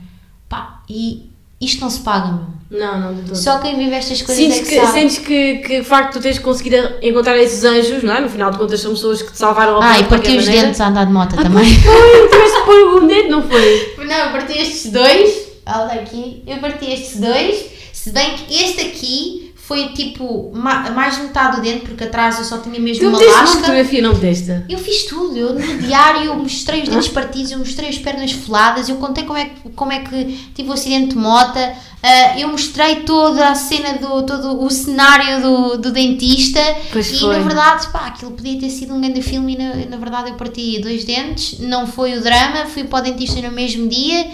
Pá, 0.48 0.84
e 0.90 1.29
isto 1.62 1.82
não 1.82 1.90
se 1.90 2.00
paga, 2.00 2.28
meu. 2.28 2.60
Não, 2.72 3.00
não, 3.00 3.16
de 3.16 3.22
todo. 3.24 3.36
Só 3.36 3.58
quem 3.60 3.78
vive 3.78 3.96
estas 3.96 4.22
coisas 4.22 4.44
Sentes 4.44 4.60
é 4.60 4.64
que, 4.64 4.70
que, 4.70 4.76
sabe. 4.86 4.92
sentes 4.94 5.18
que, 5.18 5.56
que 5.58 5.80
o 5.80 5.84
facto 5.84 6.14
de 6.14 6.20
tu 6.20 6.22
teres 6.22 6.38
conseguido 6.40 6.78
encontrar 7.02 7.36
esses 7.38 7.64
anjos, 7.64 8.04
não 8.04 8.14
é? 8.14 8.22
No 8.22 8.30
final 8.30 8.52
de 8.52 8.60
contas 8.60 8.80
são 8.80 8.92
pessoas 8.92 9.22
que 9.24 9.32
te 9.32 9.38
salvaram 9.40 9.82
a 9.82 9.86
Ah, 9.86 9.94
vida 9.94 10.00
e 10.00 10.04
de 10.04 10.08
qualquer 10.10 10.24
parti 10.28 10.38
os 10.38 10.46
maneira. 10.46 10.68
dentes 10.68 10.82
a 10.82 10.88
andar 10.88 11.06
de 11.08 11.12
moto 11.12 11.36
Ah, 11.38 11.44
também. 11.44 11.66
Foi, 11.82 12.28
tiveste 12.30 12.58
que 12.60 12.66
pôr 12.66 13.04
o 13.04 13.08
dedo, 13.08 13.30
não 13.30 13.42
foi? 13.42 13.96
Não, 14.06 14.16
eu 14.16 14.32
parti 14.32 14.58
estes 14.60 14.92
dois. 14.92 15.50
Olha 15.66 15.94
aqui. 16.02 16.44
Eu 16.46 16.58
parti 16.58 16.92
estes 16.94 17.20
dois. 17.20 17.66
Se 17.92 18.12
bem 18.12 18.36
que 18.36 18.54
este 18.64 18.82
aqui 18.82 19.49
foi 19.70 19.90
tipo 19.90 20.52
ma- 20.52 20.90
mais 20.90 21.20
metade 21.20 21.58
do 21.58 21.62
dente, 21.62 21.82
porque 21.86 22.04
atrás 22.04 22.40
eu 22.40 22.44
só 22.44 22.58
tinha 22.58 22.80
mesmo 22.80 23.04
Tu 23.04 23.08
uma 23.08 23.20
meteste 23.20 23.36
uma 23.36 23.42
lasca. 23.44 23.60
fotografia, 23.60 24.02
não 24.02 24.14
meteste? 24.16 24.64
Eu 24.68 24.80
fiz 24.80 25.04
tudo, 25.06 25.38
eu 25.38 25.54
no 25.54 25.78
diário 25.78 26.24
eu 26.24 26.36
mostrei 26.36 26.82
os 26.82 26.90
dentes 26.90 27.10
partidos, 27.10 27.52
eu 27.52 27.60
mostrei 27.60 27.88
as 27.90 27.98
pernas 28.00 28.32
foladas, 28.32 28.90
eu 28.90 28.96
contei 28.96 29.26
como 29.26 29.38
é 29.38 29.46
que, 29.46 29.70
como 29.76 29.92
é 29.92 30.00
que 30.00 30.50
tive 30.56 30.70
o 30.70 30.74
acidente 30.74 31.10
de 31.10 31.18
moto, 31.18 31.60
ah, 32.02 32.40
eu 32.40 32.48
mostrei 32.48 33.02
toda 33.02 33.48
a 33.48 33.54
cena 33.54 33.94
do 34.00 34.24
todo 34.24 34.64
o 34.64 34.70
cenário 34.72 35.40
do, 35.44 35.78
do 35.78 35.92
dentista 35.92 36.60
Pois 36.92 37.12
e 37.12 37.20
foi. 37.20 37.38
na 37.38 37.44
verdade 37.44 37.88
pá, 37.92 38.08
aquilo 38.08 38.32
podia 38.32 38.60
ter 38.60 38.70
sido 38.72 38.96
um 38.96 39.00
grande 39.02 39.22
filme 39.22 39.54
e 39.54 39.58
na, 39.58 39.76
na 39.92 39.98
verdade 39.98 40.30
eu 40.32 40.36
parti 40.36 40.80
dois 40.82 41.04
dentes, 41.04 41.60
não 41.60 41.86
foi 41.86 42.18
o 42.18 42.22
drama, 42.24 42.66
fui 42.66 42.86
para 42.86 43.00
o 43.00 43.04
dentista 43.04 43.40
no 43.40 43.52
mesmo 43.52 43.88
dia. 43.88 44.26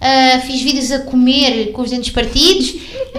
Ah, 0.00 0.40
fiz 0.40 0.62
vídeos 0.62 0.90
a 0.90 1.00
comer 1.00 1.72
com 1.72 1.82
os 1.82 1.90
dentes 1.90 2.10
partidos, 2.10 2.74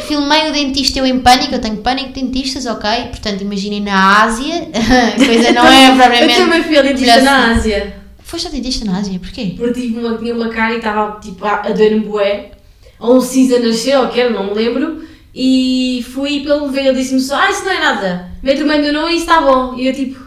filmei 0.07 0.49
o 0.49 0.51
dentista 0.51 0.97
eu 0.97 1.05
em 1.05 1.19
pânico, 1.19 1.53
eu 1.53 1.61
tenho 1.61 1.77
pânico 1.77 2.11
de 2.11 2.21
dentistas, 2.21 2.65
ok? 2.65 2.89
Portanto, 3.09 3.41
imaginem 3.41 3.81
na 3.81 4.23
Ásia, 4.23 4.67
a 4.73 5.25
coisa 5.25 5.51
não 5.51 5.67
é 5.67 5.95
propriamente. 5.95 6.39
Eu 6.39 6.45
também 6.45 6.63
fui 6.63 6.77
ao 6.77 6.83
dentista 6.83 7.21
na 7.21 7.51
assim. 7.51 7.59
Ásia. 7.59 7.95
Foste 8.23 8.47
ao 8.47 8.53
dentista 8.53 8.85
na 8.85 8.97
Ásia, 8.97 9.19
porquê? 9.19 9.53
Porque 9.55 9.79
tive 9.79 9.99
uma, 9.99 10.17
tinha 10.17 10.33
uma 10.33 10.49
cara 10.49 10.73
e 10.73 10.77
estava 10.77 11.19
tipo, 11.19 11.45
a, 11.45 11.61
a 11.61 11.69
doer-me 11.69 11.99
bué. 11.99 12.51
Ou 12.99 13.17
um 13.17 13.21
cinza 13.21 13.59
nasceu, 13.59 14.01
ou 14.01 14.07
quer, 14.07 14.31
não 14.31 14.45
me 14.45 14.53
lembro. 14.53 15.03
E 15.35 16.03
fui 16.13 16.41
pelo 16.41 16.69
ver, 16.69 16.87
ele 16.87 16.97
disse-me 16.97 17.19
só, 17.19 17.35
ah, 17.35 17.51
isso 17.51 17.63
não 17.63 17.71
é 17.71 17.79
nada. 17.79 18.31
Mete 18.41 18.63
o 18.63 18.67
mando 18.67 18.91
não 18.91 19.07
e 19.07 19.13
isso 19.13 19.25
está 19.25 19.41
bom. 19.41 19.75
E 19.77 19.87
eu 19.87 19.93
tipo, 19.93 20.19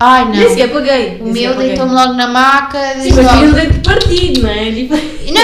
Ai 0.00 0.28
nem 0.30 0.42
não. 0.42 0.48
sequer 0.48 0.70
paguei. 0.70 1.18
O 1.20 1.24
nem 1.24 1.32
meu 1.32 1.56
deitou-me 1.56 1.92
logo 1.92 2.12
na 2.12 2.28
maca. 2.28 2.78
Sim, 3.00 3.12
mas 3.14 3.30
tinha 3.30 3.46
um 3.46 3.52
dente 3.52 3.80
partido, 3.80 4.42
não 4.42 4.50
é? 4.50 4.72
Tipo, 4.72 4.94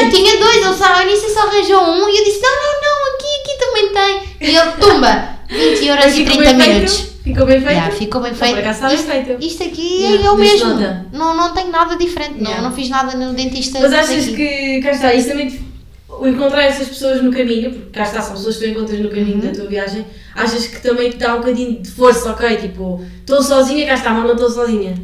Não, 0.03 0.11
tinha 0.11 0.39
dois, 0.39 0.57
ele 0.57 0.75
só, 0.75 1.03
início 1.03 1.31
só 1.31 1.41
arranjou 1.49 1.83
um 1.83 2.09
e 2.09 2.19
eu 2.19 2.25
disse: 2.25 2.41
não, 2.41 2.51
não, 2.51 2.81
não, 2.83 3.15
aqui, 3.15 3.27
aqui 3.41 3.59
também 3.59 3.89
tem. 3.93 4.49
E 4.49 4.57
ele, 4.57 4.71
tumba, 4.73 5.29
20 5.49 5.87
euros 5.87 6.05
mas 6.05 6.15
e 6.15 6.25
ficou 6.25 6.37
30 6.43 6.55
bem 6.55 6.69
minutos. 6.75 6.95
feito. 6.97 7.15
Ficou 7.25 7.47
bem 7.47 7.59
feito. 7.59 7.71
Yeah, 7.73 7.91
ficou 7.95 8.21
bem 8.21 8.33
Não, 8.33 8.39
feito. 8.39 8.59
Isto, 8.93 9.07
feito. 9.07 9.37
isto 9.45 9.63
aqui 9.63 10.03
Yeah, 10.03 10.27
é 10.27 10.31
o 10.31 10.37
mesmo. 10.37 10.75
Não, 11.11 11.35
não 11.35 11.55
tenho 11.55 11.71
nada 11.71 11.97
diferente, 11.97 12.35
não, 12.39 12.51
Yeah. 12.51 12.63
não 12.69 12.75
fiz 12.77 12.91
nada 12.91 13.17
no 13.17 13.33
dentista. 13.33 13.79
Mas 13.81 13.93
achas 13.95 14.27
que, 14.27 14.81
cá 14.83 14.91
está, 14.91 15.15
isso 15.15 15.29
também, 15.29 15.59
o 16.07 16.27
encontrar 16.29 16.65
essas 16.65 16.87
pessoas 16.89 17.23
no 17.23 17.33
caminho, 17.33 17.71
porque 17.73 17.91
cá 17.93 18.03
está, 18.03 18.21
são 18.21 18.35
pessoas 18.35 18.57
que 18.59 18.65
tu 18.65 18.71
encontras 18.71 19.01
no 19.01 19.09
caminho 19.09 19.37
Uhum. 19.37 19.41
da 19.41 19.53
tua 19.53 19.67
viagem, 19.67 20.05
achas 20.35 20.67
que 20.67 20.83
também 20.83 21.11
te 21.13 21.17
dá 21.17 21.35
um 21.35 21.39
bocadinho 21.39 21.81
de 21.81 21.91
força, 21.91 22.31
ok? 22.31 22.57
Tipo, 22.59 23.03
estou 23.21 23.43
sozinha, 23.43 23.87
cá 23.87 23.95
está, 23.95 24.11
mas 24.11 24.25
não 24.25 24.33
estou 24.35 24.51
sozinha. 24.51 24.95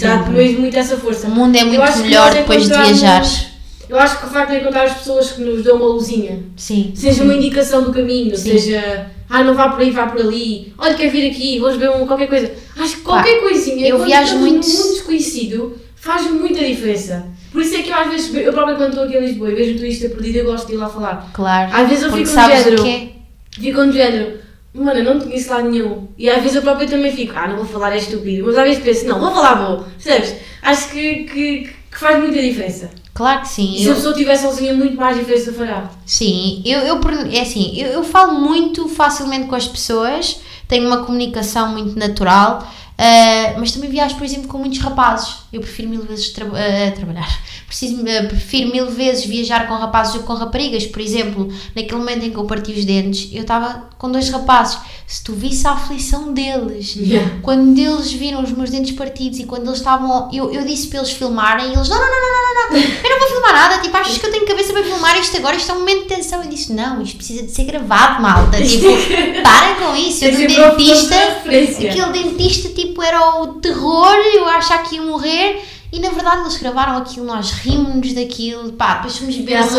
Dá-te 0.00 0.30
mesmo 0.30 0.60
muito 0.60 0.76
essa 0.78 0.96
força. 0.96 1.26
O 1.26 1.30
mundo 1.30 1.54
é 1.56 1.62
muito 1.62 1.98
melhor 1.98 2.32
depois 2.32 2.62
de 2.62 2.68
viajares. 2.70 3.48
Eu 3.88 3.98
acho 3.98 4.18
que 4.18 4.26
o 4.26 4.28
facto 4.28 4.50
de 4.50 4.58
encontrar 4.58 4.84
as 4.84 4.94
pessoas 4.94 5.32
que 5.32 5.42
nos 5.42 5.62
dão 5.62 5.76
uma 5.76 5.86
luzinha, 5.86 6.42
Sim. 6.56 6.92
seja 6.94 7.22
uma 7.22 7.34
indicação 7.34 7.84
do 7.84 7.92
caminho, 7.92 8.36
Sim. 8.36 8.50
seja, 8.58 9.10
ah, 9.30 9.44
não 9.44 9.54
vá 9.54 9.68
por 9.68 9.80
aí, 9.80 9.90
vá 9.90 10.06
por 10.06 10.20
ali, 10.20 10.72
olha, 10.76 10.94
quer 10.94 11.10
vir 11.10 11.30
aqui, 11.30 11.58
vamos 11.60 11.76
ver 11.76 11.90
um, 11.90 12.06
qualquer 12.06 12.28
coisa. 12.28 12.52
Acho 12.78 12.96
que 12.96 13.02
Pá, 13.02 13.10
qualquer 13.22 13.40
coisinha, 13.40 13.86
eu 13.88 14.04
viajo 14.04 14.38
muito- 14.38 14.66
num 14.68 14.74
mundo 14.74 14.92
desconhecido, 14.94 15.78
faz 15.94 16.28
muita 16.30 16.64
diferença. 16.64 17.26
Por 17.52 17.62
isso 17.62 17.76
é 17.76 17.82
que 17.82 17.90
eu 17.90 17.94
às 17.96 18.10
vezes, 18.10 18.34
eu 18.34 18.52
próprio 18.52 18.76
quando 18.76 18.90
estou 18.90 19.04
aqui 19.04 19.16
em 19.16 19.20
Lisboa 19.20 19.50
e 19.50 19.54
vejo 19.54 19.72
um 19.74 19.76
turista 19.76 20.08
perdido, 20.10 20.38
eu 20.38 20.44
gosto 20.46 20.66
de 20.66 20.74
ir 20.74 20.76
lá 20.76 20.88
falar. 20.88 21.30
Claro. 21.32 21.70
Às 21.74 21.88
vezes 21.88 22.04
eu 22.04 22.10
fico 22.10 22.26
no 22.28 22.34
sabes 22.34 22.64
género. 22.64 22.86
é? 22.86 23.08
Fico 23.52 23.86
de 23.86 23.92
género, 23.92 24.38
mano, 24.74 24.98
eu 24.98 25.04
não 25.04 25.18
te 25.20 25.26
conheço 25.26 25.50
lá 25.50 25.62
nenhum. 25.62 26.08
E 26.18 26.28
às 26.28 26.40
vezes 26.42 26.56
eu 26.56 26.62
próprio 26.62 26.88
também 26.88 27.12
fico, 27.12 27.32
ah, 27.36 27.48
não 27.48 27.56
vou 27.56 27.64
falar, 27.64 27.92
é 27.94 27.98
estúpido. 27.98 28.44
Mas 28.46 28.58
às 28.58 28.64
vezes 28.64 28.82
penso, 28.82 29.06
não, 29.06 29.18
vou 29.20 29.30
falar, 29.30 29.54
vou. 29.54 29.84
Percebes? 30.02 30.34
Acho 30.60 30.90
que, 30.90 31.24
que, 31.24 31.70
que 31.90 31.98
faz 31.98 32.18
muita 32.18 32.42
diferença. 32.42 32.90
Claro 33.16 33.40
que 33.40 33.48
sim. 33.48 33.74
E 33.74 33.78
se 33.78 33.86
eu- 33.86 33.92
a 33.92 33.94
pessoa 33.96 34.12
estiver 34.12 34.36
sozinha, 34.36 34.74
muito 34.74 34.94
mais 34.96 35.16
diferença 35.16 35.50
fará. 35.52 35.90
Sim, 36.04 36.62
eu, 36.66 36.80
eu 36.80 37.00
é 37.32 37.40
assim, 37.40 37.72
eu, 37.80 37.88
eu 37.88 38.04
falo 38.04 38.38
muito 38.38 38.88
facilmente 38.90 39.46
com 39.48 39.54
as 39.56 39.66
pessoas, 39.66 40.40
tenho 40.68 40.86
uma 40.86 40.98
comunicação 40.98 41.68
muito 41.72 41.98
natural. 41.98 42.66
Uh, 42.98 43.60
mas 43.60 43.72
também 43.72 43.90
viajo, 43.90 44.16
por 44.16 44.24
exemplo, 44.24 44.48
com 44.48 44.56
muitos 44.56 44.78
rapazes. 44.78 45.36
Eu 45.52 45.60
prefiro 45.60 45.88
mil 45.88 46.02
vezes 46.02 46.30
tra 46.30 46.46
uh, 46.46 46.50
trabalhar. 46.94 47.28
Preciso, 47.68 48.00
uh, 48.00 48.28
prefiro 48.28 48.70
mil 48.70 48.90
vezes 48.90 49.26
viajar 49.26 49.66
com 49.66 49.74
rapazes 49.74 50.14
do 50.14 50.20
que 50.20 50.26
com 50.26 50.34
raparigas. 50.34 50.86
Por 50.86 51.02
exemplo, 51.02 51.52
naquele 51.74 51.96
momento 51.98 52.24
em 52.24 52.30
que 52.30 52.36
eu 52.36 52.44
parti 52.44 52.72
os 52.72 52.84
dentes, 52.84 53.28
eu 53.32 53.42
estava 53.42 53.90
com 53.98 54.10
dois 54.10 54.30
rapazes. 54.30 54.78
Se 55.06 55.22
tu 55.22 55.34
visse 55.34 55.66
a 55.66 55.72
aflição 55.72 56.32
deles, 56.32 56.94
Yeah. 56.96 57.38
quando 57.42 57.78
eles 57.78 58.12
viram 58.12 58.42
os 58.42 58.50
meus 58.52 58.70
dentes 58.70 58.92
partidos 58.92 59.38
e 59.38 59.44
quando 59.44 59.66
eles 59.66 59.78
estavam. 59.78 60.30
Eu, 60.32 60.52
eu 60.52 60.64
disse 60.64 60.88
para 60.88 61.00
eles 61.00 61.12
filmarem 61.12 61.66
e 61.66 61.74
eles: 61.74 61.88
não, 61.88 61.96
não, 61.96 62.06
não, 62.06 62.20
não, 62.20 62.54
não, 62.54 62.70
não, 62.70 62.76
eu 62.78 63.10
não 63.10 63.18
vou 63.18 63.28
filmar 63.28 63.52
nada. 63.52 63.82
Tipo, 63.82 63.96
achas 63.96 64.18
que 64.18 64.26
eu 64.26 64.30
tenho 64.30 64.46
cabeça 64.46 64.72
para 64.72 64.82
filmar 64.82 65.18
isto 65.18 65.36
agora? 65.36 65.56
Isto 65.56 65.72
é 65.72 65.74
um 65.74 65.78
momento 65.80 66.02
de 66.02 66.14
tensão. 66.14 66.42
Eu 66.42 66.48
disse: 66.48 66.72
não, 66.72 67.02
isto 67.02 67.16
precisa 67.16 67.42
de 67.42 67.50
ser 67.50 67.64
gravado, 67.64 68.22
malta. 68.22 68.62
Tipo, 68.62 68.86
parem 69.44 69.74
com 69.76 69.96
isso. 69.96 70.24
Eu, 70.24 70.30
do 70.32 70.36
sempre 70.38 70.60
uma 70.60 70.70
dentista. 70.70 71.16
Aquele 71.16 72.12
dentista 72.12 72.68
tipo 72.70 72.85
era 73.02 73.42
o 73.42 73.54
terror, 73.60 74.14
eu 74.34 74.46
achava 74.48 74.82
que 74.84 74.96
ia 74.96 75.02
morrer 75.02 75.62
e 75.92 76.00
na 76.00 76.10
verdade 76.10 76.42
eles 76.42 76.56
gravaram 76.56 76.96
aquilo, 76.98 77.24
nós 77.26 77.52
rimos 77.52 78.12
daquilo, 78.12 78.72
pá, 78.72 78.96
depois 78.96 79.16
fomos 79.18 79.36
beber 79.36 79.60
umas, 79.60 79.72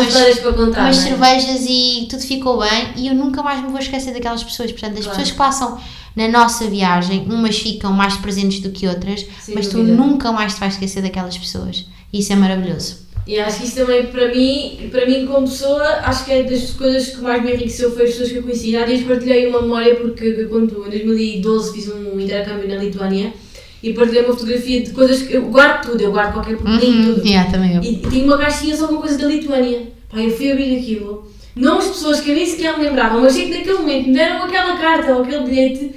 contar. 0.56 0.80
umas 0.82 0.98
é? 0.98 1.02
cervejas 1.02 1.66
e 1.68 2.06
tudo 2.10 2.22
ficou 2.22 2.58
bem 2.60 2.92
e 2.96 3.08
eu 3.08 3.14
nunca 3.14 3.42
mais 3.42 3.60
me 3.62 3.68
vou 3.68 3.78
esquecer 3.78 4.12
daquelas 4.12 4.42
pessoas, 4.42 4.72
portanto 4.72 4.94
as 4.98 5.04
Claro. 5.04 5.10
pessoas 5.10 5.30
que 5.30 5.36
passam 5.36 5.78
na 6.16 6.26
nossa 6.28 6.66
viagem, 6.66 7.26
umas 7.30 7.58
ficam 7.58 7.92
mais 7.92 8.16
presentes 8.16 8.60
do 8.60 8.70
que 8.70 8.88
outras, 8.88 9.24
Sem 9.40 9.54
mas 9.54 9.68
tu 9.68 9.76
dúvida. 9.78 9.94
nunca 9.96 10.32
mais 10.32 10.54
te 10.54 10.60
vais 10.60 10.72
esquecer 10.74 11.02
daquelas 11.02 11.36
pessoas 11.36 11.84
isso 12.12 12.32
é 12.32 12.36
maravilhoso. 12.36 13.06
E 13.28 13.38
acho 13.38 13.58
que 13.58 13.66
isso 13.66 13.76
também, 13.76 14.06
para 14.06 14.28
mim, 14.34 14.88
para 14.90 15.04
mim 15.04 15.26
como 15.26 15.46
pessoa, 15.46 15.82
acho 16.02 16.24
que 16.24 16.32
é 16.32 16.42
das 16.44 16.70
coisas 16.70 17.08
que 17.08 17.20
mais 17.20 17.42
me 17.44 17.50
enriqueceu 17.52 17.90
foi 17.92 18.04
as 18.04 18.10
pessoas 18.12 18.30
que 18.32 18.36
eu 18.38 18.42
conheci. 18.42 18.74
Há 18.74 18.86
dias 18.86 19.02
partilhei 19.02 19.46
uma 19.48 19.60
memória 19.60 19.96
porque 19.96 20.32
quando 20.44 20.86
em 20.86 20.90
2012 20.90 21.72
fiz 21.74 21.88
um 21.92 22.18
intercâmbio 22.18 22.66
na 22.66 22.76
Lituânia 22.76 23.34
e 23.82 23.92
partilhei 23.92 24.24
uma 24.24 24.32
fotografia 24.34 24.80
de 24.82 24.90
coisas 24.92 25.20
que 25.22 25.34
eu 25.34 25.42
guardo 25.42 25.90
tudo, 25.90 26.00
eu 26.00 26.10
guardo 26.10 26.32
qualquer 26.32 26.56
pequenino, 26.56 27.16
tudo. 27.16 27.26
yeah, 27.26 27.50
também 27.52 27.76
eu. 27.76 27.82
E, 27.82 27.96
e 27.96 27.96
tinha 28.08 28.24
uma 28.24 28.38
caixinha 28.38 28.74
só 28.74 28.88
com 28.88 28.96
coisa 28.96 29.18
da 29.18 29.26
Lituânia. 29.26 29.82
Pá, 30.10 30.20
eu 30.22 30.30
fui 30.30 30.50
abrir 30.50 30.78
aquilo. 30.78 31.30
Não 31.54 31.76
as 31.78 31.88
pessoas 31.88 32.20
que 32.22 32.30
eu 32.30 32.34
nem 32.34 32.46
sequer 32.46 32.78
me 32.78 32.84
lembrava, 32.84 33.20
mas 33.20 33.34
sei 33.34 33.44
que 33.50 33.58
naquele 33.58 33.78
momento 33.78 34.06
me 34.06 34.14
deram 34.14 34.42
aquela 34.44 34.76
carta 34.78 35.14
ou 35.14 35.22
aquele 35.22 35.44
bilhete 35.44 35.90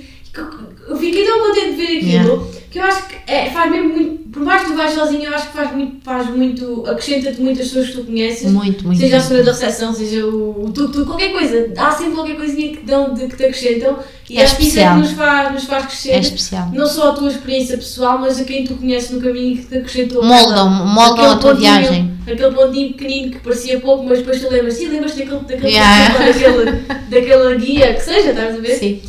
eu- 0.90 0.98
fiquei 0.98 1.26
tão 1.26 1.40
contente 1.40 1.72
de 1.72 1.76
ver 1.78 1.98
aquilo 1.98 2.48
que 2.70 2.78
eu 2.80 2.84
acho 2.84 3.08
que 3.08 3.16
é, 3.32 3.50
faz 3.52 3.72
mesmo 3.72 3.94
muito. 3.94 4.21
Por 4.32 4.44
mais 4.44 4.62
que 4.64 4.70
tu 4.70 4.78
vais 4.78 4.94
sozinho, 4.94 5.26
eu 5.26 5.36
acho 5.36 5.48
que 5.48 5.58
faz 5.58 5.72
muito, 5.74 6.04
faz 6.04 6.30
muito 6.30 6.86
acrescenta-te 6.88 7.42
muitas 7.42 7.68
pessoas 7.68 7.88
que 7.88 7.94
tu 7.98 8.04
conheces. 8.06 8.52
Muito, 8.52 8.86
muito. 8.86 9.00
Seja 9.00 9.18
a 9.18 9.20
senhora 9.20 9.46
da 9.46 9.52
recepção, 9.52 9.94
seja 9.94 10.26
o, 10.26 10.66
o 10.66 10.72
tuk-tuk, 10.72 11.06
qualquer 11.06 11.32
coisa. 11.32 11.74
Há 11.78 11.92
sempre 11.92 12.14
qualquer 12.14 12.38
coisinha 12.38 12.72
que, 12.72 12.86
dão, 12.86 13.14
de, 13.14 13.28
que 13.28 13.36
te 13.36 13.44
acrescentam 13.44 14.00
e 14.30 14.38
É 14.38 14.44
acho 14.44 14.56
que 14.56 14.68
isso 14.68 14.80
é 14.80 14.88
que 14.88 14.96
nos 14.96 15.12
faz, 15.12 15.54
nos 15.54 15.64
faz 15.66 15.86
crescer. 15.88 16.12
É 16.12 16.20
especial. 16.20 16.70
Não 16.74 16.88
só 16.88 17.10
a 17.10 17.14
tua 17.14 17.28
experiência 17.28 17.78
pessoal, 17.78 18.20
mas 18.20 18.40
a 18.40 18.46
quem 18.46 18.64
tu 18.64 18.76
conheces 18.76 19.10
no 19.12 19.20
caminho 19.20 19.58
que 19.58 19.66
te 19.66 19.78
acrescentou. 19.78 20.24
Moldam, 20.24 20.70
moldam 20.70 21.32
a 21.32 21.38
tua 21.38 21.54
viagem. 21.54 22.14
Aquele 22.22 22.52
pontinho 22.54 22.94
pequenino 22.94 23.32
que 23.32 23.40
parecia 23.40 23.80
pouco, 23.82 24.06
mas 24.06 24.20
depois 24.20 24.40
tu 24.40 24.50
lembras, 24.50 24.76
sim, 24.76 24.88
lembras 24.88 25.16
daquele, 25.16 25.40
daquele, 25.40 25.68
Yeah. 25.72 26.18
daquele, 26.18 26.72
daquela 27.10 27.56
guia, 27.56 27.94
que 27.94 28.02
seja, 28.02 28.30
estás 28.30 28.56
a 28.56 28.60
ver? 28.62 28.76
Sim. 28.76 29.02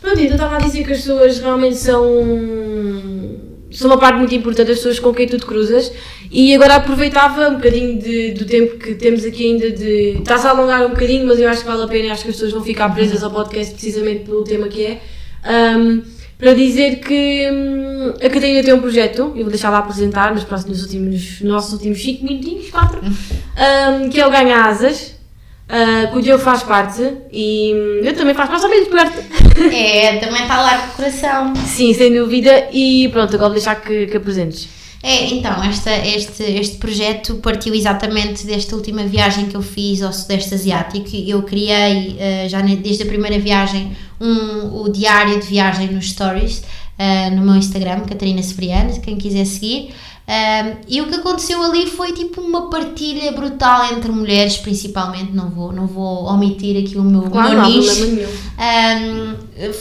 Pronto, 0.00 0.20
então 0.20 0.36
estava 0.36 0.56
a 0.56 0.60
dizer 0.60 0.84
que 0.84 0.92
as 0.92 0.98
pessoas 0.98 1.40
realmente 1.40 1.76
são, 1.76 2.04
são 3.70 3.88
uma 3.90 3.98
parte 3.98 4.18
muito 4.18 4.34
importante 4.34 4.68
das 4.68 4.78
pessoas 4.78 4.98
com 4.98 5.12
quem 5.12 5.26
tu 5.26 5.38
te 5.38 5.44
cruzas 5.46 5.92
e 6.30 6.54
agora 6.54 6.76
aproveitava 6.76 7.48
um 7.48 7.54
bocadinho 7.54 7.98
de- 7.98 8.32
do 8.32 8.44
tempo 8.44 8.76
que 8.78 8.94
temos 8.94 9.24
aqui 9.24 9.46
ainda 9.52 9.70
de. 9.70 10.18
Está-se 10.20 10.46
a 10.46 10.50
alongar 10.50 10.84
um 10.86 10.90
bocadinho, 10.90 11.26
mas 11.26 11.38
eu 11.38 11.48
acho 11.48 11.60
que 11.62 11.66
vale 11.68 11.82
a 11.82 11.88
pena 11.88 12.06
e 12.06 12.10
acho 12.10 12.22
que 12.24 12.30
as 12.30 12.34
pessoas 12.36 12.52
vão 12.52 12.62
ficar 12.62 12.94
presas 12.94 13.22
ao 13.22 13.30
podcast 13.30 13.72
precisamente 13.74 14.24
pelo 14.24 14.44
tema 14.44 14.68
que 14.68 14.84
é. 14.86 15.00
Ahm, 15.44 16.00
para 16.38 16.54
dizer 16.54 17.00
que 17.00 17.48
hum, 17.50 18.10
a 18.10 18.28
Catarina 18.30 18.62
tem 18.62 18.72
um 18.72 18.80
projeto, 18.80 19.32
eu 19.34 19.42
vou 19.42 19.48
deixar 19.50 19.70
lá 19.70 19.78
apresentar 19.78 20.32
nos 20.32 20.44
próximos 20.44 20.82
últimos, 20.82 21.40
nos 21.40 21.50
nossos 21.50 21.72
últimos 21.72 22.00
5 22.00 22.24
minutinhos, 22.24 22.70
4, 22.70 23.00
que 24.12 24.20
é 24.20 24.26
o 24.26 24.30
Ganha 24.30 24.64
Asas, 24.66 25.17
ah, 25.68 26.08
que 26.10 26.18
o 26.18 26.22
Diogo 26.22 26.42
faz 26.42 26.62
parte 26.62 27.02
e 27.30 28.00
eu 28.02 28.14
também 28.16 28.34
faço 28.34 28.50
mais 28.50 28.64
ou 28.64 28.70
menos 28.70 28.88
perto. 28.88 29.18
É, 29.72 30.16
também 30.18 30.42
está 30.42 30.62
lá 30.62 30.78
com 30.78 30.92
o 30.92 30.96
coração. 30.96 31.54
Sim, 31.56 31.92
sem 31.92 32.14
dúvida. 32.14 32.68
E 32.72 33.08
pronto, 33.08 33.34
agora 33.34 33.50
vou 33.50 33.58
deixar 33.58 33.74
que, 33.76 34.06
que 34.06 34.16
apresentes. 34.16 34.68
É, 35.02 35.26
então, 35.26 35.62
esta, 35.62 35.94
este, 36.06 36.42
este 36.42 36.76
projeto 36.78 37.36
partiu 37.36 37.72
exatamente 37.72 38.44
desta 38.44 38.74
última 38.74 39.04
viagem 39.04 39.46
que 39.46 39.56
eu 39.56 39.62
fiz 39.62 40.02
ao 40.02 40.12
Sudeste 40.12 40.54
Asiático. 40.54 41.08
Eu 41.14 41.42
criei, 41.42 42.16
eh, 42.18 42.48
já 42.48 42.60
desde 42.60 43.04
a 43.04 43.06
primeira 43.06 43.38
viagem, 43.38 43.96
um, 44.20 44.82
o 44.82 44.88
diário 44.88 45.38
de 45.38 45.46
viagem 45.46 45.88
nos 45.88 46.10
stories, 46.10 46.64
eh, 46.98 47.30
no 47.30 47.42
meu 47.42 47.54
Instagram, 47.54 48.00
Catarina 48.00 48.42
Severiano, 48.42 49.00
quem 49.00 49.16
quiser 49.16 49.44
seguir. 49.46 49.94
Um, 50.28 50.76
e 50.86 51.00
o 51.00 51.06
que 51.06 51.14
aconteceu 51.14 51.62
ali 51.62 51.86
foi 51.86 52.12
tipo 52.12 52.42
uma 52.42 52.68
partilha 52.68 53.32
brutal 53.32 53.90
entre 53.94 54.12
mulheres, 54.12 54.58
principalmente. 54.58 55.32
Não 55.32 55.48
vou, 55.48 55.72
não 55.72 55.86
vou 55.86 56.24
omitir 56.26 56.76
aqui 56.84 56.98
o 56.98 57.02
meu, 57.02 57.22
Claro, 57.30 57.62
meu 57.62 57.64
nicho. 57.66 58.04
Um, 58.04 59.34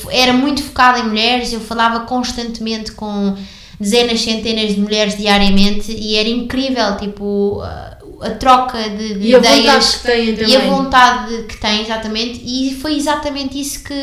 era 0.09 0.31
muito 0.31 0.63
focada 0.63 0.99
em 0.99 1.03
mulheres, 1.03 1.51
eu 1.51 1.59
falava 1.59 2.01
constantemente 2.01 2.93
com 2.93 3.35
dezenas, 3.77 4.21
centenas 4.21 4.73
de 4.73 4.79
mulheres 4.79 5.17
diariamente 5.17 5.91
e 5.91 6.15
era 6.15 6.29
incrível, 6.29 6.95
tipo, 6.95 7.59
a, 7.61 7.97
a 8.21 8.29
troca 8.31 8.77
de, 8.89 9.15
de 9.15 9.27
E 9.27 9.35
a 9.35 9.39
ideias 9.39 9.95
também. 10.01 10.35
e 10.49 10.55
a 10.55 10.59
vontade 10.61 11.43
que 11.43 11.57
têm, 11.57 11.81
exatamente, 11.81 12.41
e 12.45 12.73
foi 12.75 12.95
exatamente 12.95 13.59
isso 13.59 13.83
que, 13.83 13.93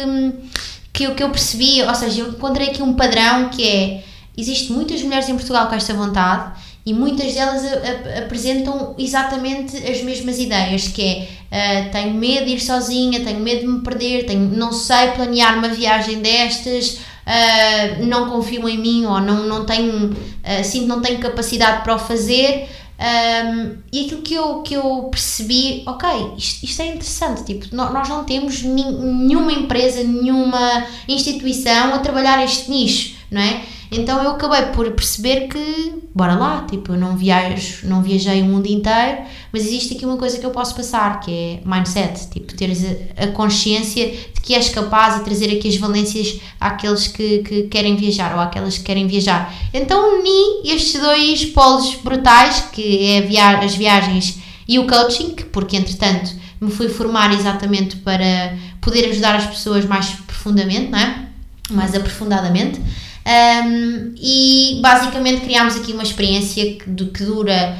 que, 0.94 1.04
eu, 1.04 1.14
que 1.14 1.22
eu 1.22 1.28
percebi, 1.30 1.82
ou 1.82 1.94
seja, 1.94 2.22
eu 2.22 2.28
encontrei 2.30 2.68
aqui 2.68 2.82
um 2.82 2.94
padrão 2.94 3.50
que 3.50 3.66
é, 3.68 4.02
existem 4.38 4.74
muitas 4.74 5.02
mulheres 5.02 5.28
em 5.28 5.34
Portugal 5.34 5.66
com 5.68 5.74
esta 5.74 5.92
vontade 5.92 6.52
e 6.86 6.94
muitas 6.94 7.34
delas 7.34 7.62
a- 7.64 7.68
a- 7.76 8.18
apresentam 8.20 8.94
exatamente 8.98 9.76
as 9.76 10.02
mesmas 10.02 10.38
ideias, 10.38 10.88
que 10.88 11.02
é 11.02 11.28
ah, 11.56 11.88
tenho 11.92 12.14
medo 12.14 12.46
de 12.46 12.52
ir 12.52 12.60
sozinha, 12.60 13.22
tenho 13.24 13.40
medo 13.40 13.60
de 13.60 13.66
me 13.66 13.80
perder, 13.80 14.24
tenho, 14.26 14.40
não 14.56 14.72
sei 14.72 15.08
planear 15.12 15.58
uma 15.58 15.68
viagem 15.68 16.20
destas, 16.20 16.98
ah, 17.26 17.96
não 18.00 18.28
confio 18.30 18.68
em 18.68 18.78
mim 18.78 19.04
ou 19.06 19.20
não, 19.20 19.44
não 19.46 19.64
tenho, 19.64 20.14
ah, 20.44 20.62
sinto 20.64 20.86
não 20.86 21.00
tenho 21.00 21.18
capacidade 21.20 21.82
para 21.84 21.94
o 21.94 21.98
fazer. 21.98 22.68
Um, 22.96 23.76
e 23.92 24.04
aquilo 24.06 24.22
que 24.22 24.34
eu, 24.34 24.62
que 24.62 24.74
eu 24.74 25.08
percebi, 25.10 25.82
ok, 25.84 26.08
isto, 26.38 26.64
isto 26.64 26.80
é 26.80 26.86
interessante, 26.88 27.44
tipo, 27.44 27.74
nós 27.74 28.08
não 28.08 28.24
temos 28.24 28.62
nenhuma 28.62 29.52
empresa, 29.52 30.04
nenhuma 30.04 30.86
instituição 31.08 31.92
a 31.92 31.98
trabalhar 31.98 32.42
este 32.44 32.70
nicho, 32.70 33.16
não 33.30 33.40
é? 33.40 33.62
Então 34.00 34.22
eu 34.22 34.30
acabei 34.30 34.62
por 34.66 34.90
perceber 34.92 35.48
que, 35.48 35.94
bora 36.14 36.34
lá, 36.34 36.66
tipo, 36.68 36.92
eu 36.92 36.98
não 36.98 37.16
viajo, 37.16 37.86
não 37.86 38.02
viajei 38.02 38.42
o 38.42 38.44
mundo 38.44 38.66
inteiro, 38.66 39.18
mas 39.52 39.64
existe 39.64 39.94
aqui 39.94 40.04
uma 40.04 40.16
coisa 40.16 40.38
que 40.38 40.44
eu 40.44 40.50
posso 40.50 40.74
passar, 40.74 41.20
que 41.20 41.30
é 41.30 41.60
mindset, 41.64 42.28
tipo, 42.30 42.54
teres 42.54 42.84
a, 43.16 43.26
consciência 43.28 44.06
de 44.10 44.40
que 44.42 44.54
és 44.54 44.68
capaz 44.68 45.16
de 45.18 45.24
trazer 45.24 45.56
aqui 45.56 45.68
as 45.68 45.76
valências 45.76 46.40
àqueles 46.60 47.06
que, 47.06 47.38
que 47.38 47.62
querem 47.64 47.96
viajar 47.96 48.34
ou 48.34 48.40
àquelas 48.40 48.76
que 48.78 48.84
querem 48.84 49.06
viajar. 49.06 49.52
Então 49.72 50.20
uni 50.20 50.68
estes 50.70 51.00
dois 51.00 51.44
polos 51.46 51.94
brutais, 51.96 52.68
que 52.72 53.06
é 53.12 53.20
via- 53.22 53.58
as 53.60 53.74
viagens 53.74 54.38
e 54.68 54.78
o 54.78 54.86
coaching, 54.86 55.34
porque 55.52 55.76
entretanto 55.76 56.32
me 56.60 56.70
fui 56.70 56.88
formar 56.88 57.32
exatamente 57.32 57.96
para 57.96 58.56
poder 58.80 59.08
ajudar 59.10 59.36
as 59.36 59.46
pessoas 59.46 59.84
mais 59.84 60.06
profundamente, 60.26 60.90
não 60.90 60.98
é? 60.98 61.26
Mais 61.70 61.94
aprofundadamente. 61.94 62.80
Um, 63.26 64.14
e 64.16 64.80
basicamente 64.82 65.40
criámos 65.40 65.76
aqui 65.76 65.92
uma 65.92 66.02
experiência 66.02 66.74
que, 66.74 67.06
que 67.06 67.24
dura 67.24 67.76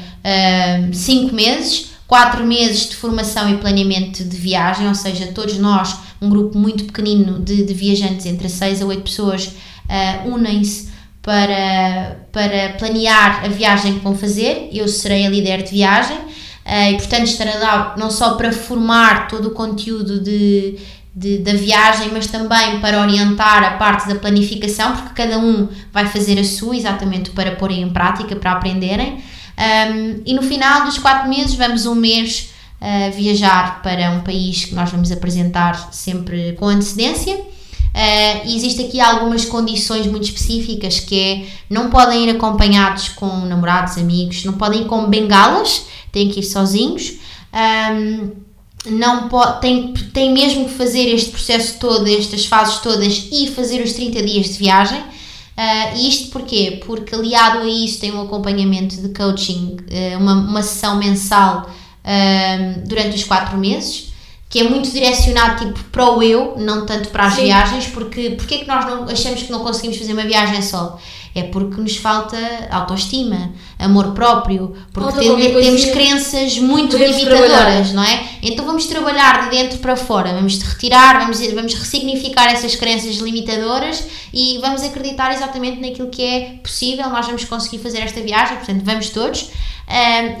5 0.91 1.35
meses, 1.35 1.91
4 2.07 2.45
meses 2.45 2.89
de 2.89 2.95
formação 2.95 3.49
e 3.49 3.57
planeamento 3.57 4.23
de 4.23 4.37
viagem, 4.37 4.87
ou 4.87 4.95
seja, 4.95 5.27
todos 5.27 5.57
nós, 5.57 5.95
um 6.21 6.29
grupo 6.29 6.57
muito 6.57 6.85
pequenino 6.85 7.39
de, 7.39 7.63
de 7.63 7.73
viajantes, 7.73 8.25
entre 8.25 8.49
6 8.49 8.81
a 8.81 8.85
8 8.85 9.01
pessoas, 9.01 9.47
uh, 9.47 10.29
unem-se 10.33 10.89
para, 11.21 12.17
para 12.31 12.73
planear 12.77 13.43
a 13.43 13.47
viagem 13.47 13.95
que 13.95 14.03
vão 14.03 14.15
fazer. 14.15 14.69
Eu 14.71 14.87
serei 14.87 15.25
a 15.25 15.29
líder 15.29 15.63
de 15.63 15.71
viagem 15.71 16.17
uh, 16.17 16.91
e, 16.91 16.97
portanto, 16.97 17.25
estarei 17.25 17.57
lá 17.57 17.95
não 17.97 18.11
só 18.11 18.35
para 18.35 18.51
formar 18.51 19.27
todo 19.27 19.47
o 19.47 19.51
conteúdo 19.51 20.19
de, 20.19 20.77
de- 21.15 21.37
da 21.37 21.53
viagem, 21.53 22.09
mas 22.11 22.27
também 22.27 22.79
para 22.81 22.99
orientar 22.99 23.63
a 23.63 23.71
parte 23.77 24.07
da 24.07 24.15
planificação, 24.15 24.95
porque 24.97 25.23
cada 25.23 25.39
um 25.39 25.69
vai 25.93 26.05
fazer 26.07 26.37
a 26.37 26.43
sua 26.43 26.75
exatamente 26.75 27.29
para 27.29 27.51
porem 27.51 27.81
em 27.81 27.89
prática, 27.89 28.35
para 28.35 28.51
aprenderem. 28.51 29.23
Um, 29.57 30.21
e 30.25 30.33
no 30.33 30.41
final 30.41 30.83
dos 30.83 30.97
quatro 30.97 31.29
meses, 31.29 31.55
vamos 31.55 31.85
um 31.85 31.95
mês 31.95 32.49
uh, 32.81 33.15
viajar 33.15 33.81
para 33.81 34.11
um 34.11 34.19
país 34.19 34.65
que 34.65 34.75
nós 34.75 34.91
vamos 34.91 35.09
apresentar 35.09 35.93
sempre 35.93 36.53
com 36.59 36.67
antecedência. 36.67 37.35
Uh, 37.35 38.53
existe 38.53 38.83
aqui 38.83 38.99
algumas 38.99 39.45
condições 39.45 40.05
muito 40.05 40.25
específicas 40.25 40.99
que 40.99 41.17
é 41.17 41.45
não 41.69 41.89
podem 41.89 42.27
ir 42.27 42.31
acompanhados 42.31 43.07
com 43.07 43.45
namorados, 43.45 43.97
amigos, 43.97 44.43
não 44.43 44.53
podem 44.53 44.81
ir 44.81 44.85
com 44.85 45.05
bengalas, 45.05 45.85
têm 46.11 46.27
que 46.27 46.41
ir 46.41 46.43
sozinhos. 46.43 47.13
Um, 47.53 48.44
não 48.87 49.27
pode, 49.27 49.61
tem, 49.61 49.93
tem 49.93 50.33
mesmo 50.33 50.65
que 50.65 50.73
fazer 50.75 51.07
este 51.13 51.31
processo 51.31 51.77
todo, 51.79 52.07
estas 52.07 52.45
fases 52.45 52.79
todas 52.79 53.27
e 53.31 53.47
fazer 53.47 53.81
os 53.81 53.93
30 53.93 54.23
dias 54.23 54.47
de 54.47 54.53
viagem. 54.53 54.99
Uh, 54.99 55.97
e 55.97 56.09
isto 56.09 56.31
porquê? 56.31 56.81
Porque 56.85 57.15
aliado 57.15 57.59
a 57.59 57.65
isso 57.65 57.99
tem 57.99 58.11
um 58.11 58.21
acompanhamento 58.21 59.01
de 59.01 59.09
coaching, 59.09 59.77
uh, 59.89 60.17
uma, 60.17 60.33
uma 60.33 60.61
sessão 60.61 60.97
mensal 60.97 61.69
uh, 61.69 62.87
durante 62.87 63.15
os 63.15 63.23
quatro 63.23 63.57
meses, 63.57 64.11
que 64.49 64.59
é 64.59 64.63
muito 64.69 64.91
direcionado 64.91 65.65
tipo 65.65 65.81
para 65.85 66.11
o 66.11 66.21
eu, 66.21 66.55
não 66.57 66.85
tanto 66.85 67.07
para 67.09 67.27
as 67.27 67.35
Sim. 67.35 67.43
viagens, 67.43 67.87
porque 67.87 68.31
porque 68.31 68.55
é 68.55 68.57
que 68.59 68.67
nós 68.67 68.85
não 68.85 69.03
achamos 69.05 69.43
que 69.43 69.51
não 69.51 69.59
conseguimos 69.59 69.97
fazer 69.97 70.11
uma 70.11 70.23
viagem 70.23 70.61
só? 70.61 70.99
É 71.35 71.43
porque 71.43 71.81
nos 71.81 71.97
falta 71.97 72.37
autoestima, 72.71 73.51
amor 73.77 74.13
próprio, 74.13 74.73
porque 74.93 75.19
tem, 75.19 75.53
temos 75.53 75.83
crenças 75.85 76.57
muito 76.57 76.95
limitadoras, 76.95 77.49
trabalhar. 77.49 77.93
não 77.93 78.03
é? 78.03 78.23
Então 78.41 78.65
vamos 78.65 78.85
trabalhar 78.85 79.43
de 79.43 79.57
dentro 79.57 79.77
para 79.79 79.97
fora, 79.97 80.33
vamos 80.33 80.57
retirar, 80.61 81.19
vamos, 81.19 81.45
vamos 81.53 81.73
ressignificar 81.73 82.49
essas 82.53 82.77
crenças 82.77 83.17
limitadoras 83.17 84.01
e 84.33 84.59
vamos 84.61 84.81
acreditar 84.81 85.33
exatamente 85.33 85.81
naquilo 85.81 86.09
que 86.09 86.23
é 86.23 86.39
possível, 86.63 87.09
nós 87.09 87.25
vamos 87.25 87.43
conseguir 87.43 87.79
fazer 87.79 87.99
esta 87.99 88.21
viagem, 88.21 88.55
portanto 88.55 88.83
vamos 88.85 89.09
todos. 89.09 89.49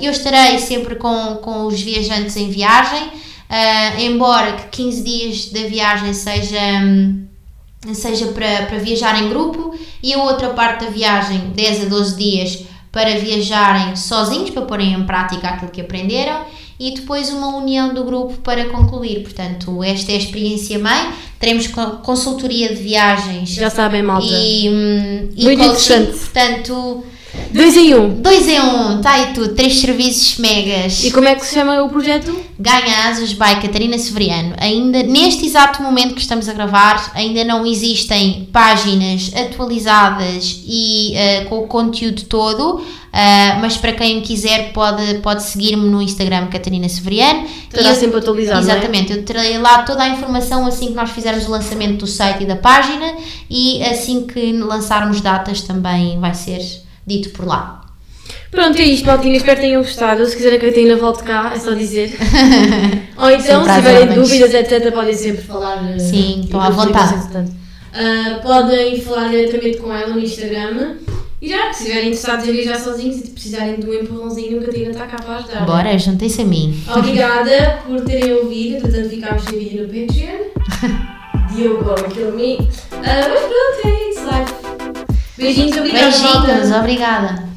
Eu 0.01 0.11
estarei 0.11 0.57
sempre 0.59 0.95
com, 0.95 1.35
com 1.35 1.65
os 1.65 1.81
viajantes 1.81 2.37
em 2.37 2.49
viagem, 2.49 3.11
ah, 3.49 4.01
embora 4.01 4.53
que 4.53 4.83
15 4.83 5.03
dias 5.03 5.45
da 5.49 5.67
viagem 5.67 6.13
seja 6.13 6.59
hum, 6.83 7.27
seja 7.93 8.27
para, 8.27 8.65
para 8.65 8.79
viajar 8.79 9.21
em 9.21 9.29
grupo 9.29 9.75
e 10.01 10.13
a 10.13 10.23
outra 10.23 10.49
parte 10.49 10.85
da 10.85 10.91
viagem, 10.91 11.51
10 11.53 11.83
a 11.83 11.89
12 11.89 12.15
dias, 12.15 12.63
para 12.91 13.19
viajarem 13.19 13.95
sozinhos, 13.95 14.49
para 14.49 14.61
porem 14.63 14.93
em 14.93 15.03
prática 15.03 15.49
aquilo 15.49 15.71
que 15.71 15.81
aprenderam 15.81 16.45
e 16.79 16.91
depois 16.91 17.29
uma 17.29 17.55
união 17.55 17.93
do 17.93 18.03
grupo 18.03 18.33
para 18.37 18.65
concluir. 18.65 19.21
Portanto, 19.21 19.83
esta 19.83 20.11
é 20.11 20.15
a 20.15 20.17
experiência 20.17 20.77
mãe. 20.79 21.11
Teremos 21.39 21.67
consultoria 22.03 22.69
de 22.69 22.81
viagens. 22.81 23.49
Já 23.49 23.69
sabem, 23.69 24.01
malta. 24.01 24.27
E, 24.27 24.69
hum, 24.69 25.29
Muito 25.37 25.61
interessante. 25.61 26.17
Portanto, 26.17 27.03
Dois 27.55 27.77
em 27.77 27.95
um. 27.95 28.21
Dois 28.21 28.47
em 28.49 28.59
um, 28.59 29.01
tá 29.01 29.11
aí 29.11 29.33
tudo. 29.33 29.55
Três 29.55 29.79
serviços 29.79 30.37
megas. 30.37 31.05
E 31.05 31.11
como 31.11 31.25
é 31.25 31.35
que 31.35 31.45
se 31.45 31.55
chama 31.55 31.81
o 31.83 31.89
projeto? 31.89 32.37
Ganha 32.59 33.07
Asas 33.07 33.31
by 33.31 33.61
Catarina 33.61 33.97
Severiano. 33.97 34.53
Ainda, 34.57 35.01
neste 35.03 35.45
exato 35.45 35.81
momento 35.81 36.15
que 36.15 36.21
estamos 36.21 36.49
a 36.49 36.53
gravar, 36.53 37.11
ainda 37.13 37.45
não 37.45 37.65
existem 37.65 38.49
páginas 38.51 39.31
atualizadas 39.33 40.63
e 40.67 41.13
uh, 41.15 41.49
com 41.49 41.59
o 41.59 41.67
conteúdo 41.67 42.23
todo. 42.23 42.79
Uh, 42.79 43.61
mas 43.61 43.77
para 43.77 43.93
quem 43.93 44.19
quiser 44.19 44.73
pode, 44.73 45.19
pode 45.19 45.43
seguir-me 45.43 45.87
no 45.89 46.01
Instagram 46.01 46.47
Catarina 46.47 46.89
Severiano. 46.89 47.47
Estará 47.73 47.95
sempre 47.95 48.17
atualizado, 48.17 48.59
é? 48.59 48.63
Exatamente, 48.63 49.13
é? 49.13 49.15
eu 49.15 49.23
terei 49.23 49.57
lá 49.57 49.83
toda 49.83 50.03
a 50.03 50.09
informação 50.09 50.67
assim 50.67 50.87
que 50.87 50.93
nós 50.93 51.09
fizermos 51.11 51.47
o 51.47 51.51
lançamento 51.51 51.99
do 51.99 52.07
site 52.07 52.43
e 52.43 52.45
da 52.45 52.57
página 52.57 53.13
e 53.49 53.81
assim 53.83 54.27
que 54.27 54.51
lançarmos 54.51 55.21
datas 55.21 55.61
também 55.61 56.19
vai 56.19 56.33
ser 56.33 56.84
dito 57.05 57.29
por 57.31 57.45
lá. 57.45 57.85
Pronto, 58.55 58.79
é 58.79 58.85
isto, 58.85 59.05
Maltinha. 59.05 59.35
Espero 59.35 59.57
que 59.57 59.65
tenham 59.67 59.81
gostado. 59.81 60.25
Se 60.25 60.35
quiserem 60.35 60.59
que 60.59 60.65
a 60.65 60.69
Catarina 60.69 60.95
volte 60.95 61.23
cá, 61.23 61.51
é 61.53 61.59
só 61.59 61.71
dizer. 61.71 62.15
Ou 63.17 63.29
então, 63.29 63.65
se 63.65 63.73
tiverem 63.75 64.15
dúvidas, 64.15 64.53
etc., 64.53 64.93
podem 64.93 65.13
sempre 65.13 65.41
falar. 65.43 65.93
Eh, 65.93 65.99
Sim, 65.99 66.41
estão 66.45 66.61
à 66.61 66.69
vontade. 66.69 67.15
Uh, 67.35 68.41
podem 68.41 68.99
falar 69.01 69.29
diretamente 69.29 69.77
com 69.77 69.93
ela 69.93 70.13
no 70.13 70.19
Instagram. 70.19 70.95
E 71.41 71.49
já, 71.49 71.73
se 71.73 71.83
estiverem 71.83 72.07
interessados 72.07 72.47
em 72.47 72.51
viajar 72.53 72.79
sozinhos 72.79 73.19
e 73.19 73.27
precisarem 73.29 73.75
de 73.75 73.87
um 73.87 73.93
empurrãozinho, 73.93 74.57
a 74.57 74.61
Catarina 74.65 74.91
está 74.91 75.05
cá 75.05 75.17
para 75.17 75.35
ajudar. 75.35 75.65
Bora, 75.65 75.97
juntem-se 75.97 76.41
a 76.41 76.45
mim. 76.45 76.81
Obrigada 76.95 77.79
por 77.85 78.01
terem 78.01 78.33
ouvido. 78.33 78.81
Portanto, 78.81 79.09
ficámos 79.09 79.43
sem 79.43 79.59
vídeo 79.59 79.83
no 79.83 79.87
Patreon. 79.89 81.05
Diogo, 81.53 81.93
kill 82.13 82.31
me. 82.31 82.55
Uh, 82.55 82.67
mas 83.01 83.39
pronto, 83.39 83.87
é. 83.87 84.04
Beijinhos, 85.37 85.77
obrigada. 85.77 86.05
Beijinhos, 86.05 86.71
obrigada. 86.71 87.54